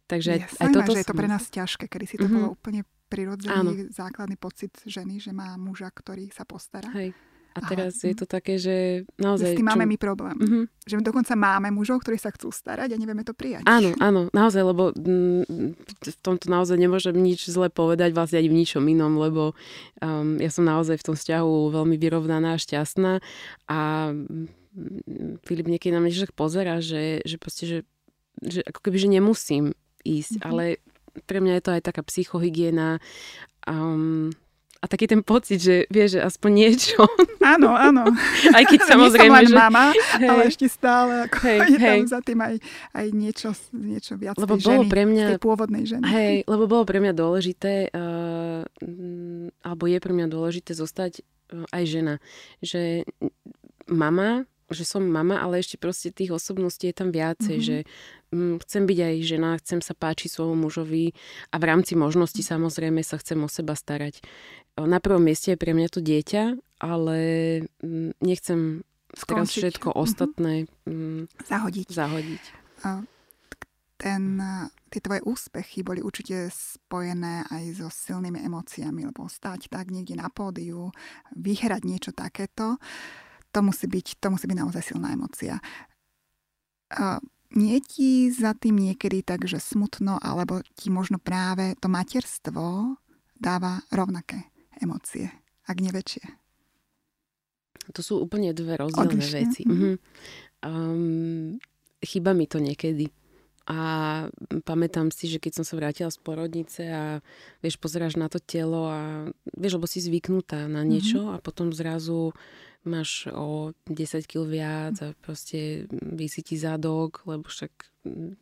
Takže 0.05 0.29
aj, 0.35 0.41
aj 0.61 0.67
toto... 0.69 0.91
že 0.93 0.99
je 1.01 1.07
to 1.09 1.15
pre 1.17 1.29
nás 1.31 1.43
ťažké, 1.49 1.89
kedy 1.89 2.05
si 2.05 2.15
to 2.21 2.29
mm-hmm. 2.29 2.37
bolo 2.37 2.47
úplne 2.53 2.85
prirodzený 3.09 3.53
Áno. 3.53 3.71
základný 3.93 4.35
pocit 4.39 4.73
ženy, 4.87 5.19
že 5.21 5.31
má 5.35 5.55
muža, 5.59 5.91
ktorý 5.91 6.29
sa 6.33 6.43
postará. 6.47 6.89
Hej. 6.95 7.13
A 7.53 7.59
teraz 7.69 8.01
Aha. 8.01 8.09
je 8.09 8.15
to 8.17 8.25
také, 8.25 8.57
že 8.57 9.05
naozaj... 9.21 9.53
S 9.53 9.61
tým 9.61 9.69
máme 9.69 9.85
čo... 9.85 9.91
my 9.93 9.97
problém. 10.01 10.35
Uh-huh. 10.41 10.65
Že 10.89 11.05
dokonca 11.05 11.37
máme 11.37 11.69
mužov, 11.69 12.01
ktorí 12.01 12.17
sa 12.17 12.33
chcú 12.33 12.49
starať 12.49 12.89
a 12.89 12.97
nevieme 12.97 13.21
to 13.21 13.37
prijať. 13.37 13.61
Áno, 13.69 13.93
áno, 14.01 14.25
naozaj, 14.33 14.61
lebo 14.65 14.89
mm, 14.89 15.77
v 16.01 16.17
tomto 16.25 16.49
naozaj 16.49 16.81
nemôžem 16.81 17.13
nič 17.13 17.45
zle 17.53 17.69
povedať, 17.69 18.17
vlastne 18.17 18.41
ani 18.41 18.49
v 18.49 18.57
ničom 18.57 18.81
inom, 18.89 19.21
lebo 19.21 19.53
um, 20.01 20.41
ja 20.41 20.49
som 20.49 20.65
naozaj 20.65 20.97
v 20.97 21.05
tom 21.05 21.15
vzťahu 21.15 21.53
veľmi 21.77 21.95
vyrovnaná 22.01 22.57
a 22.57 22.61
šťastná 22.61 23.21
a 23.69 23.79
mm, 24.09 24.65
Filip 25.45 25.69
niekedy 25.69 25.93
na 25.93 26.01
mňa 26.01 26.33
pozera, 26.33 26.81
že, 26.81 27.21
že 27.21 27.37
proste, 27.37 27.69
že, 27.69 27.79
že 28.41 28.65
ako 28.65 28.81
keby, 28.81 28.97
že 28.97 29.09
nemusím 29.13 29.77
ísť, 30.01 30.41
uh-huh. 30.41 30.49
ale 30.49 30.63
pre 31.29 31.39
mňa 31.39 31.59
je 31.59 31.63
to 31.63 31.71
aj 31.77 31.81
taká 31.85 32.01
psychohygiena 32.05 32.97
um, 33.67 34.33
a 34.83 34.85
taký 34.91 35.07
ten 35.07 35.23
pocit, 35.23 35.63
že 35.63 35.87
vieš, 35.87 36.19
že 36.19 36.27
aspoň 36.27 36.51
niečo. 36.51 37.07
Áno, 37.39 37.71
áno. 37.71 38.03
aj 38.57 38.63
keď 38.67 38.79
samozrejme, 38.91 39.47
že... 39.47 39.55
mama, 39.55 39.95
hej, 40.19 40.27
ale 40.27 40.41
ešte 40.51 40.67
stále 40.67 41.23
ako 41.31 41.39
hej, 41.47 41.59
je 41.71 41.77
hej. 41.79 41.99
tam 42.03 42.07
za 42.11 42.19
tým 42.19 42.39
aj, 42.43 42.55
aj 42.91 43.07
niečo, 43.15 43.49
niečo 43.71 44.19
viac 44.19 44.35
lebo 44.35 44.59
tej 44.59 44.63
bolo 44.67 44.83
ženy, 44.83 44.91
pre 44.91 45.03
mňa, 45.07 45.25
tej 45.31 45.39
pôvodnej 45.39 45.83
ženy. 45.87 46.03
Hej, 46.03 46.35
lebo 46.51 46.63
bolo 46.67 46.83
pre 46.83 46.99
mňa 46.99 47.13
dôležité, 47.15 47.95
uh, 47.95 48.67
alebo 49.63 49.83
je 49.87 49.99
pre 50.03 50.11
mňa 50.11 50.27
dôležité 50.27 50.75
zostať 50.75 51.23
uh, 51.23 51.63
aj 51.71 51.83
žena. 51.87 52.15
Že 52.59 53.07
mama 53.87 54.43
že 54.73 54.83
som 54.83 55.05
mama, 55.05 55.39
ale 55.39 55.61
ešte 55.61 55.77
proste 55.77 56.09
tých 56.09 56.33
osobností 56.33 56.89
je 56.89 56.95
tam 56.97 57.09
viacej, 57.13 57.57
mm-hmm. 57.57 57.69
že 57.69 57.77
mm, 58.33 58.55
chcem 58.65 58.83
byť 58.89 58.99
aj 58.99 59.15
žena, 59.21 59.49
chcem 59.61 59.79
sa 59.79 59.93
páčiť 59.93 60.29
svojmu 60.33 60.67
mužovi 60.67 61.13
a 61.53 61.55
v 61.61 61.63
rámci 61.63 61.93
možnosti 61.93 62.41
samozrejme 62.41 63.05
sa 63.05 63.21
chcem 63.21 63.39
o 63.39 63.49
seba 63.49 63.77
starať. 63.77 64.19
Na 64.77 64.97
prvom 64.97 65.21
mieste 65.21 65.53
je 65.53 65.61
pre 65.61 65.77
mňa 65.77 65.87
to 65.93 66.01
dieťa, 66.01 66.43
ale 66.81 67.17
mm, 67.85 68.17
nechcem 68.19 68.81
teraz 69.13 69.53
všetko 69.53 69.93
mm-hmm. 69.93 70.03
ostatné 70.03 70.53
mm, 70.89 71.21
zahodiť. 71.45 71.87
zahodiť. 71.87 72.43
Ten, 74.03 74.35
tie 74.91 74.99
tvoje 74.99 75.23
úspechy 75.23 75.79
boli 75.79 76.03
určite 76.03 76.51
spojené 76.51 77.47
aj 77.47 77.79
so 77.79 77.87
silnými 77.87 78.43
emóciami, 78.43 79.07
lebo 79.07 79.31
stať 79.31 79.71
tak 79.71 79.87
niekde 79.95 80.19
na 80.19 80.27
pódiu, 80.27 80.91
vyhrať 81.31 81.81
niečo 81.87 82.11
takéto. 82.11 82.75
Uh, 82.75 83.22
to 83.53 83.59
musí 83.61 83.85
byť, 83.85 84.17
to 84.17 84.27
musí 84.33 84.49
byť 84.49 84.57
naozaj 84.57 84.81
silná 84.81 85.13
emocia. 85.13 85.61
Uh, 86.89 87.21
nie 87.53 87.77
ti 87.85 88.33
za 88.33 88.57
tým 88.57 88.81
niekedy 88.81 89.21
tak, 89.21 89.45
že 89.45 89.61
smutno, 89.61 90.17
alebo 90.17 90.65
ti 90.73 90.89
možno 90.89 91.21
práve 91.21 91.77
to 91.77 91.85
materstvo 91.85 92.97
dáva 93.37 93.85
rovnaké 93.93 94.49
emócie, 94.81 95.29
ak 95.69 95.77
nie 95.77 95.93
väčšie? 95.93 96.25
To 97.93 97.99
sú 98.01 98.23
úplne 98.23 98.55
dve 98.55 98.79
rozdielne 98.79 99.21
Odlišne. 99.21 99.39
veci. 99.43 99.61
Mm-hmm. 99.67 99.95
um, 100.65 101.59
chýba 101.99 102.31
mi 102.33 102.47
to 102.47 102.57
niekedy. 102.63 103.11
A 103.63 103.79
pamätám 104.67 105.07
si, 105.07 105.31
že 105.31 105.39
keď 105.39 105.61
som 105.61 105.65
sa 105.65 105.79
vrátila 105.79 106.11
z 106.11 106.19
porodnice 106.19 106.83
a 106.83 107.03
vieš, 107.63 107.79
pozeráš 107.79 108.19
na 108.19 108.27
to 108.27 108.43
telo 108.43 108.91
a 108.91 109.31
vieš, 109.55 109.79
lebo 109.79 109.87
si 109.87 110.03
zvyknutá 110.03 110.67
na 110.67 110.83
niečo 110.83 111.23
mm-hmm. 111.23 111.35
a 111.39 111.43
potom 111.43 111.71
zrazu 111.71 112.35
máš 112.83 113.31
o 113.31 113.71
10 113.87 114.27
kg 114.27 114.43
viac 114.43 114.95
a 114.99 115.15
proste 115.23 115.87
vysí 115.95 116.43
ti 116.43 116.59
zadok, 116.59 117.23
lebo 117.23 117.47
však 117.47 117.71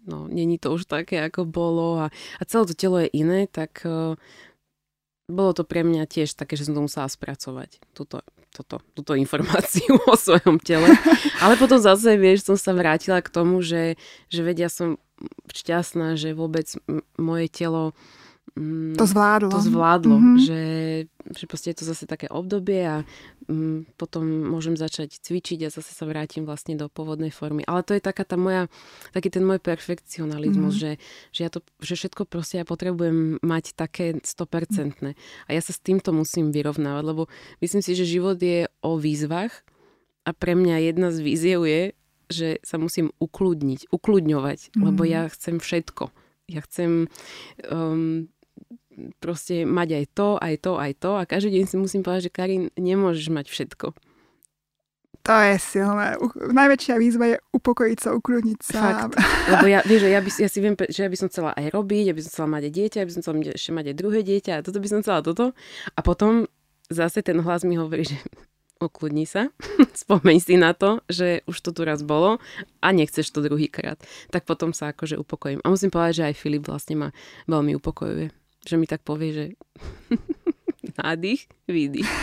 no, 0.10 0.26
není 0.26 0.58
to 0.58 0.74
už 0.74 0.90
také, 0.90 1.22
ako 1.22 1.46
bolo 1.46 2.02
a, 2.02 2.08
a 2.10 2.42
celé 2.50 2.66
to 2.66 2.74
telo 2.74 2.98
je 2.98 3.14
iné, 3.14 3.46
tak 3.46 3.86
uh, 3.86 4.18
bolo 5.30 5.54
to 5.54 5.64
pre 5.64 5.86
mňa 5.86 6.10
tiež 6.10 6.34
také, 6.34 6.58
že 6.58 6.68
som 6.68 6.76
to 6.76 6.86
musela 6.90 7.06
spracovať, 7.06 7.80
túto, 7.94 8.26
toto, 8.52 8.82
túto 8.98 9.14
informáciu 9.16 9.96
o 10.12 10.18
svojom 10.18 10.58
tele. 10.60 10.92
Ale 11.44 11.56
potom 11.56 11.78
zase, 11.78 12.18
vieš, 12.18 12.50
som 12.50 12.58
sa 12.58 12.74
vrátila 12.74 13.22
k 13.22 13.32
tomu, 13.32 13.62
že, 13.62 13.96
že 14.28 14.42
vedia 14.42 14.68
som 14.68 14.98
šťastná, 15.52 16.16
že 16.16 16.38
vôbec 16.38 16.68
moje 17.18 17.48
telo 17.52 17.92
Mm, 18.52 19.00
to 19.00 19.08
zvládlo. 19.08 19.48
To 19.56 19.64
zvládlo, 19.64 20.18
mm-hmm. 20.20 20.44
že, 20.44 20.64
že 21.24 21.46
proste 21.48 21.72
je 21.72 21.78
to 21.80 21.86
zase 21.88 22.04
také 22.04 22.28
obdobie 22.28 22.84
a 22.84 23.08
um, 23.48 23.88
potom 23.96 24.28
môžem 24.28 24.76
začať 24.76 25.24
cvičiť 25.24 25.64
a 25.64 25.70
zase 25.72 25.96
sa 25.96 26.04
vrátim 26.04 26.44
vlastne 26.44 26.76
do 26.76 26.92
pôvodnej 26.92 27.32
formy. 27.32 27.64
Ale 27.64 27.80
to 27.88 27.96
je 27.96 28.04
taká 28.04 28.28
tá 28.28 28.36
moja, 28.36 28.68
taký 29.16 29.32
ten 29.32 29.48
môj 29.48 29.64
perfekcionalizmus, 29.64 30.76
mm-hmm. 30.76 31.00
že, 31.00 31.32
že, 31.32 31.42
ja 31.48 31.50
to, 31.50 31.64
že 31.80 31.96
všetko 31.96 32.28
proste 32.28 32.60
ja 32.60 32.68
potrebujem 32.68 33.40
mať 33.40 33.72
také 33.72 34.20
100%. 34.20 35.00
Mm-hmm. 35.00 35.16
A 35.48 35.50
ja 35.56 35.62
sa 35.64 35.72
s 35.72 35.80
týmto 35.80 36.12
musím 36.12 36.52
vyrovnávať, 36.52 37.04
lebo 37.08 37.32
myslím 37.64 37.80
si, 37.80 37.96
že 37.96 38.04
život 38.04 38.36
je 38.36 38.68
o 38.84 39.00
výzvach 39.00 39.64
a 40.28 40.36
pre 40.36 40.60
mňa 40.60 40.92
jedna 40.92 41.16
z 41.16 41.24
víziev 41.24 41.64
je, 41.64 41.96
že 42.32 42.50
sa 42.64 42.82
musím 42.82 43.12
ukludniť, 43.20 43.92
ukludňovať, 43.92 44.60
mm-hmm. 44.72 44.84
lebo 44.84 45.02
ja 45.06 45.28
chcem 45.30 45.60
všetko. 45.62 46.10
Ja 46.52 46.60
chcem 46.66 47.08
um, 47.72 48.28
proste 49.24 49.64
mať 49.64 49.90
aj 50.04 50.06
to, 50.12 50.30
aj 50.36 50.56
to, 50.60 50.72
aj 50.76 50.92
to 51.00 51.12
a 51.16 51.24
každý 51.24 51.62
deň 51.62 51.66
si 51.68 51.76
musím 51.80 52.02
povedať, 52.04 52.28
že 52.28 52.36
Karin, 52.36 52.64
nemôžeš 52.76 53.28
mať 53.32 53.48
všetko. 53.48 53.96
To 55.22 55.38
je 55.38 55.56
silné. 55.62 56.18
Najväčšia 56.34 56.98
výzva 56.98 57.26
je 57.30 57.38
upokojiť 57.54 57.98
sa, 58.02 58.10
ukludniť 58.18 58.60
sa. 58.66 58.82
Fakt. 58.82 59.22
Lebo 59.54 59.66
ja, 59.70 59.86
vieš, 59.86 60.10
ja, 60.10 60.18
by, 60.18 60.30
ja 60.34 60.50
si 60.50 60.60
viem, 60.66 60.74
že 60.74 61.06
ja 61.06 61.10
by 61.14 61.18
som 61.22 61.30
chcela 61.30 61.54
aj 61.54 61.70
robiť, 61.78 62.10
ja 62.10 62.16
by 62.18 62.22
som 62.26 62.32
chcela 62.34 62.50
mať 62.58 62.64
aj 62.66 62.74
dieťa, 62.74 62.98
ja 62.98 63.06
by 63.06 63.14
som 63.14 63.22
chcela 63.22 63.36
ešte 63.54 63.72
mať 63.72 63.86
aj 63.94 63.96
druhé 64.02 64.20
dieťa 64.26 64.52
a 64.58 64.64
toto 64.66 64.82
by 64.82 64.88
som 64.90 65.00
chcela 65.06 65.22
toto. 65.22 65.54
A 65.94 66.00
potom 66.02 66.50
zase 66.90 67.22
ten 67.22 67.38
hlas 67.38 67.62
mi 67.62 67.78
hovorí, 67.78 68.02
že 68.10 68.18
ukludni 68.88 69.30
sa, 69.30 69.54
spomeň 70.06 70.38
si 70.42 70.56
na 70.58 70.74
to, 70.74 71.04
že 71.12 71.46
už 71.46 71.58
to 71.62 71.70
tu 71.76 71.82
raz 71.86 72.02
bolo 72.02 72.42
a 72.82 72.88
nechceš 72.90 73.30
to 73.30 73.46
druhýkrát. 73.46 74.02
Tak 74.34 74.50
potom 74.50 74.74
sa 74.74 74.96
akože 74.96 75.20
upokojím. 75.20 75.62
A 75.62 75.70
musím 75.70 75.94
povedať, 75.94 76.14
že 76.24 76.28
aj 76.32 76.40
Filip 76.40 76.66
vlastne 76.66 76.96
ma 76.98 77.10
veľmi 77.46 77.78
upokojuje 77.78 78.42
že 78.66 78.78
mi 78.78 78.86
tak 78.86 79.02
povie, 79.02 79.30
že 79.34 79.46
nádych, 81.02 81.50
výdych. 81.66 82.10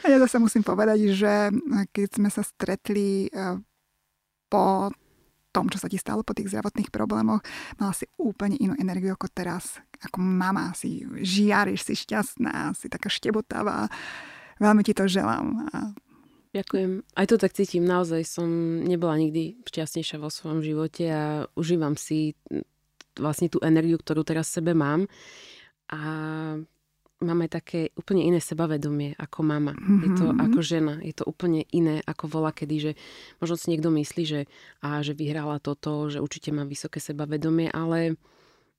A 0.00 0.08
ja 0.08 0.16
zase 0.16 0.40
musím 0.40 0.64
povedať, 0.64 1.12
že 1.12 1.52
keď 1.92 2.08
sme 2.16 2.30
sa 2.32 2.40
stretli 2.40 3.28
eh, 3.28 3.60
po 4.48 4.88
tom, 5.50 5.66
čo 5.66 5.82
sa 5.82 5.90
ti 5.90 5.98
stalo 5.98 6.22
po 6.22 6.32
tých 6.32 6.48
zdravotných 6.54 6.94
problémoch, 6.94 7.42
mala 7.76 7.92
si 7.92 8.06
úplne 8.16 8.54
inú 8.56 8.78
energiu 8.78 9.18
ako 9.18 9.28
teraz. 9.28 9.82
Ako 10.00 10.22
mama, 10.22 10.72
si 10.78 11.04
žiariš, 11.04 11.84
si 11.84 11.94
šťastná, 11.98 12.72
si 12.78 12.86
taká 12.86 13.10
štebotavá. 13.10 13.90
Veľmi 14.60 14.84
ti 14.84 14.92
to 14.92 15.08
želám. 15.08 15.66
A... 15.72 15.96
Ďakujem. 16.52 17.06
Aj 17.16 17.26
to 17.26 17.36
tak 17.40 17.56
cítim. 17.56 17.88
Naozaj 17.88 18.22
som 18.28 18.48
nebola 18.84 19.16
nikdy 19.16 19.64
šťastnejšia 19.64 20.20
vo 20.20 20.28
svojom 20.28 20.60
živote 20.60 21.04
a 21.08 21.48
užívam 21.56 21.96
si 21.96 22.36
vlastne 23.16 23.48
tú 23.48 23.58
energiu, 23.64 23.96
ktorú 23.96 24.22
teraz 24.22 24.52
v 24.52 24.56
sebe 24.60 24.72
mám. 24.76 25.08
A 25.90 26.00
mám 27.20 27.38
aj 27.44 27.50
také 27.52 27.80
úplne 27.94 28.24
iné 28.24 28.40
sebavedomie 28.40 29.12
ako 29.20 29.44
mama. 29.44 29.76
Mm-hmm. 29.76 30.00
Je 30.02 30.10
to 30.16 30.24
mhm. 30.32 30.38
ako 30.40 30.60
žena. 30.64 30.94
Je 31.04 31.14
to 31.14 31.24
úplne 31.28 31.62
iné 31.70 32.00
ako 32.08 32.24
vola 32.26 32.50
kedy, 32.50 32.76
že 32.80 32.92
možno 33.38 33.56
si 33.60 33.66
niekto 33.70 33.92
myslí, 33.92 34.22
že, 34.24 34.40
a, 34.80 35.04
že 35.04 35.12
vyhrala 35.12 35.60
toto, 35.60 36.08
že 36.08 36.18
určite 36.18 36.50
má 36.50 36.64
vysoké 36.64 36.98
sebavedomie, 36.98 37.68
ale 37.70 38.16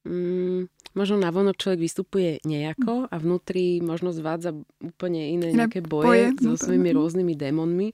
mm, 0.05 0.93
možno 0.95 1.15
na 1.21 1.29
vonok 1.31 1.57
človek 1.57 1.79
vystupuje 1.79 2.31
nejako 2.43 3.07
a 3.07 3.15
vnútri 3.17 3.79
možno 3.79 4.11
zvádza 4.11 4.55
úplne 4.81 5.31
iné 5.31 5.53
nejaké 5.55 5.81
boje, 5.83 6.07
boje 6.07 6.25
so 6.41 6.57
svojimi 6.57 6.91
rôznymi 6.91 7.33
démonmi. 7.37 7.93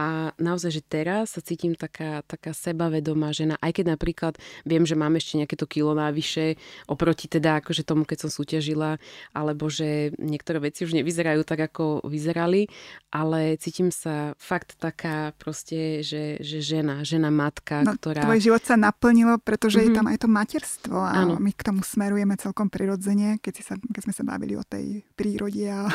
A 0.00 0.32
naozaj, 0.40 0.80
že 0.80 0.82
teraz 0.82 1.36
sa 1.36 1.44
cítim 1.44 1.76
taká, 1.76 2.24
taká 2.24 2.56
sebavedomá 2.56 3.36
žena, 3.36 3.60
aj 3.60 3.76
keď 3.76 4.00
napríklad 4.00 4.34
viem, 4.64 4.88
že 4.88 4.96
mám 4.96 5.12
ešte 5.20 5.36
nejaké 5.36 5.60
to 5.60 5.68
kilo 5.68 5.92
návyše 5.92 6.56
oproti 6.88 7.28
teda 7.28 7.60
akože 7.60 7.84
tomu, 7.84 8.08
keď 8.08 8.24
som 8.24 8.30
súťažila, 8.32 8.96
alebo 9.36 9.68
že 9.68 10.16
niektoré 10.16 10.72
veci 10.72 10.88
už 10.88 10.96
nevyzerajú 10.96 11.44
tak, 11.44 11.68
ako 11.68 12.00
vyzerali, 12.08 12.72
ale 13.12 13.60
cítim 13.60 13.92
sa 13.92 14.32
fakt 14.40 14.80
taká 14.80 15.36
proste, 15.36 16.00
že, 16.00 16.40
že 16.40 16.64
žena, 16.64 17.04
žena 17.04 17.28
matka, 17.28 17.84
no, 17.84 17.92
ktorá... 18.00 18.24
Tvoj 18.24 18.40
život 18.40 18.62
sa 18.64 18.80
naplnilo, 18.80 19.36
pretože 19.36 19.84
mm-hmm. 19.84 19.84
je 19.84 19.92
mhm. 19.92 19.98
tam 20.00 20.06
aj 20.08 20.18
to 20.24 20.28
materstvo 20.32 20.96
a 20.96 21.12
ano. 21.28 21.36
my 21.36 21.52
k 21.52 21.60
tomu 21.60 21.84
smerujeme 21.84 22.40
celkom 22.40 22.72
prirodzene, 22.72 23.36
keď, 23.44 23.52
si 23.52 23.62
sa, 23.68 23.76
keď 23.76 24.00
sme 24.08 24.14
sa 24.16 24.24
bavili 24.24 24.56
o 24.56 24.64
tej 24.64 25.04
prírode 25.12 25.68
a 25.68 25.92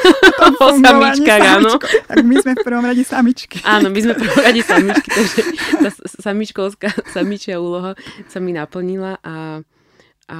o 0.64 0.68
samičkách, 0.74 1.42
áno. 1.62 1.78
Tak 2.10 2.18
my 2.26 2.34
sme 2.42 2.52
v 2.58 2.64
prvom 2.66 2.82
rade 2.82 3.04
sami 3.06 3.30
samičky. 3.44 3.56
Áno, 3.68 3.86
my 3.92 4.00
sme 4.00 4.14
prvom 4.20 4.40
radi 4.40 4.62
samičky, 4.64 5.08
takže 5.12 5.40
tá 5.80 5.90
samičkovská 6.24 6.88
samičia 7.12 7.60
úloha 7.60 7.92
sa 8.28 8.38
mi 8.40 8.56
naplnila 8.56 9.20
a, 9.20 9.60
a 10.32 10.38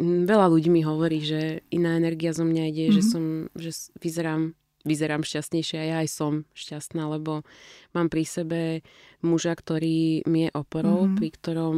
veľa 0.00 0.46
ľudí 0.46 0.70
mi 0.70 0.86
hovorí, 0.86 1.22
že 1.22 1.66
iná 1.74 1.98
energia 1.98 2.30
zo 2.30 2.46
mňa 2.46 2.64
ide, 2.70 2.84
mm-hmm. 2.90 2.96
že 2.96 3.02
mhm. 3.02 3.10
som, 3.10 3.24
že 3.58 3.70
vyzerám 3.98 4.54
vyzerám 4.80 5.20
šťastnejšie 5.20 5.76
a 5.76 5.84
ja 5.84 5.96
aj 6.00 6.08
som 6.08 6.48
šťastná, 6.56 7.04
lebo 7.04 7.44
mám 7.92 8.08
pri 8.08 8.24
sebe 8.24 8.60
muža, 9.20 9.52
ktorý 9.52 10.24
mi 10.24 10.48
je 10.48 10.50
oporou, 10.56 11.04
mm-hmm. 11.04 11.18
pri 11.20 11.28
ktorom 11.36 11.76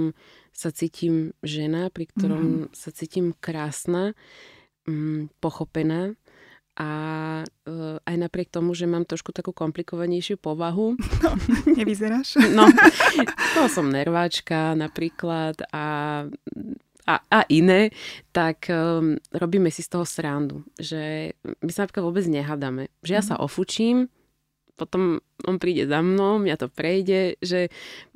sa 0.54 0.70
cítim 0.70 1.34
žena, 1.42 1.90
pri 1.90 2.06
ktorom 2.14 2.70
mm-hmm. 2.70 2.78
sa 2.78 2.94
cítim 2.94 3.34
krásna, 3.34 4.14
mm, 4.86 5.34
pochopená 5.42 6.14
a 6.72 6.90
uh, 7.44 7.96
aj 8.00 8.16
napriek 8.16 8.48
tomu, 8.48 8.72
že 8.72 8.88
mám 8.88 9.04
trošku 9.04 9.32
takú 9.36 9.52
komplikovanejšiu 9.52 10.40
povahu. 10.40 10.96
No, 11.22 11.30
nevyzeráš. 11.78 12.40
no, 12.56 12.66
to 13.54 13.68
som 13.70 13.92
nerváčka 13.92 14.74
napríklad 14.74 15.54
a, 15.70 15.86
a, 17.06 17.14
a 17.20 17.38
iné, 17.46 17.94
tak 18.34 18.66
um, 18.72 19.20
robíme 19.30 19.70
si 19.70 19.84
z 19.84 19.92
toho 19.92 20.02
srandu. 20.08 20.66
Že 20.80 21.36
my 21.62 21.70
sa 21.70 21.86
napríklad 21.86 22.04
vôbec 22.08 22.26
nehádame. 22.26 22.90
Že 23.06 23.12
ja 23.12 23.22
sa 23.22 23.34
mhm. 23.38 23.42
ofučím, 23.44 23.96
potom 24.72 25.20
on 25.44 25.56
príde 25.60 25.84
za 25.86 26.00
mnou, 26.00 26.40
mňa 26.40 26.56
to 26.58 26.66
prejde, 26.72 27.36
že 27.38 27.68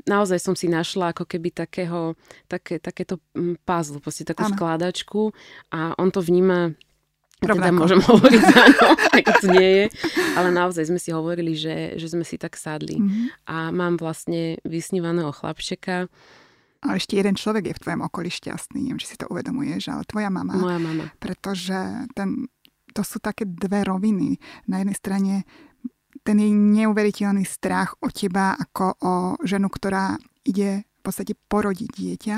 naozaj 0.08 0.40
som 0.40 0.54
si 0.56 0.66
našla 0.66 1.12
ako 1.12 1.28
keby 1.28 1.52
takého, 1.52 2.16
také, 2.48 2.80
takéto 2.80 3.20
mm, 3.36 3.62
puzzle, 3.62 4.00
proste 4.00 4.24
takú 4.24 4.48
ano. 4.48 4.56
skladačku 4.56 5.22
a 5.70 5.92
on 6.00 6.08
to 6.08 6.24
vníma 6.24 6.74
teda 7.54 7.70
môžem 7.70 8.00
hovoriť 8.02 8.42
za 8.50 8.62
keď 9.14 9.34
to 9.38 9.48
nie 9.54 9.70
je. 9.70 9.84
Ale 10.34 10.48
naozaj 10.50 10.90
sme 10.90 10.98
si 10.98 11.14
hovorili, 11.14 11.54
že, 11.54 11.94
že 11.94 12.10
sme 12.10 12.26
si 12.26 12.36
tak 12.36 12.58
sadli. 12.58 12.98
Mm-hmm. 12.98 13.26
A 13.46 13.70
mám 13.70 13.94
vlastne 13.96 14.58
vysnívaného 14.66 15.30
chlapčeka. 15.30 16.10
A 16.84 16.88
ešte 16.98 17.16
jeden 17.18 17.38
človek 17.38 17.72
je 17.72 17.76
v 17.78 17.82
tvojom 17.82 18.02
okolí 18.04 18.28
šťastný. 18.30 18.90
Neviem, 18.90 19.00
či 19.00 19.14
si 19.14 19.16
to 19.18 19.30
uvedomuješ, 19.30 19.90
ale 19.90 20.02
tvoja 20.04 20.28
mama. 20.28 20.54
Moja 20.58 20.78
mama. 20.82 21.08
Pretože 21.18 22.06
ten, 22.12 22.50
to 22.92 23.02
sú 23.02 23.18
také 23.18 23.48
dve 23.48 23.86
roviny. 23.86 24.36
Na 24.70 24.82
jednej 24.82 24.96
strane 24.96 25.34
ten 26.26 26.42
jej 26.42 26.50
neuveriteľný 26.50 27.46
strach 27.46 27.94
o 28.02 28.10
teba 28.10 28.58
ako 28.58 28.86
o 28.98 29.14
ženu, 29.46 29.70
ktorá 29.70 30.18
ide 30.42 30.82
v 30.82 31.00
podstate 31.06 31.38
porodiť 31.46 31.90
dieťa 31.94 32.36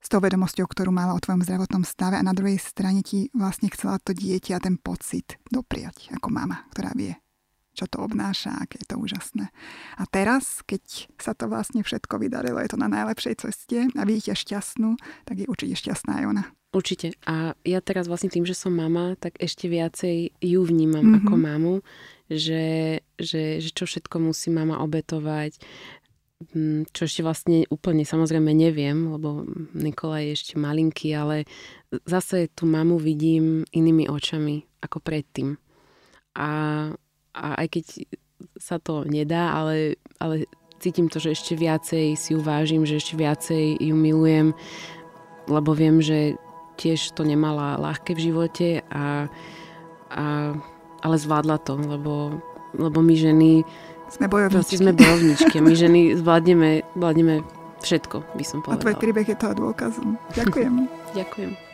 s 0.00 0.08
tou 0.08 0.18
vedomosťou, 0.18 0.64
ktorú 0.64 0.90
mala 0.90 1.12
o 1.12 1.20
tvojom 1.20 1.44
zdravotnom 1.44 1.84
stave 1.84 2.16
a 2.16 2.24
na 2.24 2.32
druhej 2.32 2.56
strane 2.56 3.04
ti 3.04 3.28
vlastne 3.36 3.68
chcela 3.68 4.00
to 4.00 4.16
dieťa 4.16 4.56
a 4.56 4.64
ten 4.64 4.80
pocit 4.80 5.36
dopriať 5.52 6.10
ako 6.16 6.32
mama, 6.32 6.64
ktorá 6.72 6.96
vie, 6.96 7.12
čo 7.76 7.84
to 7.84 8.00
obnáša, 8.00 8.56
aké 8.56 8.80
je 8.80 8.88
to 8.88 8.96
úžasné. 8.96 9.52
A 10.00 10.02
teraz, 10.08 10.64
keď 10.64 11.12
sa 11.20 11.36
to 11.36 11.52
vlastne 11.52 11.84
všetko 11.84 12.16
vydarilo, 12.16 12.58
je 12.64 12.72
to 12.72 12.80
na 12.80 12.88
najlepšej 12.88 13.44
ceste 13.44 13.92
a 13.92 14.02
vidíte 14.08 14.32
šťastnú, 14.32 14.96
tak 15.28 15.44
je 15.44 15.46
určite 15.46 15.76
šťastná 15.76 16.24
aj 16.24 16.26
ona. 16.26 16.44
Určite. 16.70 17.18
A 17.26 17.58
ja 17.66 17.82
teraz 17.82 18.06
vlastne 18.06 18.30
tým, 18.30 18.46
že 18.46 18.54
som 18.54 18.70
mama, 18.70 19.18
tak 19.18 19.34
ešte 19.42 19.66
viacej 19.66 20.38
ju 20.38 20.60
vnímam 20.62 21.02
mm-hmm. 21.02 21.26
ako 21.26 21.34
mamu, 21.34 21.74
že, 22.30 23.02
že, 23.18 23.58
že 23.58 23.70
čo 23.74 23.90
všetko 23.90 24.22
musí 24.22 24.54
mama 24.54 24.78
obetovať, 24.78 25.58
čo 26.96 27.04
ešte 27.04 27.20
vlastne 27.20 27.68
úplne 27.68 28.08
samozrejme 28.08 28.48
neviem, 28.56 29.12
lebo 29.12 29.44
Nikola 29.76 30.24
je 30.24 30.30
ešte 30.32 30.54
malinký, 30.56 31.12
ale 31.12 31.44
zase 32.08 32.48
tú 32.56 32.64
mamu 32.64 32.96
vidím 32.96 33.68
inými 33.76 34.08
očami 34.08 34.64
ako 34.80 35.04
predtým. 35.04 35.60
A, 36.40 36.50
a 37.36 37.46
aj 37.60 37.66
keď 37.68 37.84
sa 38.56 38.80
to 38.80 39.04
nedá, 39.04 39.52
ale, 39.52 40.00
ale 40.16 40.48
cítim 40.80 41.12
to, 41.12 41.20
že 41.20 41.36
ešte 41.36 41.60
viacej 41.60 42.16
si 42.16 42.32
ju 42.32 42.40
vážim, 42.40 42.88
že 42.88 42.96
ešte 42.96 43.20
viacej 43.20 43.76
ju 43.76 43.92
milujem, 43.92 44.56
lebo 45.44 45.76
viem, 45.76 46.00
že 46.00 46.40
tiež 46.80 47.12
to 47.12 47.28
nemala 47.28 47.76
ľahké 47.76 48.16
v 48.16 48.24
živote 48.32 48.68
a, 48.88 49.28
a 50.08 50.24
ale 51.00 51.16
zvládla 51.16 51.60
to, 51.64 51.76
lebo, 51.76 52.40
lebo 52.76 52.98
my 53.00 53.14
ženy 53.16 53.64
sme 54.10 54.26
bojovničky. 54.26 54.74
sme 54.76 54.92
bojovničky. 54.92 55.56
My 55.62 55.72
ženy 55.78 56.00
zvládneme, 56.18 56.82
zvládneme 56.98 57.34
všetko, 57.80 58.16
by 58.36 58.44
som 58.44 58.58
povedala. 58.60 58.78
A 58.78 58.84
tvoj 58.84 58.96
príbeh 58.98 59.26
je 59.26 59.36
toho 59.38 59.54
dôkazom. 59.56 60.18
Ďakujem. 60.36 60.74
Ďakujem. 61.18 61.69